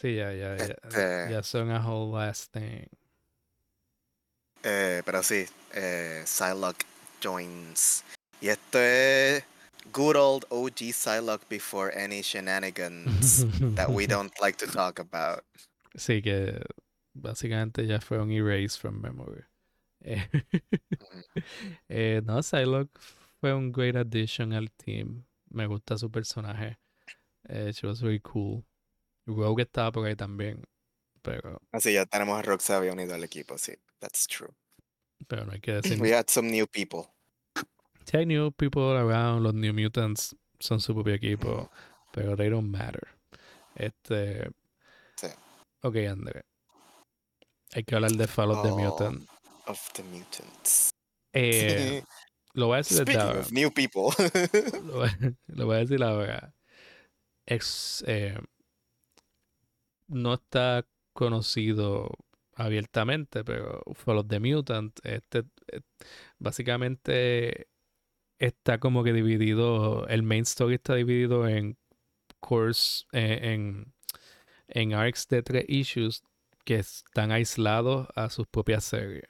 Sí, 0.00 0.16
ya, 0.16 0.32
ya, 0.32 0.56
ya, 0.56 0.64
Este- 0.64 1.30
ya 1.30 1.42
son 1.42 1.70
a 1.70 1.80
whole 1.86 2.12
last 2.16 2.52
thing. 2.52 2.86
Eh, 4.62 5.02
pero 5.04 5.22
sí, 5.22 5.44
eh, 5.74 6.22
Psylocke 6.24 6.86
joins. 7.22 8.02
Y 8.40 8.48
esto 8.48 8.78
es 8.80 9.44
good 9.92 10.16
old 10.16 10.46
OG 10.48 10.92
Psylocke 10.92 11.46
before 11.48 11.90
any 11.94 12.22
shenanigans 12.22 13.44
that 13.76 13.90
we 13.90 14.06
don't 14.06 14.32
like 14.40 14.56
to 14.58 14.66
talk 14.66 14.98
about. 14.98 15.44
Sí, 15.96 16.22
que 16.22 16.60
básicamente 17.14 17.86
ya 17.86 18.00
fue 18.00 18.18
un 18.18 18.30
erase 18.30 18.78
from 18.78 19.00
memory. 19.00 19.44
Eh, 20.04 20.28
eh, 21.88 22.20
no, 22.24 22.42
Psylocke 22.42 23.00
fue 23.40 23.54
un 23.54 23.72
great 23.72 23.96
addition 23.96 24.52
al 24.52 24.70
team. 24.72 25.24
Me 25.50 25.66
gusta 25.66 25.96
su 25.96 26.10
personaje. 26.10 26.78
Eh, 27.48 27.72
she 27.72 27.86
was 27.86 28.00
very 28.00 28.20
cool. 28.20 28.64
Rogue 29.26 29.62
estaba 29.62 29.90
por 29.92 30.06
ahí 30.06 30.14
también. 30.16 30.62
Pero, 31.22 31.58
Así 31.72 31.94
ya 31.94 32.04
tenemos 32.04 32.38
a 32.38 32.42
Roxy 32.42 32.72
unido 32.74 33.14
al 33.14 33.24
equipo, 33.24 33.56
sí, 33.56 33.72
that's 33.98 34.26
true. 34.26 34.50
pero 35.26 35.46
no 35.46 35.52
hay 35.52 35.60
que 35.60 35.72
decir. 35.80 36.00
We 36.00 36.14
had 36.14 36.26
some 36.28 36.50
new 36.50 36.66
people. 36.66 37.04
Sí, 38.04 38.18
hay 38.18 38.26
new 38.26 38.52
people 38.52 38.82
around. 38.98 39.42
Los 39.42 39.54
New 39.54 39.72
Mutants 39.72 40.36
son 40.60 40.80
su 40.80 40.92
propio 40.92 41.14
equipo. 41.14 41.70
Pero 42.12 42.36
they 42.36 42.50
don't 42.50 42.68
matter. 42.70 43.08
Este. 43.74 44.50
Sí. 45.16 45.28
Ok, 45.82 45.96
André. 46.10 46.42
Hay 47.72 47.84
que 47.84 47.94
hablar 47.94 48.12
de 48.12 48.26
Fall 48.26 48.50
of 48.50 48.62
the 48.62 48.70
Oh. 48.70 48.76
Mutant. 48.78 49.26
Of 49.66 49.92
the 49.94 50.02
Mutants. 50.02 50.90
Eh, 51.32 52.02
lo 52.54 52.66
voy 52.68 52.74
a 52.74 52.78
decir 52.78 52.98
Speaking 52.98 53.20
ahora. 53.20 53.40
of 53.40 53.52
new 53.52 53.70
people. 53.70 54.10
Lo, 54.84 54.98
voy- 54.98 55.36
lo 55.48 55.66
voy 55.66 55.76
a 55.76 55.78
decir 55.80 56.02
ahora. 56.02 56.54
Ex, 57.46 58.04
eh, 58.06 58.38
no 60.08 60.34
está 60.34 60.86
conocido 61.12 62.10
abiertamente, 62.54 63.44
pero 63.44 63.82
Fall 63.94 64.18
of 64.18 64.28
the 64.28 64.38
Mutant, 64.40 64.98
este, 65.04 65.44
eh, 65.72 65.80
básicamente 66.38 67.68
está 68.38 68.78
como 68.78 69.02
que 69.02 69.12
dividido, 69.12 70.06
el 70.08 70.22
main 70.22 70.42
story 70.42 70.74
está 70.76 70.94
dividido 70.94 71.48
en 71.48 71.76
course, 72.40 73.04
eh, 73.12 73.40
en, 73.54 73.92
en 74.68 74.92
arcs 74.94 75.26
de 75.28 75.42
tres 75.42 75.64
issues 75.68 76.22
que 76.64 76.76
están 76.76 77.32
aislados 77.32 78.08
a 78.14 78.30
sus 78.30 78.46
propias 78.46 78.84
series. 78.84 79.24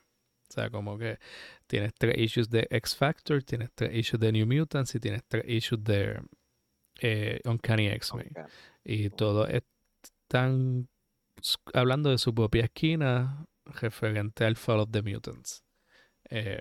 O 0.55 0.61
sea, 0.61 0.71
como 0.71 0.97
que 0.97 1.19
tienes 1.67 1.93
tres 1.95 2.17
issues 2.17 2.49
de 2.49 2.69
X 2.71 2.95
Factor, 2.95 3.43
tienes 3.43 3.73
tres 3.75 3.93
issues 3.93 4.21
de 4.21 4.31
New 4.31 4.47
Mutants 4.47 4.95
y 4.95 5.01
tienes 5.01 5.25
tres 5.27 5.45
issues 5.49 5.83
de 5.83 6.21
eh, 7.01 7.41
Uncanny 7.45 7.89
X-Men. 7.89 8.33
Y 8.85 9.11
todos 9.11 9.49
están 9.51 10.89
hablando 11.73 12.11
de 12.11 12.19
su 12.19 12.33
propia 12.33 12.67
esquina 12.67 13.45
referente 13.65 14.45
al 14.45 14.55
Fall 14.55 14.79
of 14.79 14.91
the 14.93 15.03
Mutants. 15.03 15.65
Eh, 16.31 16.61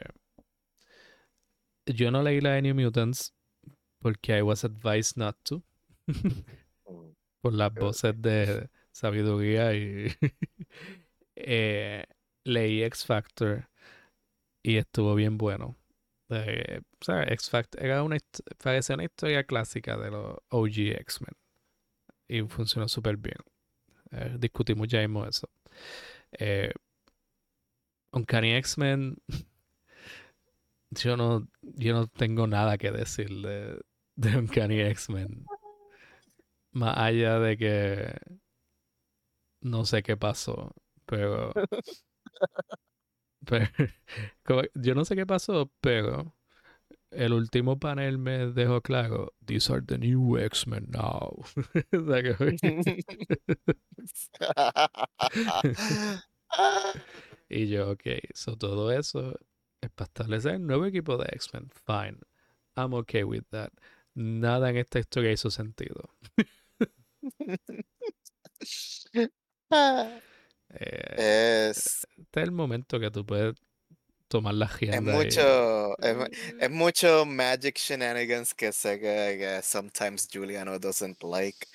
yo 1.85 2.09
no 2.09 2.23
leí 2.23 2.41
la 2.41 2.53
de 2.53 2.63
New 2.63 2.73
Mutants 2.73 3.31
porque 3.99 4.39
I 4.39 4.41
was 4.41 4.63
advised 4.63 5.17
not 5.17 5.37
to. 5.43 5.61
Por 7.41 7.53
las 7.53 7.71
voces 7.75 8.19
de 8.19 8.71
sabiduría 8.91 9.75
y 9.75 10.07
eh, 11.35 12.05
leí 12.43 12.81
X 12.81 13.05
Factor 13.05 13.69
y 14.63 14.77
estuvo 14.77 15.15
bien 15.15 15.37
bueno. 15.37 15.77
Eh, 16.29 16.81
o 17.01 17.05
Factor 17.51 17.83
era 17.83 18.01
una, 18.03 18.17
parecía 18.63 18.95
una 18.95 19.03
historia 19.05 19.43
clásica 19.43 19.97
de 19.97 20.09
los 20.11 20.37
OG 20.49 20.93
X-Men 21.01 21.35
y 22.27 22.41
funcionó 22.43 22.87
súper 22.87 23.17
bien. 23.17 23.37
Eh, 24.11 24.37
discutimos 24.39 24.87
ya 24.87 25.01
mismo 25.01 25.25
eso. 25.25 25.49
Eh, 26.33 26.73
Uncanny 28.13 28.53
X-Men, 28.53 29.17
yo 30.91 31.17
no, 31.17 31.47
yo 31.61 31.93
no 31.93 32.07
tengo 32.07 32.47
nada 32.47 32.77
que 32.77 32.91
decir 32.91 33.29
de, 33.29 33.79
de 34.15 34.37
Uncanny 34.37 34.79
X-Men. 34.81 35.45
Más 36.71 36.97
allá 36.97 37.39
de 37.39 37.57
que 37.57 38.13
no 39.61 39.85
sé 39.85 40.03
qué 40.03 40.17
pasó, 40.17 40.73
pero, 41.05 41.51
yo 44.75 44.95
no 44.95 45.05
sé 45.05 45.15
qué 45.15 45.25
pasó, 45.25 45.71
pero 45.81 46.33
el 47.11 47.33
último 47.33 47.79
panel 47.79 48.17
me 48.17 48.47
dejó 48.47 48.81
claro, 48.81 49.33
these 49.45 49.71
are 49.71 49.81
the 49.81 49.97
new 49.97 50.37
X-Men 50.37 50.87
now. 50.91 51.43
Y 57.49 57.67
yo, 57.67 57.91
ok, 57.91 58.03
so 58.33 58.55
todo 58.55 58.91
eso 58.91 59.37
es 59.81 59.89
para 59.91 60.07
establecer 60.07 60.55
un 60.55 60.67
nuevo 60.67 60.85
equipo 60.85 61.17
de 61.17 61.25
X-Men. 61.33 61.69
Fine. 61.85 62.19
I'm 62.75 62.93
okay 62.93 63.23
with 63.23 63.43
that. 63.51 63.71
Nada 64.15 64.69
en 64.69 64.77
esta 64.77 64.99
historia 64.99 65.31
hizo 65.31 65.51
sentido. 65.51 66.09
Eh, 70.79 71.69
es, 71.69 72.07
este 72.17 72.39
es 72.39 72.43
el 72.43 72.51
momento 72.51 72.99
que 72.99 73.11
tú 73.11 73.25
puedes 73.25 73.55
tomar 74.27 74.55
la 74.55 74.65
es 74.65 74.71
agenda 74.71 75.11
y- 75.11 75.15
mucho 75.15 75.97
es, 75.99 76.15
mu- 76.17 76.25
es 76.59 76.71
mucho 76.71 77.25
magic 77.25 77.77
shenanigans 77.77 78.53
que 78.53 78.71
sé 78.71 78.99
que, 78.99 79.37
que 79.37 79.61
sometimes 79.63 80.27
Juliano 80.31 80.79
doesn't 80.79 81.21
like. 81.23 81.67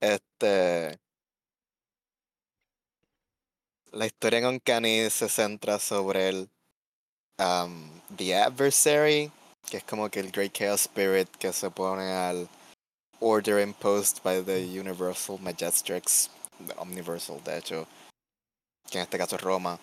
Este 0.00 0.98
la 3.92 4.06
historia 4.06 4.38
en 4.38 4.46
Uncanny 4.46 5.10
se 5.10 5.28
centra 5.28 5.78
sobre 5.78 6.28
el 6.30 6.48
um, 7.38 8.00
The 8.16 8.34
Adversary, 8.36 9.30
que 9.70 9.76
es 9.76 9.84
como 9.84 10.08
que 10.10 10.20
el 10.20 10.30
Great 10.32 10.52
Chaos 10.52 10.82
Spirit 10.86 11.28
que 11.38 11.52
se 11.52 11.70
pone 11.70 12.10
al 12.10 12.48
order 13.20 13.60
imposed 13.60 14.22
by 14.24 14.42
the 14.42 14.64
Universal 14.64 15.38
Magistrix, 15.38 16.30
the 16.66 16.74
Omniversal 16.78 17.40
de 17.44 17.58
hecho, 17.58 17.86
que 18.90 18.98
en 18.98 19.02
este 19.02 19.18
caso 19.18 19.36
es 19.36 19.42
Roma. 19.42 19.78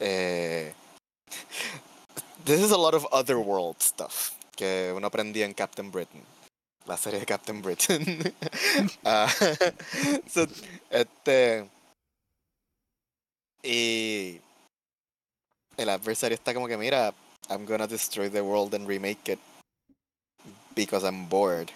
Eh, 0.00 0.72
this 2.44 2.60
is 2.60 2.70
a 2.70 2.76
lot 2.76 2.94
of 2.94 3.06
otherworld 3.10 3.80
stuff 3.80 4.32
que 4.56 4.92
uno 4.94 5.06
aprendía 5.06 5.44
en 5.44 5.54
Captain 5.54 5.90
Britain, 5.90 6.22
la 6.86 6.96
serie 6.96 7.20
de 7.20 7.26
Captain 7.26 7.62
Britain. 7.62 8.34
Ah, 9.04 9.28
este 10.90 11.68
y 13.62 14.40
el 15.76 15.88
adversario 15.88 16.34
está 16.34 16.54
como 16.54 16.68
que 16.68 16.76
mira, 16.76 17.14
I'm 17.48 17.64
gonna 17.64 17.86
destroy 17.86 18.28
the 18.28 18.42
world 18.42 18.74
and 18.74 18.86
remake 18.86 19.28
it 19.28 19.38
because 20.74 21.04
I'm 21.04 21.28
bored. 21.28 21.70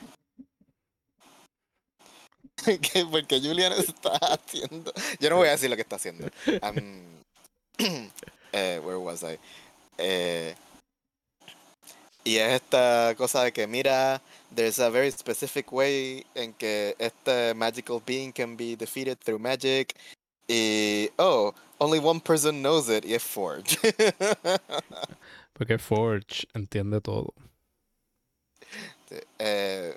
¿Qué? 2.81 3.07
Porque 3.11 3.41
Julian 3.41 3.73
está 3.73 4.17
haciendo. 4.17 4.93
Yo 5.21 5.31
no 5.31 5.37
voy 5.37 5.49
a 5.49 5.53
decir 5.53 5.71
lo 5.71 5.77
que 5.77 5.83
está 5.83 5.97
haciendo. 5.97 6.29
I'm- 6.47 7.03
eh, 8.53 8.81
where 8.85 8.99
was 8.99 9.23
I? 9.23 9.39
Eh, 9.99 10.55
y 12.25 12.37
es 12.37 12.53
esta 12.53 13.15
cosa 13.17 13.43
de 13.45 13.53
que, 13.53 13.67
mira, 13.67 14.21
there's 14.55 14.79
a 14.79 14.89
very 14.91 15.11
specific 15.11 15.73
way 15.73 16.25
en 16.35 16.53
que 16.53 16.95
este 16.99 17.55
magical 17.55 18.01
being 18.05 18.33
can 18.33 18.57
be 18.57 18.77
defeated 18.77 19.19
through 19.19 19.41
magic. 19.41 19.95
Y, 20.49 21.11
oh, 21.19 21.53
only 21.79 21.99
one 21.99 22.21
person 22.21 22.63
knows 22.63 22.89
it, 22.89 23.05
y 23.05 23.15
es 23.15 23.23
Forge. 23.23 23.77
Porque 25.53 25.79
Forge 25.79 26.47
entiende 26.55 27.01
todo. 27.01 27.35
Eh, 29.39 29.97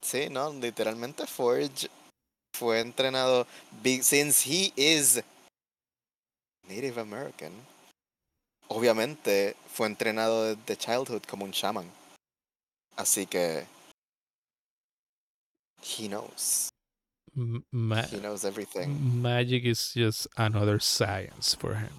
sí, 0.00 0.28
no, 0.30 0.52
literalmente 0.52 1.26
Forge 1.26 1.88
fue 2.54 2.80
entrenado 2.80 3.46
since 4.02 4.42
he 4.42 4.72
is 4.76 5.20
Native 6.68 6.98
American. 7.00 7.52
Obviamente 8.68 9.56
fue 9.68 9.86
entrenado 9.88 10.54
desde 10.54 10.76
childhood 10.76 11.22
como 11.28 11.44
un 11.44 11.50
shaman. 11.50 11.90
Así 12.96 13.26
que 13.26 13.66
he 15.82 16.08
knows. 16.08 16.68
Ma- 17.72 18.02
He 18.10 18.18
knows 18.20 18.44
everything. 18.44 19.20
magic 19.20 19.64
is 19.64 19.92
just 19.92 20.28
another 20.36 20.78
science 20.80 21.54
for 21.56 21.74
him. 21.74 21.90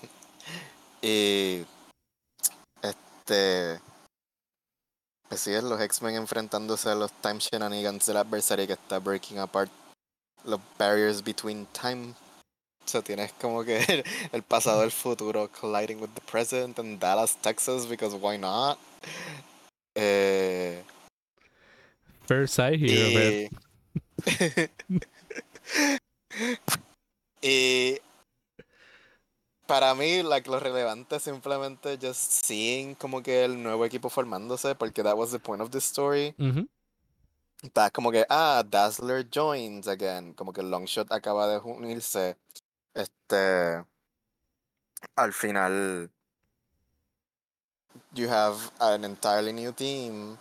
Y 1.02 1.64
este 2.82 3.78
pues 5.28 5.40
sí, 5.40 5.52
es 5.52 5.64
los 5.64 5.80
X-Men 5.80 6.16
enfrentándose 6.16 6.88
a 6.90 6.94
los 6.94 7.12
time 7.20 7.38
shenanigans 7.38 8.06
del 8.06 8.16
adversario 8.18 8.66
que 8.66 8.74
está 8.74 8.98
breaking 8.98 9.38
apart 9.38 9.70
los 10.44 10.60
barriers 10.78 11.22
between 11.22 11.66
time. 11.72 12.14
O 12.84 12.88
sea, 12.88 13.02
tienes 13.02 13.32
como 13.40 13.64
que 13.64 13.78
el, 13.88 14.04
el 14.32 14.42
pasado 14.42 14.84
el 14.84 14.92
futuro 14.92 15.48
colliding 15.48 16.00
with 16.00 16.10
the 16.14 16.20
present 16.20 16.78
in 16.78 16.98
Dallas, 16.98 17.36
Texas, 17.42 17.86
because 17.86 18.14
why 18.14 18.38
not? 18.38 18.78
Eh, 19.96 20.82
First 22.26 22.58
y, 22.58 23.48
y 27.40 27.98
para 29.66 29.94
mí, 29.94 30.22
like, 30.22 30.48
lo 30.48 30.58
relevante 30.58 31.16
es 31.16 31.22
simplemente 31.22 31.98
just 32.00 32.44
seeing 32.44 32.94
como 32.94 33.22
que 33.22 33.44
el 33.44 33.62
nuevo 33.62 33.84
equipo 33.84 34.08
formándose, 34.08 34.74
porque 34.74 35.02
that 35.02 35.16
was 35.16 35.30
the 35.30 35.38
point 35.38 35.60
of 35.60 35.70
the 35.70 35.78
story. 35.78 36.34
Está 37.62 37.90
como 37.90 38.10
que, 38.10 38.24
ah, 38.28 38.62
Dazzler 38.68 39.26
joins 39.32 39.88
again. 39.88 40.34
Como 40.34 40.52
que 40.52 40.62
Longshot 40.62 41.10
acaba 41.10 41.48
de 41.48 41.58
unirse. 41.58 42.36
Este. 42.94 43.84
Al 45.16 45.32
final. 45.32 46.10
You 48.12 48.28
have 48.28 48.70
an 48.78 49.04
entirely 49.04 49.52
new 49.52 49.72
team. 49.72 50.36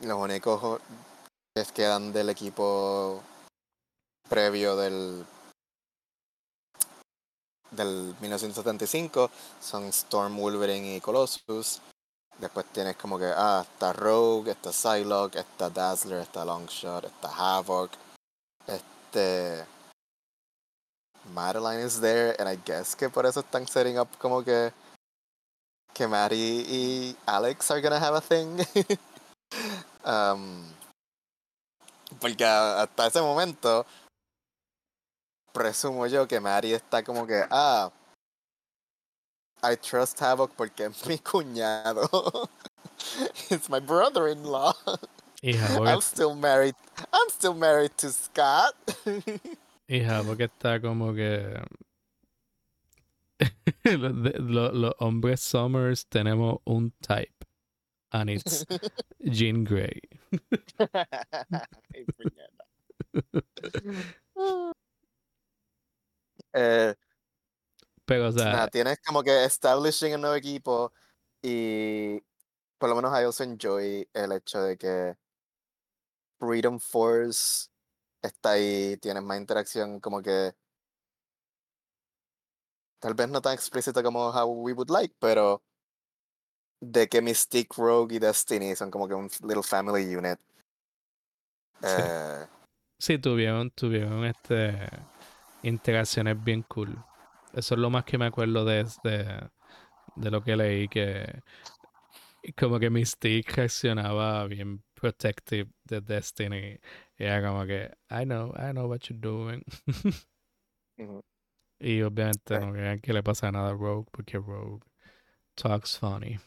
Los 0.00 0.18
únicos 0.18 0.80
que 1.54 1.64
quedan 1.74 2.12
del 2.12 2.30
equipo 2.30 3.22
previo 4.28 4.76
del. 4.76 5.26
Del 7.74 8.14
1975 8.20 9.30
son 9.60 9.84
Storm, 9.84 10.36
Wolverine 10.36 10.96
y 10.96 11.00
Colossus. 11.00 11.80
Después 12.38 12.66
tienes 12.72 12.96
como 12.96 13.18
que, 13.18 13.26
ah, 13.26 13.64
está 13.64 13.92
Rogue, 13.92 14.50
está 14.50 14.72
Psylocke, 14.72 15.36
está 15.36 15.70
Dazzler, 15.70 16.20
está 16.20 16.44
Longshot, 16.44 17.04
está 17.04 17.28
Havoc. 17.28 17.90
Este. 18.66 19.64
Madeline 21.32 21.80
is 21.80 22.00
there, 22.00 22.36
and 22.38 22.48
I 22.48 22.56
guess 22.56 22.94
que 22.94 23.08
por 23.08 23.24
eso 23.24 23.40
están 23.40 23.66
setting 23.66 23.98
up 23.98 24.08
como 24.18 24.42
que 24.44 24.72
que 25.94 26.06
Maddie 26.06 26.66
y 26.68 27.16
Alex 27.26 27.70
are 27.70 27.80
gonna 27.80 27.98
have 27.98 28.14
a 28.14 28.20
thing. 28.20 28.58
um, 30.04 30.64
porque 32.20 32.44
hasta 32.44 33.06
ese 33.06 33.20
momento 33.20 33.86
presumo 35.54 36.06
yo 36.06 36.26
que 36.26 36.40
Maddie 36.40 36.74
está 36.74 37.02
como 37.02 37.26
que 37.26 37.44
ah 37.50 37.90
I 39.62 39.76
trust 39.76 40.20
Havoc 40.20 40.50
porque 40.56 40.84
es 40.84 41.06
mi 41.06 41.16
cuñado. 41.16 42.06
It's 43.50 43.70
my 43.70 43.80
brother-in-law. 43.80 44.74
I'm 45.42 46.02
still 46.02 46.34
married. 46.34 46.74
I'm 47.12 47.30
still 47.30 47.54
married 47.54 47.96
to 47.98 48.10
Scott. 48.10 48.74
Hija, 49.88 50.22
porque 50.26 50.44
está 50.44 50.80
como 50.82 51.14
que 51.14 51.62
los, 53.84 54.94
hombres 55.00 55.40
Summers 55.40 56.04
tenemos 56.10 56.58
un 56.66 56.92
type. 57.00 57.44
And 58.12 58.30
it's 58.30 58.64
Jean 59.24 59.64
Grey. 59.64 60.00
Eh, 66.54 66.94
Pero, 68.04 68.28
o 68.28 68.32
sea. 68.32 68.68
tienes 68.68 68.98
como 69.04 69.22
que 69.22 69.44
establishing 69.44 70.14
un 70.14 70.22
nuevo 70.22 70.36
equipo 70.36 70.92
y 71.42 72.20
por 72.78 72.88
lo 72.88 72.96
menos 72.96 73.12
I 73.12 73.24
also 73.24 73.44
enjoy 73.44 74.08
el 74.12 74.32
hecho 74.32 74.62
de 74.62 74.76
que 74.76 75.16
Freedom 76.38 76.78
Force 76.78 77.68
está 78.22 78.52
ahí, 78.52 78.96
tienes 78.98 79.22
más 79.22 79.38
interacción 79.38 80.00
como 80.00 80.22
que 80.22 80.54
tal 82.98 83.14
vez 83.14 83.28
no 83.28 83.42
tan 83.42 83.54
explícito 83.54 84.02
como 84.02 84.30
how 84.30 84.46
we 84.46 84.72
would 84.72 84.88
like, 84.88 85.14
pero 85.18 85.62
de 86.80 87.08
que 87.08 87.20
Mystique, 87.20 87.74
Rogue 87.76 88.16
y 88.16 88.18
Destiny 88.18 88.74
son 88.76 88.90
como 88.90 89.08
que 89.08 89.14
un 89.14 89.28
little 89.42 89.62
family 89.62 90.14
unit. 90.14 90.38
Eh, 91.82 92.46
sí, 92.98 93.18
tuvieron, 93.18 93.70
tuvieron 93.70 94.24
este 94.24 94.88
interacciones 95.64 96.42
bien 96.42 96.62
cool. 96.62 96.96
Eso 97.52 97.74
es 97.74 97.80
lo 97.80 97.90
más 97.90 98.04
que 98.04 98.18
me 98.18 98.26
acuerdo 98.26 98.64
de, 98.64 98.84
de, 99.02 99.48
de 100.16 100.30
lo 100.30 100.42
que 100.42 100.56
leí, 100.56 100.88
que 100.88 101.42
como 102.56 102.78
que 102.78 102.90
Mystique 102.90 103.52
reaccionaba 103.52 104.46
bien 104.46 104.82
protective 104.94 105.70
de 105.84 106.00
Destiny. 106.00 106.78
Y 107.18 107.24
era 107.24 107.46
como 107.46 107.64
que, 107.66 107.90
I 108.10 108.24
know, 108.24 108.52
I 108.56 108.72
know 108.72 108.86
what 108.88 109.00
you're 109.08 109.20
doing. 109.20 109.64
Y 111.80 112.02
obviamente 112.02 112.58
no 112.60 112.72
crean 112.72 113.00
que 113.00 113.12
le 113.12 113.22
pasa 113.22 113.50
nada 113.50 113.70
a 113.70 113.74
Rogue, 113.74 114.06
porque 114.10 114.38
Rogue 114.38 114.86
talks 115.54 115.98
funny. 115.98 116.38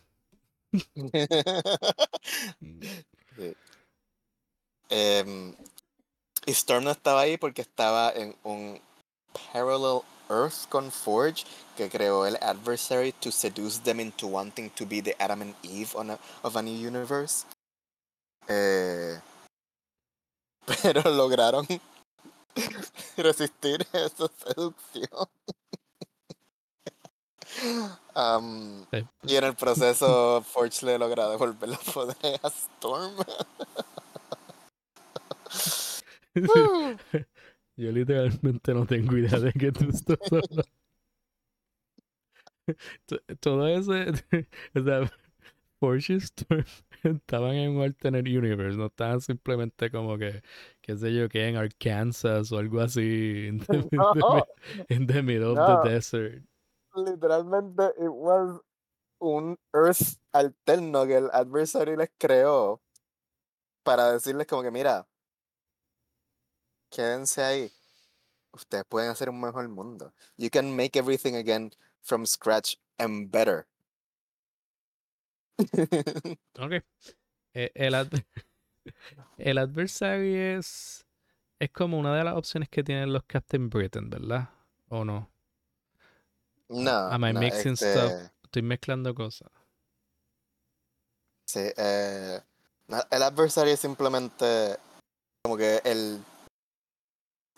eh, 4.89 5.53
y 6.45 6.51
Storm 6.51 6.86
no 6.86 6.91
estaba 6.91 7.22
ahí 7.22 7.38
porque 7.38 7.61
estaba 7.61 8.11
en 8.13 8.36
un 8.43 8.82
parallel 9.52 10.04
Earth 10.30 10.68
con 10.70 10.91
Forge 10.91 11.45
que 11.76 11.89
creó 11.89 12.26
el 12.26 12.38
adversary 12.41 13.14
to 13.22 13.32
seduce 13.32 13.80
them 13.80 14.00
into 14.00 14.28
wanting 14.28 14.70
to 14.72 14.86
be 14.86 15.02
the 15.02 15.16
Adam 15.22 15.41
and 15.41 15.56
Eve 15.64 15.95
on 15.95 16.12
a, 16.12 16.20
of 16.43 16.56
a 16.56 16.62
new 16.62 16.76
universe. 16.76 17.45
Eh, 18.48 19.20
pero 20.84 21.02
lograron 21.12 21.66
resistir 23.18 23.86
esa 23.93 24.28
seducción. 24.28 25.28
Um, 28.14 28.86
y 29.24 29.36
en 29.36 29.43
el 29.43 29.56
proceso 29.56 30.43
Forge 30.43 30.86
le 30.86 30.98
logra 30.98 31.30
devolver 31.30 31.70
los 31.70 31.80
poderes 31.80 32.39
a 32.43 32.48
Storm. 32.50 33.16
Yo 37.78 37.91
literalmente 37.91 38.73
no 38.73 38.86
tengo 38.86 39.15
idea 39.17 39.39
de 39.39 39.53
qué 39.53 39.71
tú 39.71 39.88
estás 39.89 40.17
hablando. 40.32 40.63
Todo 43.39 43.67
ese. 43.67 44.11
O 44.75 44.84
sea, 44.84 45.11
Forge 45.80 46.15
Storm 46.15 46.65
estaban 47.03 47.53
en 47.53 47.78
un 47.78 47.84
alternate 47.84 48.38
universe, 48.38 48.78
no 48.78 48.88
estaban 48.88 49.21
simplemente 49.21 49.91
como 49.91 50.17
que, 50.17 50.41
qué 50.82 50.97
sé 50.97 51.13
yo, 51.13 51.30
que 51.30 51.47
en 51.47 51.55
Arkansas 51.55 52.51
o 52.51 52.57
algo 52.57 52.82
así, 52.82 53.47
in 53.47 53.59
the, 53.59 53.88
no, 53.91 54.43
in 54.89 55.05
the 55.05 55.21
middle 55.21 55.53
no. 55.53 55.63
of 55.63 55.84
the 55.84 55.89
desert. 55.89 56.43
Literalmente, 56.95 57.93
it 57.99 58.09
was 58.09 58.59
un 59.19 59.55
Earth 59.73 60.17
alterno 60.34 61.05
que 61.05 61.17
el 61.17 61.30
adversary 61.32 61.95
les 61.95 62.09
creó 62.17 62.82
para 63.84 64.11
decirles 64.11 64.47
como 64.47 64.63
que, 64.63 64.71
mira, 64.71 65.07
quédense 66.89 67.43
ahí. 67.43 67.71
Ustedes 68.51 68.85
pueden 68.85 69.11
hacer 69.11 69.29
un 69.29 69.39
mejor 69.39 69.67
mundo. 69.69 70.13
You 70.38 70.49
can 70.49 70.75
make 70.75 70.97
everything 70.97 71.35
again 71.35 71.71
from 72.01 72.25
scratch 72.25 72.77
and 72.97 73.29
better. 73.31 73.67
ok. 76.59 76.83
Eh, 77.53 77.71
el, 77.73 77.95
ad 77.95 78.09
el 79.38 79.57
adversary 79.57 80.35
es, 80.35 81.05
es 81.59 81.71
como 81.71 81.97
una 81.97 82.15
de 82.15 82.23
las 82.23 82.35
opciones 82.35 82.69
que 82.69 82.83
tienen 82.83 83.11
los 83.11 83.23
Captain 83.23 83.69
Britain, 83.69 84.09
¿verdad? 84.09 84.49
¿O 84.89 85.03
no? 85.03 85.29
No. 86.69 87.09
Am 87.11 87.23
I 87.25 87.33
no, 87.33 87.39
mixing 87.39 87.73
este... 87.73 87.93
stuff? 87.93 88.11
Estoy 88.43 88.61
mezclando 88.61 89.13
cosas. 89.13 89.49
Sí, 91.45 91.61
eh, 91.77 92.41
el 93.11 93.23
adversary 93.23 93.71
es 93.71 93.79
simplemente 93.79 94.77
como 95.43 95.57
que 95.57 95.81
el 95.83 96.23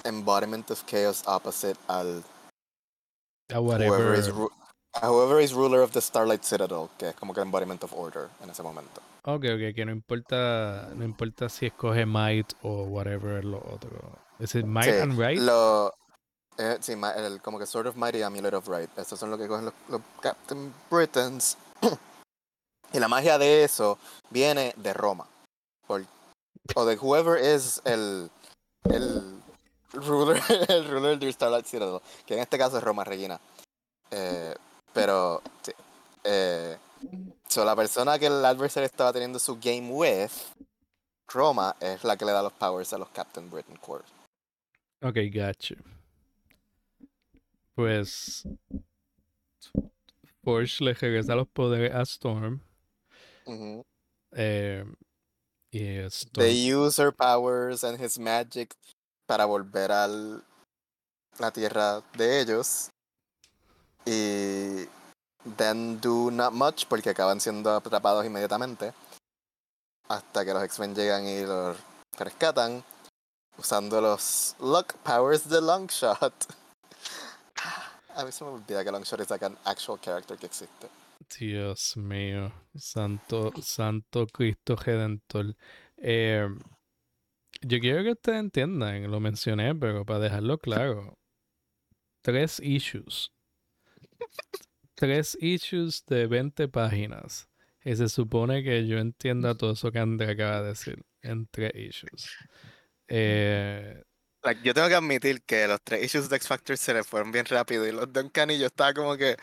embodiment 0.06 0.70
of 0.72 0.86
chaos 0.86 1.24
opposite 1.28 1.78
al 1.88 2.24
a 3.52 3.62
whatever. 3.62 3.97
Whoever 3.97 4.14
is, 4.14 4.32
whoever 5.02 5.39
is 5.39 5.54
ruler 5.54 5.82
of 5.82 5.91
the 5.91 6.02
Starlight 6.02 6.43
Citadel, 6.43 6.89
que 6.97 7.10
es 7.10 7.16
como 7.16 7.34
que 7.34 7.41
el 7.41 7.47
embodiment 7.47 7.84
of 7.84 7.93
order 7.93 8.30
en 8.43 8.50
ese 8.50 8.64
momento. 8.64 9.02
Ok, 9.26 9.45
ok, 9.45 9.76
que 9.76 9.86
no 9.86 9.91
importa, 9.91 10.89
no 10.95 11.04
importa 11.04 11.50
si 11.50 11.68
escoge 11.68 12.06
Might 12.06 12.54
o 12.64 12.84
whatever 12.84 13.43
lo 13.43 13.58
otro. 13.58 14.18
¿Es 14.39 14.56
Might 14.56 14.86
sí, 14.86 15.02
and 15.02 15.20
Right? 15.20 15.39
Lo, 15.39 15.93
eh, 16.58 16.78
sí, 16.80 16.93
el, 16.93 17.41
como 17.41 17.60
que 17.60 17.66
Sword 17.66 17.88
of 17.88 17.95
Might 17.95 18.16
y 18.16 18.22
Amulet 18.22 18.54
of 18.54 18.68
Right. 18.68 18.89
Esos 18.97 19.20
son 19.20 19.30
lo 19.30 19.38
que 19.38 19.47
cogen 19.47 19.66
los, 19.66 19.74
los 19.89 20.02
Captain 20.22 20.74
Britons. 20.89 21.58
y 22.93 23.00
la 23.00 23.08
magia 23.08 23.38
de 23.38 23.64
eso 23.64 23.97
viene 24.30 24.74
de 24.78 24.93
Roma. 24.93 25.28
Por, 25.86 26.06
o 26.76 26.86
de 26.86 26.95
whoever 26.97 27.38
is 27.38 27.82
el, 27.84 28.30
el 28.86 29.28
ruler, 29.94 30.42
el 30.70 30.88
ruler 30.90 31.18
del 31.20 31.34
Starlight 31.34 31.66
Citadel, 31.66 32.02
que 32.26 32.36
en 32.36 32.42
este 32.42 32.58
caso 32.58 32.78
es 32.78 32.84
Roma 32.84 33.04
Regina. 33.04 33.40
Eh, 34.12 34.56
pero 34.94 35.42
sí, 35.62 35.72
eh, 36.24 36.78
so 37.48 37.64
la 37.64 37.76
persona 37.76 38.18
que 38.20 38.28
el 38.28 38.44
adversary 38.44 38.86
estaba 38.86 39.14
teniendo 39.14 39.40
su 39.40 39.58
game 39.60 39.90
with, 39.92 40.32
Roma, 41.28 41.76
es 41.80 42.04
la 42.04 42.18
que 42.18 42.26
le 42.26 42.32
da 42.32 42.42
los 42.42 42.54
powers 42.54 42.94
a 42.94 42.98
los 42.98 43.10
Captain 43.10 43.50
Britain 43.50 43.78
Corps. 43.78 44.06
Ok, 45.02 45.18
gotcha. 45.34 45.76
Pues 47.76 48.46
Forge 50.44 50.84
le 50.84 50.94
regresa 50.94 51.36
los 51.36 51.48
poderes 51.48 51.94
a 51.94 52.02
Storm. 52.02 52.62
Uh 53.46 53.54
-huh. 53.54 53.86
eh, 54.34 54.84
y 55.72 55.98
Storm. 56.10 56.46
They 56.46 56.74
use 56.74 57.02
her 57.02 57.12
powers 57.12 57.84
and 57.84 58.00
his 58.00 58.20
magic 58.20 58.76
para 59.30 59.45
volver 59.45 59.91
a 59.91 60.07
la 60.07 61.51
tierra 61.51 62.01
de 62.17 62.41
ellos. 62.41 62.89
Y 64.03 64.88
then 65.55 66.01
do 66.01 66.32
not 66.32 66.51
much 66.51 66.88
porque 66.88 67.11
acaban 67.11 67.39
siendo 67.39 67.69
atrapados 67.75 68.25
inmediatamente. 68.25 68.91
Hasta 70.07 70.43
que 70.43 70.51
los 70.51 70.63
X-Men 70.63 70.95
llegan 70.95 71.27
y 71.27 71.45
los 71.45 71.77
rescatan. 72.17 72.84
Usando 73.55 74.01
los 74.01 74.55
Luck 74.59 74.95
Powers 75.03 75.47
de 75.47 75.61
Longshot. 75.61 76.34
A 78.15 78.25
mí 78.25 78.32
se 78.32 78.43
me 78.43 78.49
olvida 78.49 78.84
que 78.84 78.91
Longshot 78.91 79.19
es 79.19 79.30
like 79.30 79.45
an 79.45 79.55
actual 79.65 79.99
character 79.99 80.39
que 80.39 80.47
existe. 80.47 80.89
Dios 81.39 81.95
mío. 81.97 82.51
Santo, 82.75 83.51
Santo 83.61 84.25
Cristo 84.25 84.75
Redentor. 84.75 85.55
Eh, 85.97 86.47
yo 87.62 87.80
quiero 87.80 88.04
que 88.04 88.12
ustedes 88.12 88.39
entiendan, 88.39 89.10
lo 89.10 89.20
mencioné, 89.20 89.76
pero 89.76 90.06
para 90.06 90.20
dejarlo 90.20 90.58
claro. 90.58 91.18
Tres 92.22 92.60
issues. 92.60 93.32
Tres 94.95 95.38
issues 95.39 96.04
de 96.06 96.28
20 96.28 96.68
páginas. 96.68 97.47
Y 97.84 97.95
se 97.95 98.10
supone 98.10 98.64
que 98.64 98.86
yo 98.88 98.97
entienda 98.97 99.56
todo 99.56 99.72
eso 99.72 99.91
que 99.91 100.00
Andrea 100.00 100.32
acaba 100.32 100.62
de 100.62 100.68
decir 100.70 101.04
en 101.22 101.47
tres 101.47 101.72
issues. 101.76 102.30
Eh, 103.08 104.02
Like, 104.43 104.62
yo 104.64 104.74
tengo 104.74 104.88
que 104.88 104.95
admitir 104.95 105.43
que 105.43 105.68
los 105.68 105.82
tres 105.84 106.04
issues 106.06 106.30
de 106.30 106.38
X 106.38 106.47
Factor 106.47 106.78
se 106.78 106.93
le 106.93 107.04
fueron 107.04 107.32
bien 107.32 107.45
rápido 107.45 107.86
y 107.88 107.91
los 107.91 108.12
de 108.12 108.22
Uncanny 108.22 108.58
yo 108.58 108.68
estaba 108.68 108.93
como 108.93 109.18
que. 109.18 109.36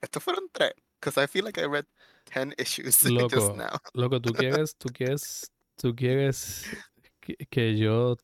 Estos 0.00 0.22
fueron 0.22 0.48
tres. 0.52 0.72
Because 1.00 1.22
I 1.22 1.26
feel 1.28 1.44
like 1.44 1.60
I 1.60 1.66
read 1.66 1.86
10 2.34 2.54
issues 2.58 3.02
just 3.30 3.52
Loco, 3.52 3.54
now. 3.54 3.78
loco, 3.94 4.20
tú 4.20 4.32
quieres, 4.32 4.76
tú 4.76 4.88
quieres, 4.88 5.52
tú 5.76 5.94
quieres 5.94 6.64
que, 7.26 7.46
que 7.46 7.76
yo 7.76 8.16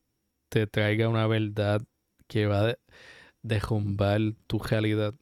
te 0.48 0.66
traiga 0.66 1.08
una 1.08 1.26
verdad 1.26 1.82
que 2.28 2.46
va 2.46 2.60
a 2.60 2.66
de- 2.68 2.78
derrumbar 3.42 4.20
tu 4.46 4.58
realidad. 4.58 5.14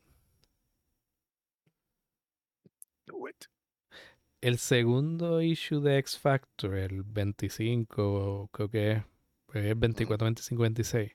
El 4.41 4.57
segundo 4.59 5.43
issue 5.43 5.81
de 5.81 5.99
X 5.99 6.18
Factor, 6.18 6.74
el 6.74 7.03
25, 7.03 8.49
creo 8.53 8.70
que 8.70 8.93
es, 8.93 9.03
pues 9.47 9.66
es 9.66 9.78
24, 9.78 10.24
25, 10.24 10.62
26, 10.62 11.12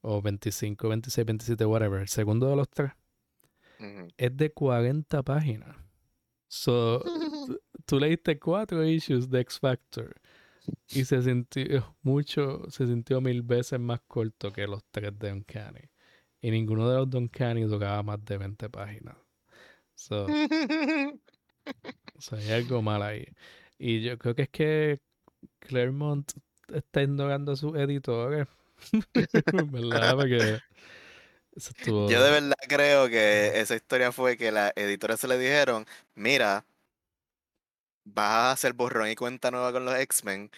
o 0.00 0.22
25, 0.22 0.88
26, 0.88 1.26
27, 1.26 1.66
whatever, 1.66 2.00
el 2.00 2.08
segundo 2.08 2.48
de 2.48 2.56
los 2.56 2.70
tres, 2.70 2.92
Ujú. 3.78 4.08
es 4.16 4.34
de 4.36 4.50
40 4.50 5.22
páginas. 5.22 5.76
So, 6.48 7.02
tú 7.84 8.00
leíste 8.00 8.38
cuatro 8.38 8.82
issues 8.84 9.28
de 9.28 9.40
X 9.40 9.58
Factor 9.58 10.14
y 10.88 11.04
se 11.04 11.22
sintió 11.22 11.96
mucho, 12.02 12.62
se 12.70 12.86
sintió 12.86 13.20
mil 13.20 13.42
veces 13.42 13.80
más 13.80 14.00
corto 14.06 14.52
que 14.52 14.66
los 14.66 14.82
tres 14.90 15.18
de 15.18 15.32
Uncanny. 15.32 15.90
Y 16.40 16.50
ninguno 16.50 16.88
de 16.88 16.96
los 16.96 17.10
de 17.10 17.18
Uncanny 17.18 17.62
duraba 17.62 18.02
más 18.02 18.24
de 18.24 18.38
20 18.38 18.68
páginas. 18.68 19.16
So, 19.94 20.26
o 20.26 22.20
sea, 22.20 22.38
hay 22.38 22.50
algo 22.52 22.82
mal 22.82 23.02
ahí. 23.02 23.26
Y 23.78 24.02
yo 24.02 24.18
creo 24.18 24.34
que 24.34 24.42
es 24.42 24.48
que 24.50 25.00
Claremont 25.60 26.30
está 26.72 27.02
ignorando 27.02 27.52
a 27.52 27.56
sus 27.56 27.74
editores. 27.76 28.46
¿Verdad? 29.72 30.16
Porque 30.16 30.60
eso 31.54 31.72
estuvo... 31.76 32.10
Yo 32.10 32.22
de 32.22 32.30
verdad 32.30 32.56
creo 32.68 33.08
que 33.08 33.60
esa 33.60 33.76
historia 33.76 34.12
fue 34.12 34.36
que 34.36 34.52
las 34.52 34.72
editoras 34.76 35.20
se 35.20 35.28
le 35.28 35.38
dijeron, 35.38 35.86
mira, 36.14 36.64
vas 38.04 38.26
a 38.28 38.52
hacer 38.52 38.72
borrón 38.74 39.08
y 39.10 39.14
cuenta 39.14 39.50
nueva 39.50 39.72
con 39.72 39.84
los 39.84 39.94
X-Men. 39.94 40.50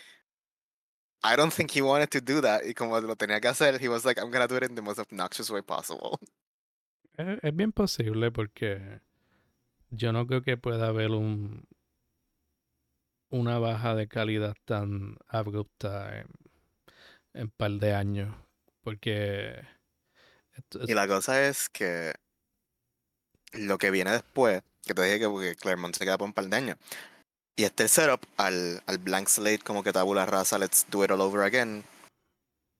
I 1.23 1.35
don't 1.37 1.53
think 1.53 1.71
he 1.75 1.83
wanted 1.83 2.09
to 2.11 2.21
do 2.21 2.41
that. 2.43 2.63
Y 2.65 2.75
como 2.75 3.01
lo 3.01 3.17
tenía 3.17 3.41
que 3.41 3.49
hacer, 3.49 3.81
he 3.83 3.89
was 3.89 4.05
like, 4.05 4.21
I'm 4.21 4.31
gonna 4.31 4.47
do 4.47 4.57
it 4.57 4.65
in 4.65 4.75
the 4.75 4.83
most 4.83 4.99
obnoxious 4.99 5.51
way 5.51 5.63
possible. 5.63 6.19
Es, 7.17 7.39
es 7.43 7.57
bien 7.57 7.73
posible 7.73 8.31
porque 8.31 9.01
yo 9.91 10.13
no 10.13 10.27
creo 10.27 10.43
que 10.43 10.57
pueda 10.57 10.89
haber 10.89 11.11
un 11.11 11.67
una 13.31 13.59
baja 13.59 13.95
de 13.95 14.07
calidad 14.09 14.55
tan 14.65 15.17
abrupta 15.29 16.21
en, 16.21 16.27
en 17.35 17.51
par 17.51 17.73
de 17.73 17.95
años. 17.95 18.35
Porque 18.83 19.61
esto- 20.55 20.81
Y 20.87 20.95
la 20.95 21.09
cosa 21.09 21.47
es 21.47 21.69
que 21.69 22.15
lo 23.53 23.79
que 23.79 23.91
viene 23.91 24.13
después, 24.13 24.63
que 24.85 24.95
te 24.95 25.03
dije 25.03 25.19
que 25.19 25.29
porque 25.29 25.57
Claremont 25.57 25.95
se 25.97 26.05
queda 26.05 26.19
por 26.19 26.27
un 26.29 26.35
par 26.35 26.47
de 26.47 26.57
años, 26.57 26.77
y 27.57 27.65
este 27.65 27.89
setup 27.89 28.21
al, 28.37 28.83
al 28.87 28.99
blank 28.99 29.29
slate 29.29 29.61
como 29.61 29.83
que 29.83 29.93
tabula 29.93 30.27
rasa, 30.27 30.59
let's 30.59 30.87
do 30.91 31.05
it 31.05 31.11
all 31.11 31.21
over 31.21 31.43
again, 31.43 31.85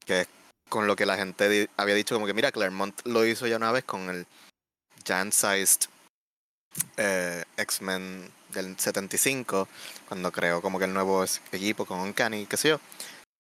que 0.05 0.22
es 0.22 0.29
con 0.68 0.87
lo 0.87 0.97
que 0.97 1.07
la 1.07 1.16
gente 1.16 1.49
di- 1.49 1.68
había 1.77 1.95
dicho 1.95 2.14
como 2.14 2.27
que 2.27 2.35
mira, 2.35 2.53
Claremont 2.53 3.01
lo 3.07 3.24
hizo 3.24 3.47
ya 3.47 3.57
una 3.57 3.72
vez 3.72 3.85
con 3.85 4.09
el 4.11 4.27
giant-sized 5.05 5.89
eh, 6.97 7.45
X-Men 7.57 8.31
del 8.53 8.79
75, 8.79 9.68
cuando 10.09 10.31
creó 10.33 10.61
como 10.61 10.79
que 10.79 10.85
el 10.87 10.93
nuevo 10.95 11.24
equipo 11.53 11.87
con 11.87 12.01
Uncanny, 12.01 12.47
qué 12.47 12.57
sé 12.57 12.68
yo. 12.70 12.81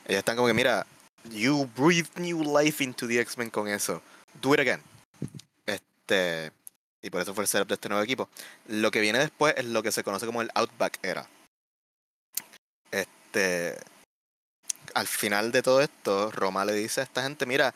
Ellos 0.06 0.18
están 0.20 0.36
como 0.36 0.48
que 0.48 0.54
mira, 0.54 0.86
you 1.30 1.68
breathe 1.76 2.08
new 2.16 2.42
life 2.58 2.82
into 2.82 3.06
the 3.06 3.20
X-Men 3.20 3.50
con 3.50 3.68
eso. 3.68 4.00
Do 4.40 4.54
it 4.54 4.60
again. 4.60 4.80
Este, 5.66 6.52
y 7.06 7.10
por 7.10 7.20
eso 7.20 7.34
fue 7.34 7.44
el 7.44 7.48
setup 7.48 7.68
de 7.68 7.74
este 7.74 7.88
nuevo 7.88 8.02
equipo. 8.02 8.28
Lo 8.66 8.90
que 8.90 9.00
viene 9.00 9.18
después 9.18 9.54
es 9.56 9.64
lo 9.64 9.82
que 9.82 9.92
se 9.92 10.02
conoce 10.02 10.26
como 10.26 10.42
el 10.42 10.50
Outback 10.54 10.98
Era. 11.02 11.28
Este, 12.90 13.76
al 14.94 15.06
final 15.06 15.52
de 15.52 15.62
todo 15.62 15.80
esto, 15.80 16.30
Roma 16.32 16.64
le 16.64 16.74
dice 16.74 17.00
a 17.00 17.04
esta 17.04 17.22
gente, 17.22 17.46
mira, 17.46 17.74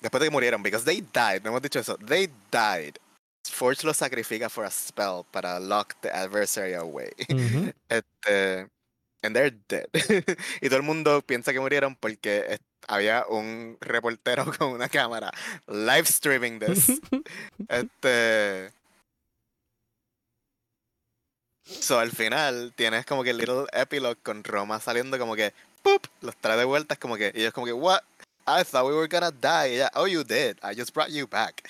después 0.00 0.20
de 0.20 0.26
que 0.26 0.30
murieron, 0.30 0.62
because 0.62 0.84
they 0.84 1.00
died, 1.00 1.42
no 1.42 1.50
hemos 1.50 1.62
dicho 1.62 1.78
eso, 1.78 1.96
they 1.98 2.30
died. 2.50 2.96
Forge 3.44 3.84
lo 3.84 3.92
sacrifica 3.92 4.48
for 4.48 4.64
a 4.64 4.70
spell 4.70 5.24
para 5.30 5.58
lock 5.58 5.94
the 6.00 6.08
adversary 6.10 6.74
away. 6.74 7.10
Este, 7.88 8.68
and 9.22 9.34
they're 9.34 9.50
dead. 9.68 9.86
y 10.60 10.68
todo 10.68 10.76
el 10.76 10.84
mundo 10.84 11.20
piensa 11.22 11.52
que 11.52 11.60
murieron 11.60 11.96
porque 11.96 12.58
había 12.88 13.24
un 13.28 13.76
reportero 13.80 14.44
con 14.58 14.68
una 14.68 14.88
cámara 14.88 15.32
live 15.66 16.08
streaming 16.08 16.58
this. 16.58 17.00
Este. 17.68 18.72
So 21.64 21.98
al 21.98 22.10
final 22.10 22.72
tienes 22.74 23.06
como 23.06 23.22
que 23.22 23.30
el 23.30 23.38
little 23.38 23.66
epilogue 23.72 24.20
con 24.22 24.44
Roma 24.44 24.80
saliendo 24.80 25.18
como 25.18 25.36
que 25.36 25.54
¡pup! 25.82 26.06
los 26.20 26.36
trae 26.36 26.56
de 26.56 26.64
vuelta, 26.64 26.94
es 26.94 27.00
como 27.00 27.16
que, 27.16 27.32
y 27.34 27.40
ellos 27.40 27.52
como 27.52 27.66
que, 27.66 27.72
what? 27.72 28.02
I 28.46 28.64
thought 28.64 28.86
we 28.86 28.94
were 28.94 29.08
gonna 29.08 29.30
die. 29.30 29.70
Y 29.70 29.74
ella, 29.76 29.90
oh 29.94 30.06
you 30.06 30.24
did. 30.24 30.58
I 30.62 30.74
just 30.74 30.92
brought 30.92 31.10
you 31.10 31.26
back. 31.26 31.68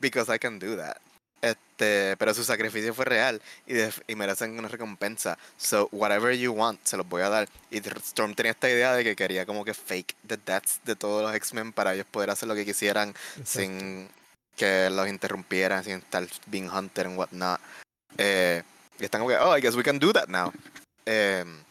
Because 0.00 0.32
I 0.32 0.38
can 0.38 0.58
do 0.58 0.76
that. 0.76 0.98
Este, 1.40 2.16
pero 2.16 2.34
su 2.34 2.42
sacrificio 2.42 2.92
fue 2.92 3.04
real 3.04 3.40
y, 3.66 3.74
def- 3.74 4.00
y 4.08 4.16
merecen 4.16 4.58
una 4.58 4.66
recompensa. 4.68 5.38
So, 5.56 5.88
whatever 5.92 6.36
you 6.36 6.52
want, 6.52 6.80
se 6.84 6.96
los 6.96 7.08
voy 7.08 7.22
a 7.22 7.28
dar. 7.28 7.48
Y 7.70 7.78
Storm 7.78 8.34
tenía 8.34 8.50
esta 8.52 8.68
idea 8.68 8.92
de 8.94 9.04
que 9.04 9.14
quería 9.14 9.46
como 9.46 9.64
que 9.64 9.74
fake 9.74 10.16
the 10.26 10.36
deaths 10.44 10.80
de 10.84 10.96
todos 10.96 11.22
los 11.22 11.34
X-Men 11.36 11.72
para 11.72 11.94
ellos 11.94 12.06
poder 12.10 12.30
hacer 12.30 12.48
lo 12.48 12.54
que 12.56 12.64
quisieran 12.64 13.14
sin 13.44 14.08
que 14.56 14.90
los 14.90 15.08
interrumpieran, 15.08 15.84
sin 15.84 15.98
estar 15.98 16.26
being 16.46 16.68
hunted 16.68 17.06
and 17.06 17.16
whatnot. 17.16 17.60
Eh, 18.16 18.64
y 18.98 19.04
están 19.04 19.20
como 19.20 19.30
que, 19.30 19.36
oh, 19.38 19.56
I 19.56 19.60
guess 19.60 19.76
we 19.76 19.84
can 19.84 20.00
do 20.00 20.12
that 20.12 20.26
now. 20.28 20.52
Em, 21.06 21.62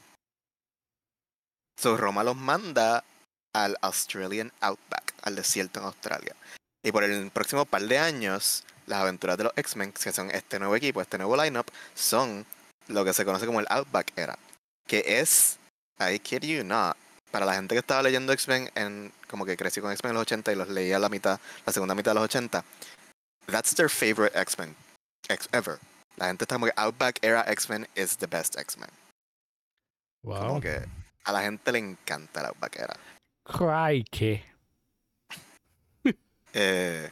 so 1.77 1.97
Roma 1.97 2.23
los 2.23 2.37
manda 2.37 3.03
al 3.53 3.77
Australian 3.81 4.53
Outback, 4.61 5.13
al 5.23 5.35
desierto 5.35 5.81
en 5.81 5.85
Australia. 5.87 6.35
Y 6.87 6.91
por 6.93 7.03
el 7.03 7.29
próximo 7.31 7.65
par 7.65 7.81
de 7.81 7.99
años, 7.99 8.63
las 8.85 9.01
aventuras 9.01 9.37
de 9.37 9.43
los 9.43 9.53
X-Men, 9.57 9.91
que 9.91 10.13
son 10.13 10.31
este 10.31 10.57
nuevo 10.57 10.73
equipo, 10.73 11.01
este 11.01 11.17
nuevo 11.17 11.35
lineup, 11.35 11.67
son 11.93 12.45
lo 12.87 13.03
que 13.03 13.11
se 13.11 13.25
conoce 13.25 13.45
como 13.45 13.59
el 13.59 13.65
Outback 13.69 14.13
Era. 14.17 14.39
Que 14.87 15.03
es, 15.19 15.57
I 15.99 16.17
kid 16.19 16.43
you 16.43 16.63
not, 16.63 16.95
para 17.29 17.45
la 17.45 17.55
gente 17.55 17.75
que 17.75 17.79
estaba 17.79 18.01
leyendo 18.03 18.31
X-Men, 18.31 18.71
en, 18.75 19.11
como 19.27 19.45
que 19.45 19.57
creció 19.57 19.83
con 19.83 19.91
X-Men 19.91 20.11
en 20.11 20.13
los 20.15 20.21
80 20.21 20.53
y 20.53 20.55
los 20.55 20.69
leía 20.69 20.97
la 20.97 21.09
mitad, 21.09 21.41
la 21.65 21.73
segunda 21.73 21.93
mitad 21.93 22.11
de 22.11 22.15
los 22.15 22.23
80, 22.23 22.63
that's 23.47 23.75
their 23.75 23.89
favorite 23.89 24.33
X-Men 24.39 24.73
ex- 25.27 25.49
ever. 25.51 25.79
La 26.15 26.27
gente 26.27 26.45
está 26.45 26.55
como 26.55 26.67
que 26.67 26.73
Outback 26.77 27.19
Era 27.21 27.43
X-Men 27.51 27.85
is 27.95 28.15
the 28.17 28.27
best 28.27 28.57
X-Men. 28.57 28.89
Wow. 30.23 30.47
Como 30.47 30.61
que 30.61 30.85
a 31.25 31.31
la 31.33 31.41
gente 31.41 31.69
le 31.73 31.79
encanta 31.79 32.39
el 32.39 32.45
Outback 32.45 32.77
Era. 32.77 32.95
Crikey. 33.43 34.41
Eh, 36.59 37.07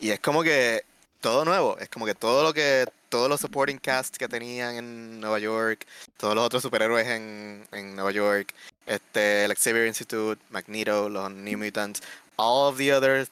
y 0.00 0.10
es 0.10 0.18
como 0.18 0.42
que 0.42 0.84
todo 1.20 1.44
nuevo, 1.44 1.78
es 1.78 1.88
como 1.88 2.04
que 2.04 2.16
todo 2.16 2.42
lo 2.42 2.52
que, 2.52 2.84
todos 3.08 3.28
los 3.28 3.40
supporting 3.40 3.78
cast 3.78 4.16
que 4.16 4.26
tenían 4.26 4.74
en 4.74 5.20
Nueva 5.20 5.38
York, 5.38 5.86
todos 6.16 6.34
los 6.34 6.44
otros 6.44 6.62
superhéroes 6.62 7.06
en, 7.06 7.64
en 7.70 7.94
Nueva 7.94 8.10
York, 8.10 8.52
este, 8.86 9.44
el 9.44 9.54
Xavier 9.56 9.86
Institute, 9.86 10.42
Magneto, 10.50 11.08
los 11.08 11.30
New 11.30 11.56
Mutants, 11.58 12.02
all 12.36 12.68
of 12.68 12.76
the 12.76 12.92
other 12.92 13.28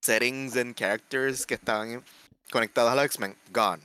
settings 0.00 0.56
and 0.56 0.74
characters 0.74 1.44
que 1.44 1.54
estaban 1.54 2.02
conectados 2.50 2.90
a 2.90 2.94
los 2.94 3.04
X-Men, 3.04 3.36
gone. 3.52 3.82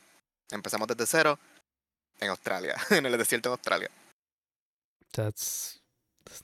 Empezamos 0.52 0.88
desde 0.88 1.06
cero 1.06 1.38
en 2.22 2.30
Australia, 2.30 2.78
en 2.92 3.06
el 3.06 3.18
desierto 3.18 3.50
en 3.50 3.54
Australia. 3.54 3.90
That's 5.12 5.82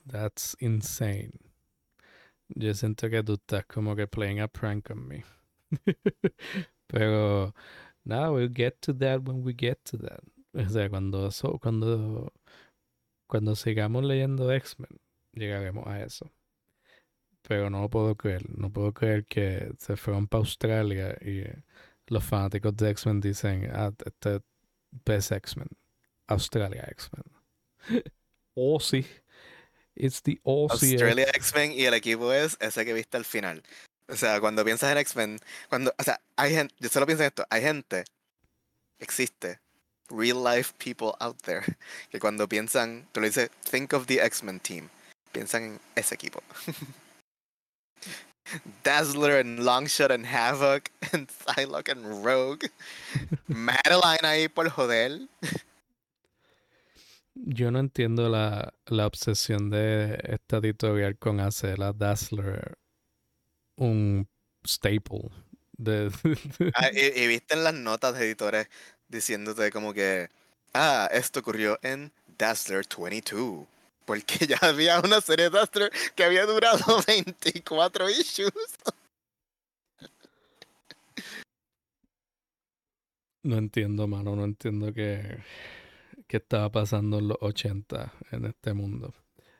that's 0.06 0.58
insane. 0.60 1.51
Yo 2.56 2.74
siento 2.74 3.10
que 3.10 3.24
tú 3.24 3.34
estás 3.34 3.66
como 3.66 3.96
que 3.96 4.08
playing 4.08 4.40
a 4.42 4.48
prank 4.48 4.90
on 4.92 5.08
me. 5.08 5.24
Pero 6.88 7.54
nada, 8.04 8.32
we'll 8.32 8.50
get 8.54 8.80
to 8.82 8.94
that 8.98 9.22
when 9.22 9.44
we 9.44 9.54
get 9.58 9.80
to 9.86 9.98
that. 9.98 10.22
O 10.54 10.70
sea, 10.70 10.90
cuando 10.90 11.28
eso, 11.28 11.58
cuando 11.60 12.32
cuando 13.32 13.56
sigamos 13.56 14.04
leyendo 14.04 14.52
X-Men, 14.52 15.00
llegaremos 15.34 15.88
a 15.88 16.02
eso. 16.04 16.30
Pero 17.44 17.70
no 17.70 17.82
lo 17.82 17.90
puedo 17.90 18.16
creer, 18.16 18.44
no 18.50 18.70
puedo 18.72 18.94
creer 18.94 19.26
que 19.26 19.72
se 19.80 19.96
fueron 19.96 20.28
para 20.28 20.40
Australia 20.40 21.18
y 21.22 21.46
los 22.08 22.24
fanáticos 22.26 22.76
de 22.76 22.90
X-Men 22.92 23.22
dicen, 23.22 23.72
ah, 23.74 23.94
este 24.06 24.42
es 25.06 25.32
X-Men, 25.32 25.70
Australia 26.28 26.86
X-Men. 26.92 27.24
Aussie. 28.58 29.06
It's 29.96 30.22
the 30.22 30.40
Aussie. 30.46 30.94
Australia 30.94 31.28
X-Men 31.34 31.74
y 31.74 31.86
el 31.86 31.94
equipo 31.94 32.32
es 32.32 32.58
ese 32.60 32.86
que 32.86 32.94
viste 32.94 33.18
al 33.18 33.26
final. 33.26 33.62
O 34.08 34.16
sea, 34.16 34.40
cuando 34.40 34.66
piensas 34.66 34.92
en 34.92 34.98
X-Men, 34.98 35.40
cuando, 35.70 35.94
o 35.98 36.04
sea, 36.04 36.20
hay 36.36 36.54
gente, 36.54 36.76
yo 36.80 36.90
solo 36.90 37.06
pienso 37.06 37.24
en 37.24 37.28
esto, 37.28 37.46
hay 37.50 37.62
gente, 37.62 38.04
existe, 39.00 39.60
real 40.10 40.44
life 40.44 40.74
people 40.78 41.14
out 41.20 41.38
there, 41.44 41.64
que 42.12 42.20
cuando 42.20 42.48
piensan, 42.48 43.08
tú 43.14 43.22
le 43.22 43.28
dices, 43.28 43.50
think 43.70 43.94
of 43.94 44.08
the 44.08 44.20
X-Men 44.22 44.60
team, 44.60 44.90
piensan 45.32 45.64
en 45.64 45.80
ese 45.96 46.14
equipo. 46.14 46.44
Dazzler 48.84 49.40
and 49.40 49.60
Longshot 49.60 50.12
and 50.12 50.26
Havoc 50.26 50.92
and 51.14 51.28
Psylocke 51.28 51.90
and 51.90 52.26
Rogue. 52.26 52.66
Madeline 53.48 54.26
ahí 54.26 54.48
por 54.50 54.70
joder. 54.70 55.28
Yo 57.44 57.72
no 57.72 57.80
entiendo 57.80 58.30
la, 58.30 58.74
la 58.86 59.08
obsesión 59.08 59.70
de 59.72 60.20
esta 60.24 60.58
editorial 60.58 61.18
con 61.18 61.40
hacer 61.40 61.82
a 61.82 61.92
Dazzler 61.92 62.78
un 63.78 64.28
staple. 64.64 65.30
De, 65.74 66.12
Ah, 66.76 66.90
y, 66.94 67.20
y 67.20 67.28
viste 67.28 67.56
en 67.56 67.64
las 67.64 67.74
notas 67.74 68.14
de 68.14 68.26
editores 68.26 68.68
diciéndote 69.08 69.72
como 69.72 69.94
que, 69.94 70.30
ah, 70.74 71.10
esto 71.12 71.40
ocurrió 71.40 71.80
en 71.82 72.12
Dazzler 72.38 72.86
22. 72.98 73.66
Porque 74.06 74.46
ya 74.48 74.58
había 74.62 75.00
una 75.00 75.20
serie 75.22 75.50
de 75.50 75.58
Dazzler 75.58 75.92
que 76.16 76.24
había 76.24 76.46
durado 76.46 77.02
24 77.08 78.10
issues. 78.10 78.54
no 83.44 83.58
entiendo, 83.58 84.08
mano, 84.08 84.36
no 84.36 84.44
entiendo 84.44 84.94
qué, 84.94 85.40
qué 86.32 86.38
estaba 86.38 86.72
pasando 86.72 87.20
en 87.20 87.28
los 87.28 87.38
80 87.42 88.14
en 88.32 88.46
este 88.46 88.74
mundo. 88.74 89.14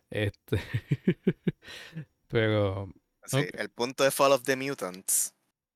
Este. 0.10 0.58
Pero 2.30 2.90
Sí, 3.26 3.46
el 3.58 3.70
punto 3.70 4.04
de 4.06 4.12
Fall 4.12 4.32
of 4.32 4.44
the 4.44 4.56
Mutants, 4.56 5.34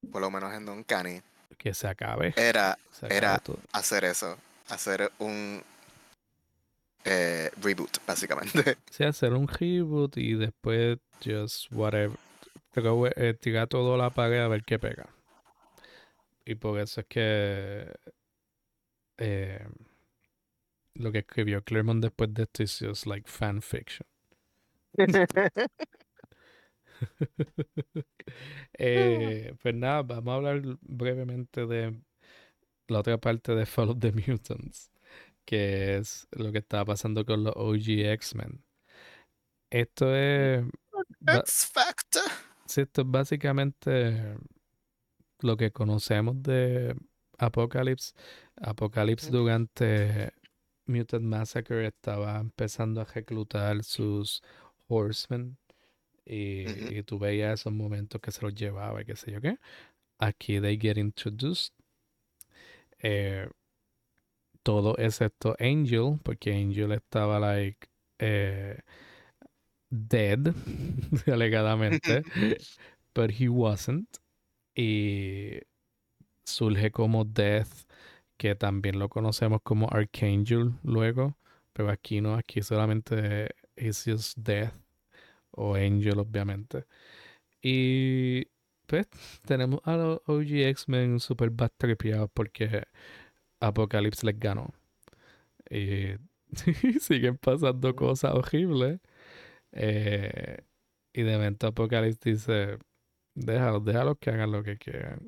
por 0.09 0.21
lo 0.21 0.31
menos 0.31 0.53
en 0.53 0.65
Don 0.65 0.83
Canny, 0.83 1.21
que 1.57 1.73
se 1.73 1.87
acabe. 1.87 2.33
era 2.37 2.77
se 2.91 3.05
acabe 3.05 3.17
era- 3.17 3.37
todo. 3.39 3.59
hacer 3.73 4.05
eso, 4.05 4.37
hacer 4.69 5.11
un 5.19 5.61
eh, 7.03 7.51
reboot, 7.61 7.97
básicamente. 8.07 8.77
Sí, 8.89 9.03
hacer 9.03 9.33
un 9.33 9.47
reboot 9.47 10.17
y 10.17 10.33
después 10.35 10.97
just 11.23 11.71
whatever. 11.71 12.17
Pero 12.71 13.05
eh, 13.15 13.33
tirar 13.33 13.67
todo 13.67 13.95
a 13.95 13.97
la 13.97 14.09
pared 14.09 14.39
a 14.41 14.47
ver 14.47 14.63
qué 14.63 14.79
pega. 14.79 15.07
Y 16.45 16.55
por 16.55 16.79
eso 16.79 17.01
es 17.01 17.07
que 17.07 17.93
eh, 19.17 19.67
lo 20.95 21.11
que 21.11 21.19
escribió 21.19 21.63
Claremont 21.63 22.01
después 22.01 22.33
de 22.33 22.43
esto 22.43 22.63
es 22.63 22.79
just 22.79 23.05
like 23.05 23.29
fanfiction. 23.29 24.07
Eh, 28.77 29.53
pues 29.61 29.75
nada, 29.75 30.01
vamos 30.01 30.31
a 30.31 30.35
hablar 30.35 30.61
brevemente 30.81 31.65
de 31.65 32.01
la 32.87 32.99
otra 32.99 33.17
parte 33.17 33.55
de 33.55 33.65
Fall 33.65 33.89
of 33.89 33.99
the 33.99 34.11
Mutants, 34.11 34.91
que 35.45 35.97
es 35.97 36.27
lo 36.31 36.51
que 36.51 36.59
estaba 36.59 36.85
pasando 36.85 37.25
con 37.25 37.43
los 37.43 37.53
OG 37.55 38.05
X-Men. 38.13 38.63
Esto 39.69 40.15
es, 40.15 40.65
X 41.27 41.71
Factor. 41.71 42.23
sí, 42.65 42.81
esto 42.81 43.01
es 43.01 43.07
básicamente 43.09 44.37
lo 45.39 45.57
que 45.57 45.71
conocemos 45.71 46.41
de 46.41 46.95
Apocalypse. 47.37 48.13
Apocalypse 48.57 49.29
durante 49.29 50.33
Mutant 50.85 51.23
Massacre 51.23 51.87
estaba 51.87 52.39
empezando 52.39 53.01
a 53.01 53.05
reclutar 53.05 53.83
sus 53.83 54.41
Horsemen. 54.87 55.57
Y, 56.25 56.97
y 56.97 57.03
tú 57.03 57.19
veías 57.19 57.61
esos 57.61 57.73
momentos 57.73 58.19
que 58.19 58.31
se 58.31 58.41
los 58.41 58.55
llevaba 58.55 59.01
y 59.01 59.05
qué 59.05 59.15
sé 59.15 59.31
yo 59.31 59.41
qué. 59.41 59.57
Aquí 60.19 60.59
they 60.59 60.77
get 60.77 60.97
introduced. 60.97 61.73
Eh, 62.99 63.47
todo 64.63 64.95
excepto 64.97 65.55
Angel, 65.59 66.19
porque 66.23 66.51
Angel 66.51 66.91
estaba 66.93 67.39
like 67.39 67.87
eh, 68.17 68.79
dead, 69.91 70.39
alegadamente, 71.27 72.23
but 73.13 73.29
he 73.39 73.47
wasn't. 73.47 74.17
Y 74.75 75.59
surge 76.45 76.91
como 76.91 77.23
Death, 77.23 77.85
que 78.37 78.55
también 78.55 78.99
lo 78.99 79.09
conocemos 79.09 79.61
como 79.63 79.89
Archangel 79.91 80.73
luego, 80.83 81.37
pero 81.73 81.89
aquí 81.89 82.21
no, 82.21 82.35
aquí 82.35 82.61
solamente 82.61 83.49
es 83.75 84.03
just 84.05 84.37
Death 84.37 84.73
o 85.51 85.75
Angel, 85.75 86.19
obviamente. 86.19 86.85
Y 87.61 88.47
pues 88.87 89.07
tenemos 89.45 89.81
a 89.85 89.97
los 89.97 90.21
OG 90.27 90.67
X-Men 90.69 91.19
super 91.19 91.49
backtripeados 91.49 92.29
porque 92.33 92.83
Apocalypse 93.59 94.25
les 94.25 94.39
ganó. 94.39 94.73
Y 95.69 96.15
siguen 97.01 97.37
pasando 97.37 97.95
cosas 97.95 98.33
horribles. 98.33 98.99
Eh, 99.71 100.59
y 101.13 101.23
de 101.23 101.33
momento 101.33 101.67
Apocalypse 101.67 102.31
dice: 102.31 102.77
Déjalos, 103.35 103.83
déjalos 103.83 104.17
que 104.19 104.29
hagan 104.29 104.51
lo 104.51 104.63
que 104.63 104.77
quieran. 104.77 105.19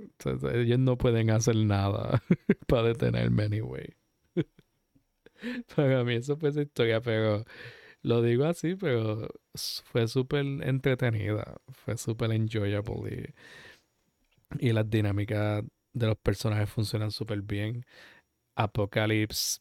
Ellos 0.54 0.80
no 0.80 0.98
pueden 0.98 1.30
hacer 1.30 1.58
nada 1.58 2.24
para 2.68 2.84
detenerme, 2.90 3.44
anyway. 3.44 3.96
Para 5.76 6.04
mí, 6.04 6.16
eso 6.16 6.38
fue 6.38 6.50
esa 6.50 6.62
historia, 6.62 7.02
pero 7.02 7.44
lo 8.02 8.22
digo 8.22 8.46
así, 8.46 8.76
pero 8.76 9.28
fue 9.86 10.08
súper 10.08 10.46
entretenida, 10.64 11.58
fue 11.70 11.98
súper 11.98 12.32
enjoyable 12.32 13.34
y, 14.60 14.72
las 14.72 14.90
dinámicas 14.90 15.64
de 15.94 16.08
los 16.08 16.18
personajes 16.18 16.70
funcionan 16.70 17.12
súper 17.12 17.42
bien. 17.42 17.86
Apocalypse 18.56 19.60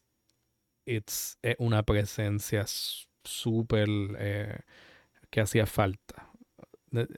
it's, 0.85 1.37
es 1.41 1.55
una 1.59 1.83
presencia 1.83 2.65
súper 3.23 3.89
eh, 4.17 4.59
que 5.29 5.41
hacía 5.41 5.65
falta. 5.65 6.26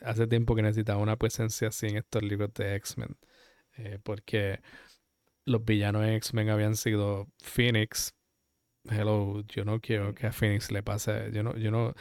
Hace 0.02 0.28
tiempo 0.28 0.56
que 0.56 0.62
necesitaba 0.62 1.02
una 1.02 1.18
presencia 1.18 1.70
así 1.70 1.88
en 1.88 1.98
estos 1.98 2.24
libros 2.24 2.54
de 2.54 2.76
X-Men, 2.76 3.18
eh, 3.78 4.00
porque 4.04 4.60
los 5.46 5.64
villanos 5.64 6.04
de 6.04 6.16
X-Men 6.16 6.50
habían 6.50 6.76
sido 6.76 7.28
Phoenix. 7.42 8.14
Hello, 8.90 9.44
yo 9.48 9.66
no 9.66 9.80
quiero 9.80 10.14
que 10.14 10.28
a 10.28 10.32
Phoenix 10.32 10.72
le 10.72 10.84
pase, 10.84 11.32
yo 11.34 11.44
no, 11.44 11.56
yo 11.58 11.70
no, 11.72 11.94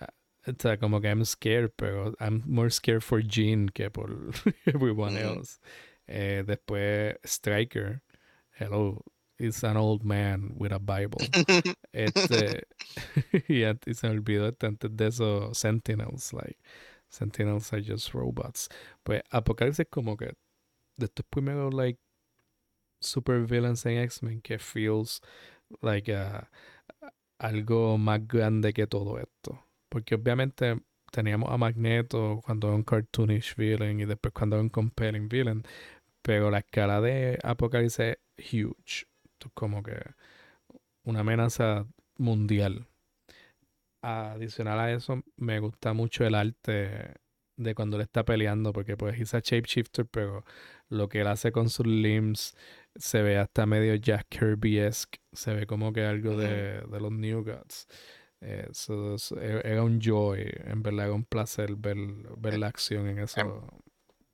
ah, 0.00 0.08
o 0.46 0.52
sea, 0.58 0.78
como 0.78 1.00
que 1.00 1.08
I'm 1.08 1.24
scared, 1.24 1.72
pero 1.76 2.14
I'm 2.20 2.42
more 2.46 2.70
scared 2.70 3.02
for 3.02 3.20
Jean 3.20 3.68
que 3.68 3.90
por 3.90 4.30
everyone 4.66 5.16
else. 5.16 5.58
Eh, 6.06 6.44
después 6.46 7.16
Striker, 7.24 8.02
hello, 8.58 9.02
he's 9.40 9.64
an 9.64 9.76
old 9.76 10.04
man 10.04 10.52
with 10.56 10.72
a 10.72 10.78
Bible. 10.78 11.20
Este, 11.92 12.62
y 13.48 13.94
se 13.94 14.06
me 14.08 14.14
olvidó 14.14 14.48
este, 14.48 14.66
antes 14.66 14.96
de 14.96 15.08
eso, 15.08 15.52
Sentinels, 15.54 16.32
like, 16.32 16.56
Sentinels 17.10 17.72
are 17.74 17.82
just 17.82 18.12
robots. 18.14 18.68
Pues 19.04 19.22
Apocalipsis 19.30 19.80
es 19.86 19.90
como 19.90 20.16
que 20.16 20.34
de 20.96 21.06
estos 21.06 21.26
primeros, 21.30 21.74
like, 21.74 22.00
super 23.00 23.40
villains 23.46 23.84
en 23.86 23.98
X-Men 23.98 24.40
que 24.42 24.58
feels 24.58 25.20
like 25.82 26.08
a- 26.14 26.50
algo 27.38 27.98
más 27.98 28.26
grande 28.28 28.72
que 28.72 28.86
todo 28.86 29.18
esto. 29.18 29.64
Porque 29.88 30.14
obviamente 30.16 30.80
teníamos 31.12 31.50
a 31.52 31.56
Magneto 31.58 32.40
cuando 32.44 32.68
era 32.68 32.76
un 32.76 32.84
cartoonish 32.84 33.56
villain 33.56 34.00
y 34.00 34.04
después 34.06 34.32
cuando 34.34 34.56
era 34.56 34.62
un 34.62 34.70
compelling 34.70 35.28
villain. 35.28 35.64
Pero 36.22 36.50
la 36.50 36.58
escala 36.60 37.00
de 37.00 37.38
Apocalipsis 37.42 38.00
es 38.00 38.18
huge. 38.54 39.06
Es 39.40 39.52
como 39.54 39.82
que 39.82 39.96
una 41.04 41.20
amenaza 41.20 41.86
mundial. 42.16 42.86
Adicional 44.02 44.78
a 44.80 44.92
eso, 44.92 45.22
me 45.36 45.60
gusta 45.60 45.92
mucho 45.92 46.24
el 46.24 46.34
arte 46.34 47.14
de 47.56 47.74
cuando 47.74 47.96
él 47.96 48.02
está 48.02 48.24
peleando, 48.24 48.72
porque 48.72 48.96
pues 48.96 49.20
es 49.20 49.34
a 49.34 49.40
shapeshifter, 49.40 50.06
pero 50.06 50.44
lo 50.88 51.08
que 51.08 51.20
él 51.20 51.26
hace 51.26 51.52
con 51.52 51.68
sus 51.68 51.86
limbs 51.86 52.56
se 52.96 53.20
ve 53.22 53.36
hasta 53.38 53.66
medio 53.66 53.94
Jack 53.96 54.26
Kirby-esque, 54.30 55.18
se 55.32 55.52
ve 55.54 55.66
como 55.66 55.92
que 55.92 56.04
algo 56.06 56.36
de, 56.36 56.80
de 56.80 57.00
los 57.00 57.12
New 57.12 57.44
Gods. 57.44 57.86
Eh, 58.40 58.68
so, 58.72 59.18
so, 59.18 59.38
e- 59.38 59.60
era 59.70 59.82
un 59.82 60.00
joy, 60.00 60.50
en 60.64 60.82
verdad 60.82 61.06
era 61.06 61.14
un 61.14 61.24
placer 61.26 61.76
ver, 61.76 61.98
ver 62.38 62.54
Eh, 62.54 62.58
la 62.58 62.68
acción 62.68 63.06
en 63.06 63.18
eso. 63.18 63.68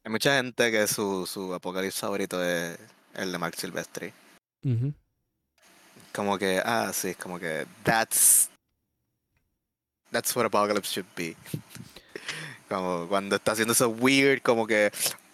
Hay 0.05 0.13
mucha 0.13 0.37
gente 0.37 0.71
que 0.71 0.87
su, 0.87 1.27
su 1.27 1.53
apocalipsis 1.53 2.01
favorito 2.01 2.41
es 2.45 2.79
el 3.15 3.33
de 3.33 3.39
Mark 3.39 3.57
Silvestri. 3.57 4.13
Como 6.15 6.39
que, 6.39 6.63
ah, 6.65 6.93
sí, 6.95 7.15
como 7.15 7.39
que 7.41 7.67
that's 7.83 8.49
that's 10.11 10.35
what 10.35 10.47
apocalypse 10.47 10.91
should 10.91 11.07
be. 11.15 11.37
como 12.69 13.07
cuando 13.09 13.37
está 13.37 13.53
haciendo 13.53 13.73
eso 13.73 13.89
weird, 13.89 14.43
como 14.43 14.67
que 14.67 14.91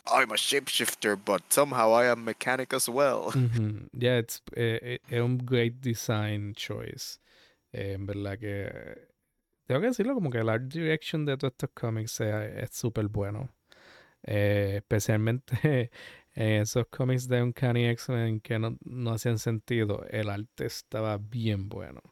I'm 0.06 0.32
a 0.32 0.36
shapeshifter, 0.36 1.16
but 1.16 1.42
somehow 1.50 1.92
I 1.92 2.06
am 2.06 2.24
mechanic 2.24 2.72
as 2.74 2.88
well. 2.88 3.32
Ujú. 3.34 3.88
Yeah, 3.92 4.18
it's, 4.18 4.42
eh, 4.56 4.98
eh, 5.08 5.20
un 5.20 5.38
great 5.38 5.80
design 5.80 6.54
choice. 6.54 7.18
Eh, 7.72 7.92
en 7.92 8.06
verdad 8.06 8.38
que 8.38 9.08
tengo 9.66 9.80
que 9.80 9.86
decirlo 9.88 10.14
como 10.14 10.30
que 10.30 10.38
el 10.38 10.48
art 10.48 10.64
direction 10.64 11.24
de 11.24 11.36
todos 11.36 11.52
estos 11.52 11.70
cómics 11.74 12.20
es 12.20 12.70
súper 12.74 13.08
bueno. 13.08 13.48
Eh, 14.24 14.74
especialmente 14.76 15.90
en 16.34 16.62
esos 16.62 16.86
cómics 16.88 17.26
de 17.28 17.42
Uncanny 17.42 17.86
X-Men 17.86 18.40
que 18.40 18.58
no, 18.58 18.76
no 18.84 19.12
hacían 19.12 19.38
sentido. 19.38 20.04
El 20.10 20.28
arte 20.30 20.66
estaba 20.66 21.16
bien 21.18 21.68
bueno. 21.68 22.02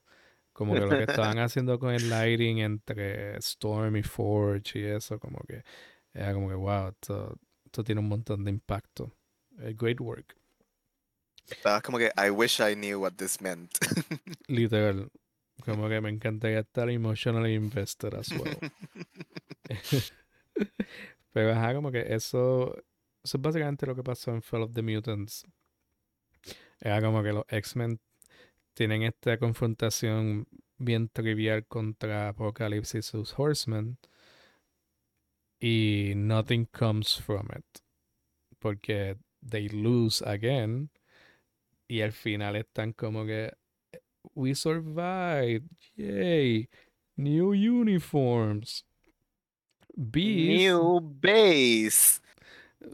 Como 0.60 0.74
que 0.74 0.80
lo 0.80 0.90
que 0.90 1.04
estaban 1.04 1.38
haciendo 1.38 1.78
con 1.78 1.94
el 1.94 2.10
lighting 2.10 2.58
entre 2.58 3.34
Storm 3.38 3.96
y 3.96 4.02
Forge 4.02 4.78
y 4.78 4.84
eso, 4.84 5.18
como 5.18 5.38
que 5.48 5.64
Era 6.12 6.34
como 6.34 6.50
que, 6.50 6.54
wow, 6.54 6.88
esto, 6.88 7.38
esto 7.64 7.82
tiene 7.82 8.02
un 8.02 8.08
montón 8.08 8.44
de 8.44 8.50
impacto. 8.50 9.10
Eh, 9.58 9.74
great 9.74 9.98
work. 10.02 10.36
Estabas 11.48 11.80
como 11.82 11.96
que, 11.96 12.12
I 12.14 12.28
wish 12.28 12.60
I 12.60 12.74
knew 12.74 13.00
what 13.00 13.12
this 13.12 13.40
meant. 13.40 13.70
Literal. 14.48 15.10
Como 15.64 15.88
que 15.88 15.98
me 16.02 16.10
encantaría 16.10 16.58
estar 16.60 16.90
emotionally 16.90 17.54
invested 17.54 18.12
as 18.12 18.30
well. 18.30 18.58
Pero 21.32 21.52
ajá, 21.52 21.72
como 21.72 21.90
que 21.90 22.04
eso, 22.14 22.76
eso 23.24 23.38
es 23.38 23.40
básicamente 23.40 23.86
lo 23.86 23.96
que 23.96 24.02
pasó 24.02 24.30
en 24.32 24.42
Fall 24.42 24.64
of 24.64 24.74
the 24.74 24.82
Mutants. 24.82 25.46
Era 26.80 27.00
como 27.00 27.22
que 27.22 27.32
los 27.32 27.46
X-Men 27.48 27.98
tienen 28.74 29.02
esta 29.02 29.38
confrontación 29.38 30.46
bien 30.78 31.08
trivial 31.08 31.66
contra 31.66 32.28
Apocalypse 32.28 32.98
y 32.98 33.02
sus 33.02 33.34
Horsemen. 33.38 33.98
Y 35.60 36.14
nothing 36.16 36.66
comes 36.66 37.20
from 37.20 37.48
it. 37.56 37.82
Porque 38.58 39.16
they 39.46 39.68
lose 39.68 40.24
again. 40.24 40.90
Y 41.88 42.02
al 42.02 42.12
final 42.12 42.56
están 42.56 42.92
como 42.92 43.26
que 43.26 43.52
We 44.34 44.54
survived. 44.54 45.68
Yay. 45.96 46.68
New 47.16 47.52
uniforms. 47.52 48.84
Beast. 49.96 50.62
New 50.62 51.00
base. 51.00 52.19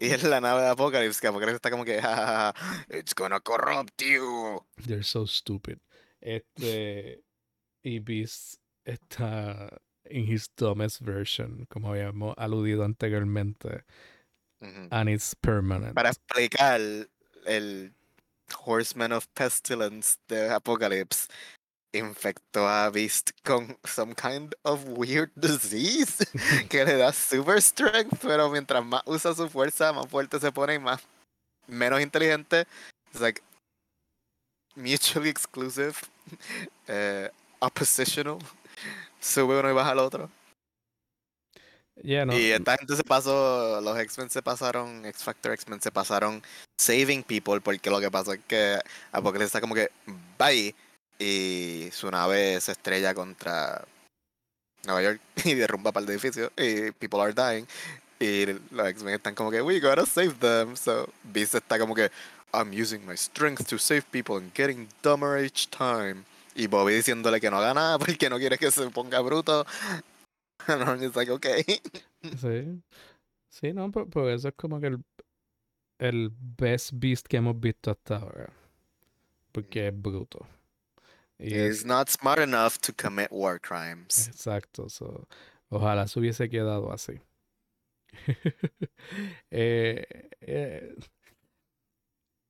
Y 0.00 0.06
es 0.10 0.22
la 0.24 0.40
nave 0.40 0.62
de 0.62 0.68
Apocalypse, 0.68 1.20
que 1.20 1.28
Apocalypse 1.28 1.56
está 1.56 1.70
como 1.70 1.84
que, 1.84 2.00
"Ah, 2.02 2.52
it's 2.90 3.14
gonna 3.14 3.40
corrupt 3.40 4.02
you. 4.02 4.64
They're 4.84 5.04
so 5.04 5.26
stupid. 5.26 5.78
Este. 6.20 7.22
Y 7.84 8.00
Beast 8.00 8.56
está 8.84 9.68
en 10.04 10.32
his 10.32 10.50
dumbest 10.56 11.00
version, 11.00 11.66
como 11.70 11.90
habíamos 11.90 12.34
aludido 12.36 12.84
anteriormente. 12.84 13.84
And 14.90 15.08
it's 15.08 15.34
permanent. 15.36 15.94
Para 15.94 16.10
explicar 16.10 16.80
el 17.46 17.92
Horseman 18.64 19.12
of 19.12 19.28
Pestilence 19.34 20.18
de 20.28 20.50
Apocalypse 20.50 21.28
infectó 21.98 22.68
a 22.68 22.90
Beast 22.90 23.30
con 23.44 23.76
some 23.84 24.14
kind 24.14 24.54
of 24.62 24.84
weird 24.86 25.30
disease 25.34 26.24
que 26.68 26.84
le 26.84 26.96
da 26.96 27.12
super 27.12 27.60
strength, 27.60 28.18
pero 28.22 28.50
mientras 28.50 28.84
más 28.84 29.02
usa 29.06 29.34
su 29.34 29.48
fuerza, 29.48 29.92
más 29.92 30.08
fuerte 30.08 30.38
se 30.40 30.52
pone 30.52 30.74
y 30.74 30.78
más 30.78 31.02
menos 31.66 32.00
inteligente. 32.00 32.66
Es 33.12 33.20
like 33.20 33.42
mutually 34.74 35.28
exclusive, 35.28 35.94
eh, 36.88 37.30
oppositional. 37.60 38.38
Sube 39.20 39.58
uno 39.58 39.70
y 39.70 39.72
baja 39.72 39.92
el 39.92 39.98
otro. 39.98 40.30
Yeah, 42.02 42.26
no, 42.26 42.38
Y 42.38 42.52
esta 42.52 42.76
gente 42.76 42.94
se 42.94 43.02
pasó, 43.04 43.80
los 43.80 43.98
X-Men 43.98 44.28
se 44.28 44.42
pasaron, 44.42 45.06
X-Factor 45.06 45.52
X-Men 45.52 45.80
se 45.80 45.90
pasaron 45.90 46.42
saving 46.78 47.22
people 47.22 47.60
porque 47.60 47.88
lo 47.88 48.00
que 48.00 48.10
pasó 48.10 48.34
es 48.34 48.40
que 48.46 48.78
Apocalypse 49.12 49.46
está 49.46 49.60
como 49.62 49.74
que 49.74 49.90
bye 50.38 50.74
y 51.18 51.88
su 51.92 52.10
nave 52.10 52.60
se 52.60 52.72
estrella 52.72 53.14
contra 53.14 53.84
Nueva 54.84 55.02
York 55.02 55.20
y 55.44 55.54
derrumba 55.54 55.92
par 55.92 56.04
de 56.04 56.12
edificios 56.12 56.50
y 56.56 56.90
people 56.92 57.20
are 57.20 57.32
dying 57.32 57.66
y 58.18 58.46
los 58.74 58.88
X-Men 58.88 59.14
están 59.14 59.34
como 59.34 59.50
que 59.50 59.62
we 59.62 59.80
gotta 59.80 60.06
save 60.06 60.34
them 60.40 60.76
so 60.76 61.08
Beast 61.24 61.54
está 61.54 61.78
como 61.78 61.94
que 61.94 62.10
I'm 62.52 62.70
using 62.70 63.04
my 63.06 63.16
strength 63.16 63.66
to 63.68 63.78
save 63.78 64.02
people 64.10 64.36
and 64.36 64.52
getting 64.54 64.88
dumber 65.02 65.42
each 65.44 65.68
time 65.68 66.24
y 66.54 66.66
Bobby 66.66 66.94
diciéndole 66.94 67.40
que 67.40 67.50
no 67.50 67.58
haga 67.58 67.74
nada 67.74 67.98
porque 67.98 68.30
no 68.30 68.38
quiere 68.38 68.58
que 68.58 68.70
se 68.70 68.88
ponga 68.90 69.20
bruto 69.20 69.66
and 70.66 71.02
it's 71.02 71.16
like 71.16 71.30
okay 71.30 71.64
Sí. 72.40 72.82
Sí, 73.60 73.72
no, 73.72 73.90
por, 73.90 74.10
por 74.10 74.28
eso 74.28 74.48
es 74.48 74.54
como 74.54 74.78
que 74.80 74.88
el, 74.88 75.04
el 75.98 76.30
best 76.30 76.90
beast 76.92 77.26
que 77.26 77.38
hemos 77.38 77.58
visto 77.58 77.90
hasta 77.90 78.16
ahora. 78.16 78.52
Porque 79.50 79.88
es 79.88 80.02
bruto. 80.02 80.46
Y 81.38 81.54
es- 81.54 81.78
He's 81.80 81.84
not 81.86 82.08
smart 82.08 82.38
enough 82.40 82.78
to 82.80 82.92
commit 82.94 83.28
war 83.30 83.60
crimes. 83.60 84.28
exacto. 84.28 84.88
so, 84.88 85.26
ojalá 85.68 86.06
se 86.08 86.18
hubiese 86.20 86.48
quedado 86.48 86.92
así. 86.92 87.20
Eh, 89.50 90.04
eh, 90.40 90.94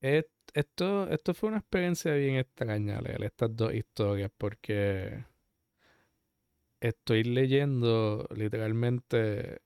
et- 0.00 0.30
esto, 0.54 1.08
esto 1.10 1.34
fue 1.34 1.48
una 1.50 1.58
experiencia 1.58 2.12
bien 2.14 2.36
extraña 2.36 3.00
leer 3.00 3.24
estas 3.24 3.54
dos 3.54 3.74
historias 3.74 4.30
porque 4.38 5.24
estoy 6.80 7.24
leyendo 7.24 8.26
literalmente 8.34 9.60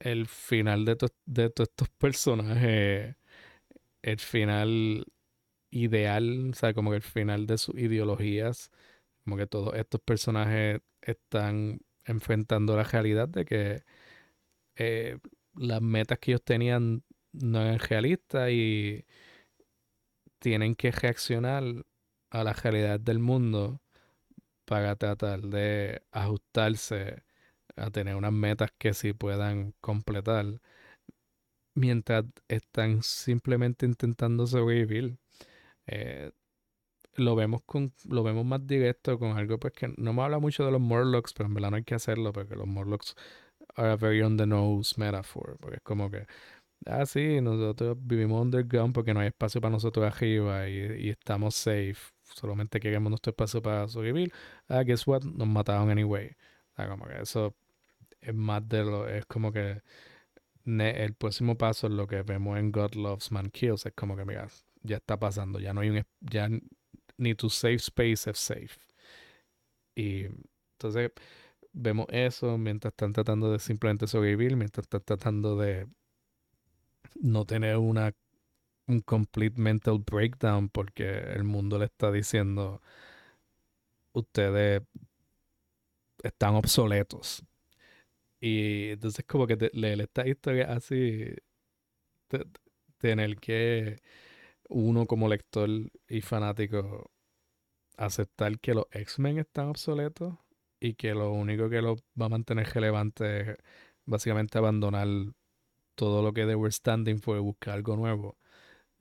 el 0.00 0.26
final 0.26 0.84
de, 0.84 0.96
to- 0.96 1.08
de 1.26 1.50
todos 1.50 1.70
estos 1.70 1.88
personajes, 1.90 3.16
el 4.02 4.18
final 4.18 5.06
ideal, 5.70 6.50
o 6.50 6.54
sea, 6.54 6.74
como 6.74 6.90
que 6.90 6.96
el 6.96 7.02
final 7.02 7.46
de 7.46 7.58
sus 7.58 7.76
ideologías, 7.76 8.70
como 9.24 9.36
que 9.36 9.46
todos 9.46 9.74
estos 9.74 10.00
personajes 10.00 10.80
están 11.02 11.80
enfrentando 12.04 12.76
la 12.76 12.84
realidad 12.84 13.28
de 13.28 13.44
que 13.44 13.82
eh, 14.76 15.18
las 15.54 15.82
metas 15.82 16.18
que 16.18 16.32
ellos 16.32 16.44
tenían 16.44 17.04
no 17.32 17.60
eran 17.62 17.78
realistas 17.80 18.50
y 18.50 19.04
tienen 20.38 20.74
que 20.74 20.90
reaccionar 20.90 21.64
a 22.30 22.44
la 22.44 22.52
realidad 22.52 23.00
del 23.00 23.18
mundo 23.18 23.80
para 24.64 24.96
tratar 24.96 25.42
de 25.42 26.02
ajustarse 26.12 27.24
a 27.76 27.90
tener 27.90 28.16
unas 28.16 28.32
metas 28.32 28.70
que 28.78 28.94
sí 28.94 29.12
puedan 29.12 29.74
completar 29.80 30.60
mientras 31.74 32.24
están 32.48 33.02
simplemente 33.02 33.86
intentando 33.86 34.46
sobrevivir. 34.46 35.18
Eh, 35.88 36.30
lo 37.16 37.34
vemos 37.36 37.62
con 37.66 37.92
lo 38.08 38.22
vemos 38.22 38.44
más 38.46 38.66
directo 38.66 39.18
con 39.18 39.36
algo 39.36 39.58
pues 39.58 39.72
que 39.74 39.88
no 39.96 40.12
me 40.12 40.22
habla 40.22 40.38
mucho 40.38 40.64
de 40.64 40.72
los 40.72 40.80
Morlocks, 40.80 41.32
pero 41.34 41.48
en 41.48 41.54
verdad 41.54 41.70
no 41.70 41.76
hay 41.78 41.84
que 41.84 41.94
hacerlo 41.96 42.32
porque 42.32 42.56
los 42.56 42.66
Morlocks 42.66 43.14
are 43.76 43.90
a 43.92 43.96
very 43.96 44.22
on 44.22 44.36
the 44.36 44.46
nose 44.46 44.94
metaphor, 44.98 45.56
porque 45.60 45.76
es 45.76 45.82
como 45.82 46.10
que 46.10 46.26
ah 46.86 47.06
sí, 47.06 47.40
nosotros 47.40 47.96
vivimos 48.00 48.42
underground 48.42 48.94
porque 48.94 49.14
no 49.14 49.20
hay 49.20 49.28
espacio 49.28 49.60
para 49.60 49.72
nosotros 49.72 50.06
arriba 50.06 50.68
y, 50.68 51.06
y 51.06 51.10
estamos 51.10 51.54
safe, 51.56 51.96
solamente 52.22 52.80
queremos 52.80 53.10
nuestro 53.10 53.30
espacio 53.30 53.62
para 53.62 53.88
sobrevivir. 53.88 54.32
Ah, 54.68 54.82
guess 54.84 55.06
what? 55.06 55.22
Nos 55.22 55.48
mataron 55.48 55.90
anyway. 55.90 56.36
Sea, 56.76 56.88
como 56.88 57.06
que 57.06 57.20
eso 57.20 57.56
es 58.20 58.34
más 58.34 58.68
de 58.68 58.84
lo, 58.84 59.08
es 59.08 59.26
como 59.26 59.52
que 59.52 59.82
el 60.66 61.14
próximo 61.14 61.56
paso 61.56 61.86
es 61.86 61.92
lo 61.94 62.06
que 62.06 62.22
vemos 62.22 62.58
en 62.58 62.72
God 62.72 62.94
Loves 62.94 63.32
Man 63.32 63.50
Kills, 63.50 63.86
es 63.86 63.92
como 63.94 64.16
que 64.16 64.24
mira, 64.24 64.48
ya 64.88 64.96
está 64.98 65.18
pasando, 65.18 65.60
ya 65.60 65.72
no 65.74 65.80
hay 65.82 65.90
un, 65.90 66.04
ya 66.20 66.48
ni 67.18 67.34
tu 67.34 67.50
safe 67.50 67.76
space 67.76 68.30
es 68.30 68.38
safe. 68.38 68.78
Y 69.94 70.26
entonces 70.72 71.10
vemos 71.72 72.06
eso 72.10 72.58
mientras 72.58 72.92
están 72.92 73.12
tratando 73.12 73.52
de 73.52 73.58
simplemente 73.58 74.06
sobrevivir, 74.06 74.56
mientras 74.56 74.84
están 74.84 75.02
tratando 75.04 75.56
de 75.56 75.86
no 77.20 77.44
tener 77.44 77.76
una 77.76 78.14
un 78.88 79.00
complete 79.00 79.60
mental 79.60 79.98
breakdown 80.00 80.68
porque 80.70 81.18
el 81.34 81.44
mundo 81.44 81.78
le 81.78 81.86
está 81.86 82.12
diciendo 82.12 82.82
ustedes 84.12 84.82
están 86.22 86.54
obsoletos. 86.54 87.42
Y 88.40 88.90
entonces 88.90 89.24
como 89.26 89.46
que 89.46 89.70
leer 89.72 90.00
esta 90.02 90.26
historia 90.28 90.72
así, 90.72 91.26
te- 92.28 92.46
tener 92.98 93.36
que 93.38 93.98
uno 94.68 95.06
como 95.06 95.28
lector 95.28 95.68
y 96.08 96.20
fanático 96.20 97.10
aceptar 97.96 98.60
que 98.60 98.74
los 98.74 98.86
X-Men 98.92 99.38
están 99.38 99.68
obsoletos 99.68 100.34
y 100.80 100.94
que 100.94 101.14
lo 101.14 101.32
único 101.32 101.68
que 101.68 101.82
lo 101.82 101.96
va 102.20 102.26
a 102.26 102.28
mantener 102.28 102.68
relevante 102.68 103.52
es 103.52 103.56
básicamente 104.04 104.58
abandonar 104.58 105.08
todo 105.94 106.22
lo 106.22 106.32
que 106.32 106.46
they 106.46 106.54
were 106.54 106.70
standing 106.70 107.20
for 107.20 107.36
y 107.36 107.40
buscar 107.40 107.74
algo 107.74 107.96
nuevo. 107.96 108.38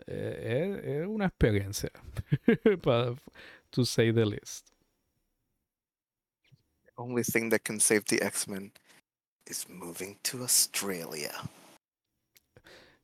Eh, 0.08 0.80
es, 0.80 0.86
es 0.86 1.08
una 1.08 1.26
experiencia, 1.26 1.92
to 3.70 3.86
say 3.86 4.12
the 4.12 4.26
least. 4.26 4.72
Only 6.98 7.24
thing 7.24 7.50
that 7.50 7.64
can 7.64 7.80
save 7.80 8.06
the 8.06 8.24
X-Men 8.24 8.72
is 9.46 9.68
moving 9.70 10.18
to 10.24 10.44
Australia. 10.44 11.32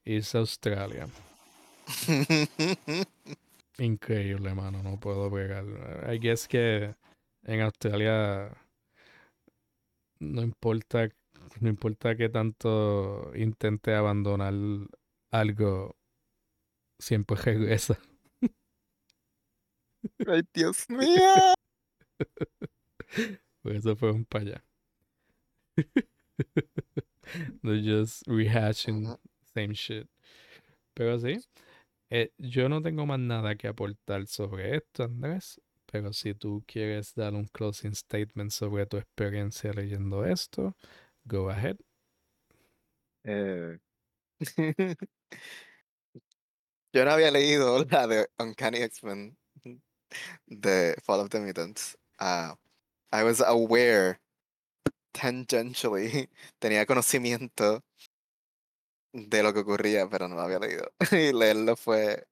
A 0.05 0.21
Australia. 0.35 1.07
Increíble, 3.77 4.53
mano. 4.55 4.81
No 4.83 4.99
puedo 4.99 5.29
bregar. 5.29 5.65
I 6.11 6.17
guess 6.19 6.47
que 6.47 6.95
en 7.43 7.61
Australia 7.61 8.51
no 10.19 10.41
importa, 10.41 11.09
no 11.59 11.69
importa 11.69 12.15
que 12.15 12.29
tanto 12.29 13.31
intente 13.35 13.93
abandonar 13.95 14.53
algo, 15.31 15.95
siempre 16.99 17.35
regresa. 17.37 17.97
Ay, 20.27 20.41
Dios 20.53 20.85
mío. 20.89 21.53
Eso 23.63 23.95
fue 23.95 24.11
un 24.11 24.27
allá. 24.31 24.63
They're 27.63 27.81
just 27.81 28.23
rehashing 28.27 29.05
Ujú. 29.05 29.17
same 29.53 29.73
shit. 29.73 30.07
Pero 30.95 31.19
sí, 31.19 31.39
eh, 32.15 32.31
yo 32.37 32.69
no 32.69 32.79
tengo 32.81 33.07
más 33.07 33.19
nada 33.19 33.55
que 33.55 33.67
aportar 33.67 34.27
sobre 34.27 34.75
esto, 34.77 35.03
Andrés. 35.03 35.59
Pero 35.91 36.13
si 36.13 36.35
tú 36.35 36.63
quieres 36.67 37.15
dar 37.15 37.33
un 37.33 37.45
closing 37.47 37.95
statement 37.95 38.51
sobre 38.51 38.85
tu 38.85 38.97
experiencia 38.97 39.73
leyendo 39.73 40.23
esto, 40.23 40.75
go 41.25 41.49
ahead. 41.49 41.77
Eh, 43.23 43.79
Yo 46.93 47.05
no 47.05 47.11
había 47.11 47.31
leído 47.31 47.83
la 47.89 48.05
de 48.05 48.27
Uncanny 48.37 48.77
X-Men 48.83 49.35
de 50.45 50.95
Fall 51.03 51.21
of 51.21 51.29
the 51.29 51.39
Mutants. 51.39 51.97
Ah, 52.19 52.55
I 53.11 53.23
was 53.23 53.41
aware 53.41 54.19
tangentially, 55.13 56.29
tenía 56.59 56.85
conocimiento 56.85 57.83
de 59.13 59.43
lo 59.43 59.53
que 59.53 59.59
ocurría, 59.59 60.09
pero 60.09 60.27
no 60.27 60.35
lo 60.35 60.41
había 60.41 60.59
leído. 60.59 60.91
Y 61.11 61.31
leerlo 61.31 61.75
fue 61.75 62.25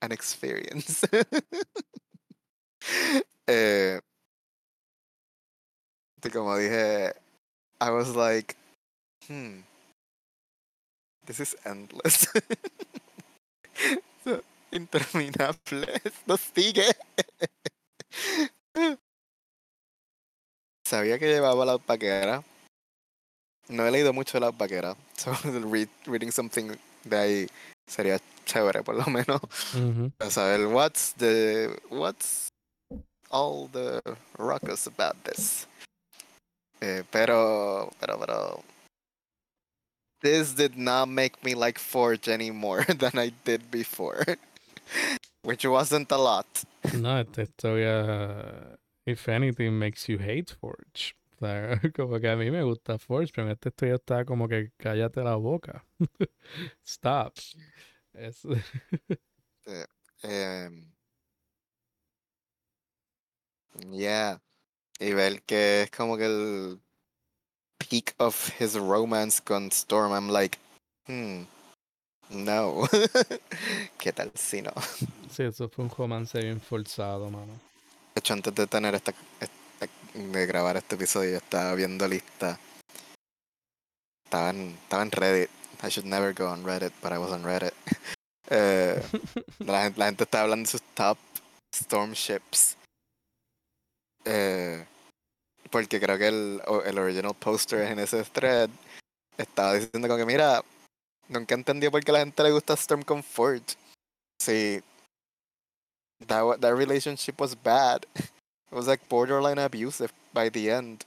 an 0.00 0.12
experience. 0.12 1.06
eh, 3.46 4.00
y 6.22 6.30
como 6.30 6.56
dije, 6.56 7.14
I 7.80 7.90
was 7.90 8.14
like, 8.14 8.54
hmm, 9.28 9.60
this 11.26 11.40
is 11.40 11.56
endless. 11.64 12.28
So, 14.22 14.42
Interminable, 14.72 15.86
sigue. 16.54 16.84
Sabía 20.84 21.18
que 21.18 21.26
llevaba 21.26 21.64
la 21.64 21.78
vaquera. 21.78 22.44
No 23.70 23.86
he 23.86 23.90
leído 23.90 24.12
mucho 24.12 24.38
de 24.38 24.46
la 24.46 24.50
vaquera. 24.52 24.96
So 25.16 25.32
read- 25.44 25.88
reading 26.06 26.30
something 26.32 26.76
de 27.04 27.16
ahí 27.16 27.48
sería 27.86 28.18
chévere, 28.46 28.82
por 28.82 28.94
lo 28.96 29.04
menos. 29.04 29.40
Saber 30.28 30.66
what's 30.68 31.12
the 31.14 31.76
what's 31.90 32.48
all 33.30 33.68
the 33.72 34.00
ruckus 34.38 34.86
about 34.86 35.16
this. 35.24 35.66
Eh, 36.80 37.02
pero, 37.10 37.90
pero, 38.00 38.18
pero. 38.18 38.64
This 40.22 40.52
did 40.54 40.76
not 40.76 41.08
make 41.08 41.42
me 41.44 41.54
like 41.54 41.78
Forge 41.78 42.28
any 42.28 42.50
more 42.50 42.84
than 42.88 43.12
I 43.18 43.32
did 43.44 43.70
before. 43.70 44.24
Which 45.44 45.64
wasn't 45.64 46.10
a 46.12 46.18
lot. 46.18 46.64
No, 46.94 47.16
esta 47.20 47.42
historia, 47.42 48.76
if 49.06 49.28
anything, 49.28 49.78
makes 49.78 50.08
you 50.08 50.18
hate 50.18 50.50
Forge. 50.60 51.14
Sea, 51.40 51.80
como 51.96 52.20
que 52.20 52.28
a 52.30 52.36
mí 52.36 52.50
me 52.50 52.62
gusta 52.62 52.98
Forge, 52.98 53.32
pero 53.34 53.46
en 53.48 53.52
esta 53.54 53.70
historia 53.70 53.94
está 53.96 54.24
como 54.24 54.48
que 54.48 54.72
cállate 54.78 55.22
la 55.22 55.36
boca. 55.36 55.84
Stop. 56.84 57.34
Es- 58.14 58.42
Em, 60.22 60.92
yeah. 63.90 64.38
Y 65.00 65.12
ver 65.14 65.42
que 65.44 65.82
es 65.84 65.90
como 65.90 66.16
que 66.16 66.26
el 66.26 66.80
peak 67.78 68.14
of 68.18 68.48
his 68.60 68.76
romance 68.78 69.40
con 69.40 69.70
Storm. 69.70 70.12
I'm 70.12 70.28
like, 70.28 70.58
hmm, 71.06 71.42
no. 72.30 72.86
¿Qué 73.98 74.12
tal 74.12 74.30
si 74.34 74.62
no? 74.62 74.72
sí, 75.30 75.44
eso 75.44 75.68
fue 75.68 75.84
un 75.84 75.90
romance 75.90 76.38
bien 76.40 76.60
forzado, 76.60 77.30
mano. 77.30 77.54
De 78.14 78.20
hecho, 78.20 78.34
antes 78.34 78.54
de 78.54 78.66
tener 78.66 78.94
esta, 78.94 79.12
esta- 79.40 79.59
de 80.14 80.46
grabar 80.46 80.76
este 80.76 80.94
episodio, 80.94 81.30
yo 81.30 81.36
estaba 81.38 81.74
viendo 81.74 82.06
lista. 82.08 82.58
Estaba 84.24 84.50
en, 84.50 84.78
estaba 84.82 85.02
en 85.02 85.10
Reddit. 85.10 85.50
I 85.82 85.88
should 85.88 86.06
never 86.06 86.32
go 86.32 86.48
on 86.48 86.64
Reddit, 86.64 86.92
but 87.02 87.12
I 87.12 87.18
was 87.18 87.32
on 87.32 87.42
Reddit. 87.44 87.74
Eh, 88.52 89.00
la, 89.60 89.84
gente, 89.84 90.00
la 90.00 90.06
gente 90.06 90.24
está 90.24 90.40
hablando 90.40 90.66
de 90.66 90.72
sus 90.72 90.82
top 90.94 91.16
storm 91.72 92.14
ships. 92.14 92.76
Eh, 94.24 94.84
porque 95.70 96.00
creo 96.00 96.18
que 96.18 96.26
el, 96.26 96.60
el 96.84 96.98
original 96.98 97.34
poster 97.34 97.82
en 97.82 98.00
ese 98.00 98.24
thread 98.24 98.68
estaba 99.38 99.74
diciendo 99.74 100.08
como 100.08 100.18
que 100.18 100.26
mira, 100.26 100.64
nunca 101.28 101.54
entendí 101.54 101.88
por 101.88 102.02
qué 102.02 102.10
a 102.10 102.14
la 102.14 102.18
gente 102.20 102.42
le 102.42 102.50
gusta 102.50 102.74
Storm 102.74 103.02
con 103.02 103.22
Forge. 103.22 103.76
Sí, 104.40 104.82
that, 106.26 106.60
that 106.60 106.74
relationship 106.74 107.40
was 107.40 107.54
bad. 107.54 108.04
It 108.70 108.76
was 108.76 108.86
like 108.86 109.08
borderline 109.08 109.58
abusive 109.58 110.12
by 110.32 110.48
the 110.48 110.70
end. 110.70 111.04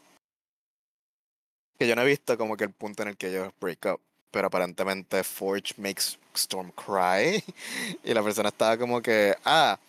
Que 1.79 1.87
yo 1.87 1.95
no 1.95 2.01
he 2.01 2.07
visto 2.07 2.37
como 2.37 2.57
que 2.57 2.65
el 2.65 2.71
punto 2.71 3.03
en 3.03 3.09
el 3.09 3.17
que 3.17 3.29
ellos 3.29 3.53
break 3.59 3.85
up. 3.85 3.99
Pero 4.31 4.47
aparentemente 4.47 5.23
Forge 5.23 5.75
makes 5.77 6.17
Storm 6.35 6.71
cry. 6.71 7.43
Y 8.03 8.13
la 8.13 8.23
persona 8.23 8.49
estaba 8.49 8.77
como 8.77 9.01
que, 9.01 9.35
ah, 9.45 9.79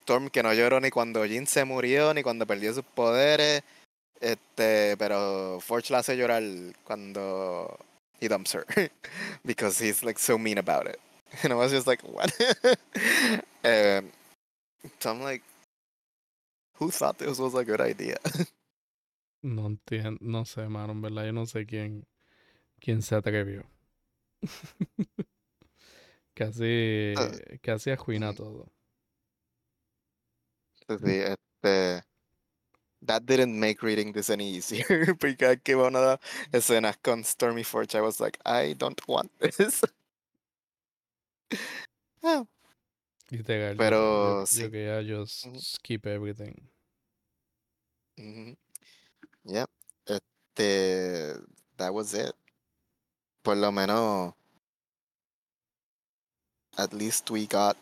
Storm 0.00 0.30
que 0.30 0.42
no 0.42 0.52
lloró 0.52 0.80
ni 0.80 0.90
cuando 0.90 1.24
Jin 1.24 1.46
se 1.46 1.64
murió, 1.64 2.12
ni 2.12 2.22
cuando 2.22 2.46
perdió 2.46 2.72
sus 2.74 2.84
poderes. 2.84 3.62
Este, 4.20 4.96
pero 4.96 5.60
Forge 5.60 5.92
la 5.92 5.98
hace 5.98 6.16
llorar 6.16 6.42
cuando 6.84 7.78
he 8.20 8.28
dumps 8.28 8.54
her. 8.54 8.64
Because 9.44 9.78
he's 9.78 10.02
like 10.02 10.18
so 10.18 10.38
mean 10.38 10.58
about 10.58 10.86
it. 10.86 10.98
And 11.44 11.52
I 11.52 11.56
was 11.56 11.70
just 11.70 11.86
like, 11.86 12.02
what? 12.02 12.32
um, 13.64 14.10
so 14.98 15.10
I'm 15.10 15.22
like, 15.22 15.42
who 16.80 16.90
thought 16.90 17.18
this 17.18 17.38
was 17.38 17.54
a 17.54 17.64
good 17.64 17.80
idea? 17.80 18.16
No 19.42 19.66
entiendo, 19.66 20.18
no 20.20 20.44
sé, 20.44 20.68
mano, 20.68 20.92
en 20.92 21.00
verdad 21.00 21.24
yo 21.24 21.32
no 21.32 21.46
sé 21.46 21.64
quién, 21.64 22.06
quién 22.78 23.00
se 23.00 23.14
atrevió. 23.14 23.64
casi, 26.34 27.14
casi 27.62 27.90
arruina 27.90 28.32
mm. 28.32 28.36
todo. 28.36 28.70
Sí, 30.86 31.22
este. 31.22 32.04
That 33.00 33.24
didn't 33.24 33.58
make 33.58 33.82
reading 33.82 34.12
this 34.12 34.28
any 34.28 34.50
easier. 34.50 35.14
Porque 35.18 35.46
aquí 35.46 35.72
va 35.72 35.88
una 35.88 36.20
escenas 36.52 36.98
con 37.02 37.24
Stormy 37.24 37.64
Forge. 37.64 37.94
I 37.94 38.02
was 38.02 38.20
like, 38.20 38.38
I 38.44 38.74
don't 38.74 39.00
want 39.08 39.30
this. 39.38 39.82
Ah, 42.22 42.44
Literal, 43.30 43.76
Pero 43.76 44.40
yo, 44.40 44.46
sí. 44.46 44.62
yo 44.62 44.70
quería 44.70 45.02
just 45.02 45.46
Ujú. 45.46 45.58
skip 45.60 46.06
everything. 46.06 46.54
mhm. 48.18 48.56
Yep. 49.44 49.70
Este. 50.06 51.38
That 51.76 51.92
was 51.94 52.12
it. 52.14 52.34
Por 53.42 53.56
lo 53.56 53.70
menos. 53.72 54.34
At 56.76 56.92
least 56.92 57.30
we 57.30 57.46
got 57.46 57.76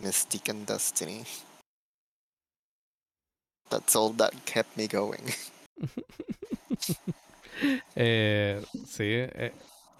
Mystique 0.00 0.48
and 0.48 0.66
Destiny. 0.66 1.24
That's 3.70 3.94
all 3.96 4.10
that 4.14 4.32
kept 4.46 4.76
me 4.76 4.86
going. 4.86 5.32
Eh, 7.94 8.64
sí, 8.86 9.04
eh, 9.04 9.52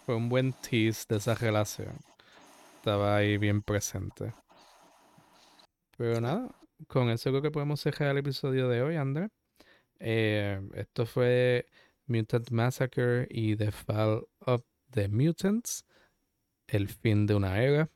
fue 0.06 0.14
un 0.16 0.28
buen 0.30 0.52
tease 0.54 1.04
de 1.08 1.16
esa 1.16 1.34
relación. 1.34 1.98
Estaba 2.80 3.14
ahí 3.14 3.36
bien 3.36 3.60
presente. 3.60 4.32
Pero 5.98 6.18
nada, 6.18 6.48
con 6.86 7.10
eso 7.10 7.28
creo 7.28 7.42
que 7.42 7.50
podemos 7.50 7.78
cerrar 7.78 8.12
el 8.12 8.18
episodio 8.18 8.70
de 8.70 8.80
hoy, 8.80 8.96
André. 8.96 9.28
Eh, 9.98 10.58
esto 10.72 11.04
fue 11.04 11.66
Mutant 12.06 12.50
Massacre 12.50 13.28
y 13.28 13.54
The 13.54 13.70
Fall 13.70 14.26
of 14.46 14.62
the 14.92 15.08
Mutants, 15.08 15.84
el 16.68 16.88
fin 16.88 17.26
de 17.26 17.34
una 17.34 17.62
era. 17.62 17.90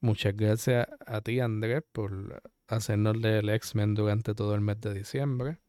Muchas 0.00 0.36
gracias 0.36 0.86
a 1.06 1.22
ti, 1.22 1.40
Andrés, 1.40 1.82
por 1.90 2.42
hacernos 2.68 3.16
leer 3.16 3.44
el 3.44 3.48
X-Men 3.48 3.94
durante 3.94 4.34
todo 4.34 4.54
el 4.54 4.60
mes 4.60 4.82
de 4.82 4.92
diciembre. 4.92 5.60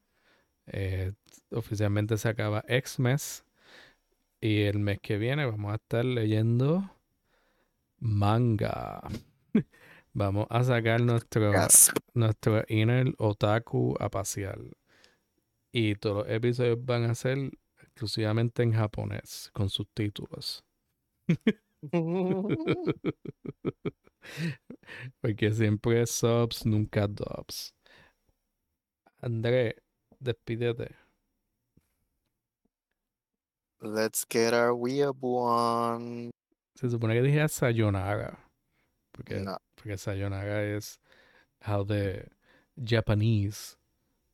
Eh, 0.65 1.13
oficialmente 1.51 2.17
se 2.17 2.27
acaba 2.27 2.65
X-Mes. 2.67 3.45
Y 4.41 4.63
el 4.63 4.79
mes 4.79 4.99
que 4.99 5.17
viene 5.17 5.45
vamos 5.45 5.71
a 5.71 5.75
estar 5.75 6.03
leyendo 6.03 6.94
manga. 7.99 9.01
vamos 10.13 10.47
a 10.49 10.63
sacar 10.63 11.01
nuestro, 11.01 11.51
Gasp. 11.51 11.97
nuestro 12.13 12.63
inner 12.67 13.13
otaku 13.17 13.95
a 13.99 14.09
pasear. 14.09 14.59
Y 15.71 15.95
todos 15.95 16.25
los 16.25 16.35
episodios 16.35 16.83
van 16.83 17.03
a 17.03 17.15
ser 17.15 17.51
exclusivamente 17.81 18.63
en 18.63 18.73
japonés, 18.73 19.49
con 19.53 19.69
subtítulos. 19.69 20.63
Porque 25.21 25.51
siempre 25.51 26.01
es 26.01 26.11
subs, 26.11 26.65
nunca 26.65 27.07
dubs. 27.07 27.73
André, 29.21 29.75
despídete. 30.19 30.95
Let's 33.81 34.25
get 34.25 34.53
our 34.53 34.73
weeaboo 34.73 35.37
on. 35.37 36.31
Se 36.75 36.89
supone 36.89 37.13
que 37.13 37.21
dije 37.21 37.47
sayonara. 37.47 38.37
Porque, 39.11 39.39
No. 39.39 39.57
porque 39.75 39.97
sayonara 39.97 40.61
es 40.63 40.99
how 41.65 41.85
the 41.85 42.27
Japanese 42.75 43.77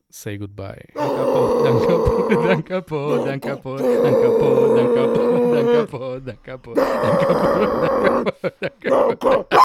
say 0.09 0.37
goodbye. 0.37 0.83